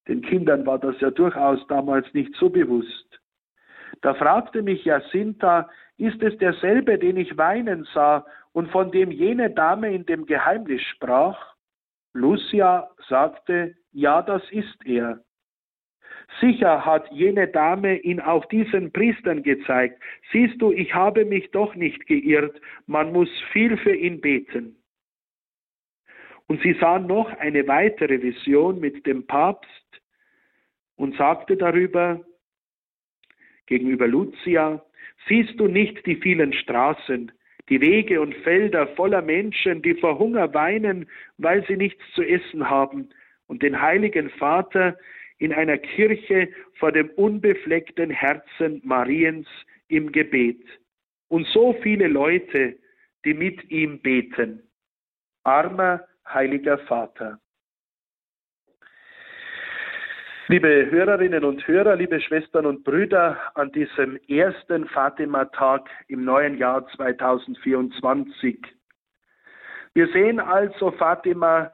Den 0.07 0.21
Kindern 0.21 0.67
war 0.67 0.79
das 0.79 1.01
ja 1.01 1.11
durchaus 1.11 1.67
damals 1.69 2.07
nicht 2.13 2.35
so 2.37 2.51
bewusst. 2.51 3.21
Da 4.03 4.13
fragte 4.13 4.61
mich 4.61 4.85
Jacinta, 4.85 5.71
ist 5.97 6.23
es 6.23 6.37
derselbe, 6.37 6.99
den 6.99 7.17
ich 7.17 7.39
weinen 7.39 7.89
sah 7.95 8.27
und 8.53 8.71
von 8.71 8.91
dem 8.91 9.11
jene 9.11 9.49
Dame 9.49 9.95
in 9.95 10.05
dem 10.05 10.27
Geheimnis 10.27 10.83
sprach? 10.83 11.55
Lucia 12.13 12.91
sagte, 13.09 13.75
ja, 13.93 14.21
das 14.21 14.43
ist 14.51 14.85
er. 14.85 15.21
Sicher 16.41 16.85
hat 16.85 17.11
jene 17.13 17.49
Dame 17.49 17.99
ihn 17.99 18.21
auf 18.21 18.47
diesen 18.49 18.93
Priestern 18.93 19.43
gezeigt. 19.43 20.01
Siehst 20.33 20.61
du, 20.61 20.73
ich 20.73 20.95
habe 20.95 21.25
mich 21.25 21.51
doch 21.51 21.75
nicht 21.75 22.07
geirrt. 22.07 22.61
Man 22.87 23.13
muss 23.13 23.29
viel 23.53 23.77
für 23.77 23.95
ihn 23.95 24.21
beten. 24.21 24.77
Und 26.47 26.61
sie 26.63 26.75
sah 26.81 26.99
noch 26.99 27.31
eine 27.39 27.67
weitere 27.69 28.21
Vision 28.21 28.81
mit 28.81 29.07
dem 29.07 29.27
Papst 29.27 30.03
und 30.97 31.17
sagte 31.17 31.57
darüber 31.57 32.21
gegenüber 33.67 34.07
Lucia, 34.07 34.85
siehst 35.29 35.59
du 35.59 35.67
nicht 35.67 36.05
die 36.07 36.17
vielen 36.17 36.53
Straßen, 36.53 37.33
die 37.69 37.81
Wege 37.81 38.21
und 38.21 38.35
Felder 38.37 38.89
voller 38.89 39.23
Menschen, 39.23 39.81
die 39.83 39.95
vor 39.95 40.19
Hunger 40.19 40.53
weinen, 40.53 41.09
weil 41.39 41.65
sie 41.67 41.77
nichts 41.77 42.03
zu 42.15 42.23
essen 42.23 42.69
haben, 42.69 43.09
und 43.47 43.63
den 43.63 43.81
heiligen 43.81 44.31
Vater, 44.31 44.97
in 45.43 45.53
einer 45.53 45.77
Kirche 45.77 46.49
vor 46.79 46.93
dem 46.93 47.11
unbefleckten 47.17 48.11
Herzen 48.11 48.81
Mariens 48.85 49.49
im 49.89 50.13
Gebet. 50.13 50.63
Und 51.27 51.49
so 51.49 51.73
viele 51.83 52.07
Leute, 52.07 52.79
die 53.25 53.35
mit 53.35 53.69
ihm 53.69 54.01
beten. 54.01 54.63
Armer 55.43 56.07
heiliger 56.29 56.79
Vater. 56.79 57.41
Liebe 60.47 60.89
Hörerinnen 60.93 61.43
und 61.43 61.67
Hörer, 61.67 61.97
liebe 61.97 62.21
Schwestern 62.21 62.65
und 62.65 62.85
Brüder, 62.85 63.37
an 63.57 63.73
diesem 63.73 64.21
ersten 64.29 64.87
Fatima-Tag 64.87 65.91
im 66.07 66.25
neuen 66.25 66.57
Jahr 66.57 66.87
2024. 66.95 68.61
Wir 69.95 70.07
sehen 70.13 70.39
also 70.39 70.93
Fatima 70.93 71.73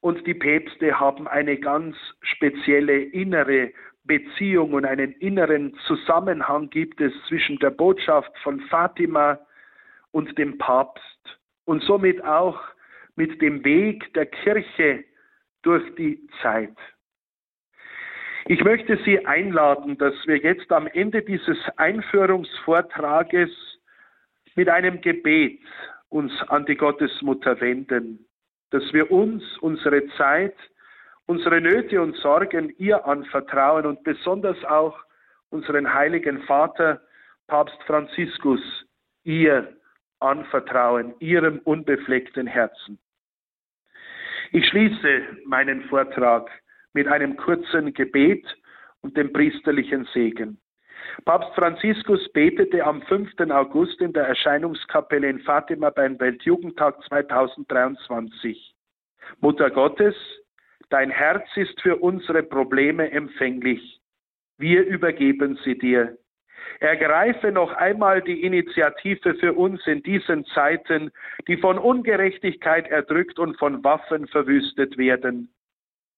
und 0.00 0.26
die 0.26 0.34
Päpste 0.34 0.98
haben 0.98 1.28
eine 1.28 1.58
ganz 1.58 1.96
spezielle 2.22 3.02
innere 3.02 3.72
Beziehung 4.04 4.72
und 4.72 4.84
einen 4.84 5.12
inneren 5.12 5.74
Zusammenhang 5.86 6.70
gibt 6.70 7.00
es 7.00 7.12
zwischen 7.28 7.58
der 7.58 7.70
Botschaft 7.70 8.32
von 8.42 8.60
Fatima 8.62 9.38
und 10.10 10.36
dem 10.38 10.58
Papst 10.58 11.38
und 11.64 11.82
somit 11.82 12.24
auch 12.24 12.58
mit 13.16 13.40
dem 13.42 13.64
Weg 13.64 14.12
der 14.14 14.26
Kirche 14.26 15.04
durch 15.62 15.94
die 15.96 16.26
Zeit. 16.42 16.76
Ich 18.46 18.64
möchte 18.64 18.96
Sie 19.04 19.26
einladen, 19.26 19.98
dass 19.98 20.14
wir 20.26 20.38
jetzt 20.38 20.72
am 20.72 20.86
Ende 20.86 21.22
dieses 21.22 21.58
Einführungsvortrages 21.76 23.50
mit 24.56 24.68
einem 24.70 25.02
Gebet 25.02 25.60
uns 26.08 26.32
an 26.48 26.64
die 26.64 26.76
Gottesmutter 26.76 27.60
wenden 27.60 28.26
dass 28.70 28.92
wir 28.92 29.10
uns, 29.10 29.42
unsere 29.58 30.06
Zeit, 30.16 30.56
unsere 31.26 31.60
Nöte 31.60 32.00
und 32.00 32.16
Sorgen 32.16 32.74
ihr 32.78 33.04
anvertrauen 33.06 33.86
und 33.86 34.02
besonders 34.04 34.62
auch 34.64 34.96
unseren 35.50 35.92
heiligen 35.92 36.42
Vater, 36.42 37.00
Papst 37.46 37.82
Franziskus, 37.86 38.60
ihr 39.24 39.76
anvertrauen, 40.20 41.14
ihrem 41.18 41.58
unbefleckten 41.60 42.46
Herzen. 42.46 42.98
Ich 44.52 44.66
schließe 44.68 45.22
meinen 45.46 45.82
Vortrag 45.84 46.50
mit 46.92 47.08
einem 47.08 47.36
kurzen 47.36 47.92
Gebet 47.92 48.44
und 49.00 49.16
dem 49.16 49.32
priesterlichen 49.32 50.08
Segen. 50.12 50.60
Papst 51.24 51.54
Franziskus 51.54 52.28
betete 52.32 52.84
am 52.84 53.02
5. 53.02 53.30
August 53.50 54.00
in 54.00 54.12
der 54.12 54.26
Erscheinungskapelle 54.26 55.28
in 55.28 55.40
Fatima 55.40 55.90
beim 55.90 56.18
Weltjugendtag 56.18 57.02
2023. 57.08 58.74
Mutter 59.40 59.70
Gottes, 59.70 60.14
dein 60.88 61.10
Herz 61.10 61.46
ist 61.56 61.80
für 61.80 61.96
unsere 61.96 62.42
Probleme 62.42 63.10
empfänglich. 63.10 64.00
Wir 64.58 64.84
übergeben 64.84 65.58
sie 65.64 65.78
dir. 65.78 66.16
Ergreife 66.80 67.52
noch 67.52 67.72
einmal 67.72 68.22
die 68.22 68.42
Initiative 68.42 69.34
für 69.34 69.52
uns 69.52 69.86
in 69.86 70.02
diesen 70.02 70.44
Zeiten, 70.46 71.10
die 71.48 71.56
von 71.56 71.78
Ungerechtigkeit 71.78 72.88
erdrückt 72.88 73.38
und 73.38 73.58
von 73.58 73.82
Waffen 73.84 74.26
verwüstet 74.28 74.96
werden. 74.96 75.52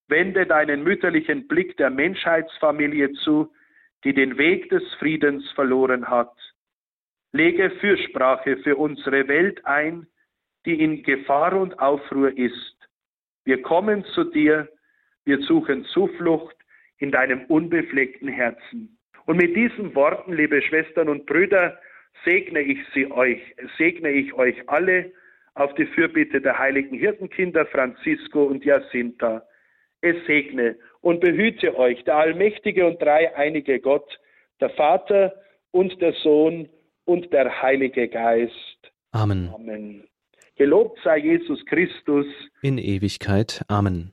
Wende 0.09 0.47
deinen 0.47 0.82
mütterlichen 0.82 1.49
Blick 1.49 1.76
der 1.78 1.90
Menschheitsfamilie 1.90 3.12
zu, 3.12 3.53
die 4.05 4.14
den 4.14 4.38
Weg 4.38 4.68
des 4.70 4.82
Friedens 4.94 5.48
verloren 5.53 6.09
hat. 6.09 6.32
Lege 7.32 7.70
Fürsprache 7.70 8.59
für 8.59 8.76
unsere 8.76 9.28
Welt 9.28 9.64
ein, 9.64 10.07
die 10.66 10.80
in 10.82 11.03
Gefahr 11.03 11.55
und 11.55 11.78
Aufruhr 11.78 12.36
ist. 12.36 12.76
Wir 13.44 13.62
kommen 13.62 14.05
zu 14.14 14.24
dir, 14.24 14.68
wir 15.24 15.38
suchen 15.42 15.84
Zuflucht 15.86 16.57
in 16.98 17.11
deinem 17.11 17.44
unbefleckten 17.46 18.28
Herzen. 18.28 18.98
Und 19.26 19.36
mit 19.36 19.57
diesen 19.57 19.94
Worten, 19.94 20.34
liebe 20.34 20.61
Schwestern 20.62 21.09
und 21.09 21.26
Brüder, 21.26 21.78
segne 22.24 22.61
ich 22.61 22.78
sie 22.92 23.11
euch, 23.11 23.40
segne 23.78 24.11
ich 24.11 24.32
euch 24.34 24.68
alle 24.68 25.12
auf 25.55 25.74
die 25.74 25.86
Fürbitte 25.86 26.40
der 26.40 26.59
heiligen 26.59 26.96
Hirtenkinder 26.96 27.66
Francisco 27.66 28.44
und 28.44 28.64
Jacinta. 28.64 29.44
Es 30.00 30.16
segne 30.26 30.76
und 31.03 31.20
behüte 31.20 31.76
euch 31.76 32.03
der 32.05 32.16
allmächtige 32.16 32.86
und 32.86 33.00
dreieinige 33.03 33.78
Gott, 33.80 34.18
der 34.61 34.70
Vater 34.70 35.34
und 35.70 36.00
der 36.00 36.14
Sohn 36.22 36.68
und 37.05 37.32
der 37.32 37.61
Heilige 37.61 38.09
Geist. 38.09 38.55
Amen. 39.11 39.50
Amen. 39.55 40.05
Gelobt 40.57 40.98
sei 41.05 41.18
Jesus 41.18 41.64
Christus. 41.66 42.26
In 42.62 42.78
Ewigkeit. 42.78 43.62
Amen. 43.68 44.12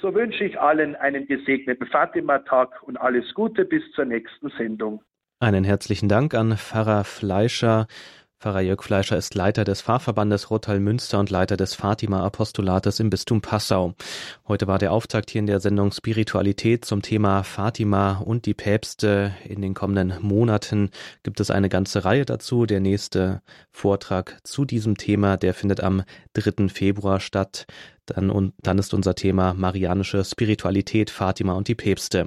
So 0.00 0.14
wünsche 0.14 0.44
ich 0.44 0.60
allen 0.60 0.94
einen 0.96 1.26
gesegneten 1.26 1.86
Fatima-Tag 1.86 2.82
und 2.84 2.96
alles 2.96 3.34
Gute 3.34 3.64
bis 3.64 3.82
zur 3.92 4.04
nächsten 4.04 4.50
Sendung. 4.50 5.02
Einen 5.40 5.64
herzlichen 5.64 6.08
Dank 6.08 6.34
an 6.34 6.56
Pfarrer 6.56 7.04
Fleischer. 7.04 7.86
Pfarrer 8.40 8.60
Jörg 8.60 8.84
Fleischer 8.84 9.16
ist 9.16 9.34
Leiter 9.34 9.64
des 9.64 9.82
Pfarrverbandes 9.82 10.48
Rottal-Münster 10.48 11.18
und 11.18 11.28
Leiter 11.28 11.56
des 11.56 11.74
Fatima-Apostolates 11.74 13.00
im 13.00 13.10
Bistum 13.10 13.40
Passau. 13.40 13.94
Heute 14.46 14.68
war 14.68 14.78
der 14.78 14.92
Auftakt 14.92 15.30
hier 15.30 15.40
in 15.40 15.48
der 15.48 15.58
Sendung 15.58 15.90
Spiritualität 15.90 16.84
zum 16.84 17.02
Thema 17.02 17.42
Fatima 17.42 18.18
und 18.18 18.46
die 18.46 18.54
Päpste. 18.54 19.32
In 19.44 19.60
den 19.60 19.74
kommenden 19.74 20.22
Monaten 20.22 20.90
gibt 21.24 21.40
es 21.40 21.50
eine 21.50 21.68
ganze 21.68 22.04
Reihe 22.04 22.24
dazu. 22.24 22.64
Der 22.64 22.78
nächste 22.78 23.42
Vortrag 23.72 24.38
zu 24.44 24.64
diesem 24.64 24.96
Thema, 24.96 25.36
der 25.36 25.52
findet 25.52 25.80
am 25.82 26.04
3. 26.34 26.68
Februar 26.68 27.18
statt. 27.18 27.66
Dann, 28.06 28.30
und, 28.30 28.54
dann 28.62 28.78
ist 28.78 28.94
unser 28.94 29.16
Thema 29.16 29.52
Marianische 29.52 30.24
Spiritualität, 30.24 31.10
Fatima 31.10 31.54
und 31.54 31.66
die 31.66 31.74
Päpste. 31.74 32.26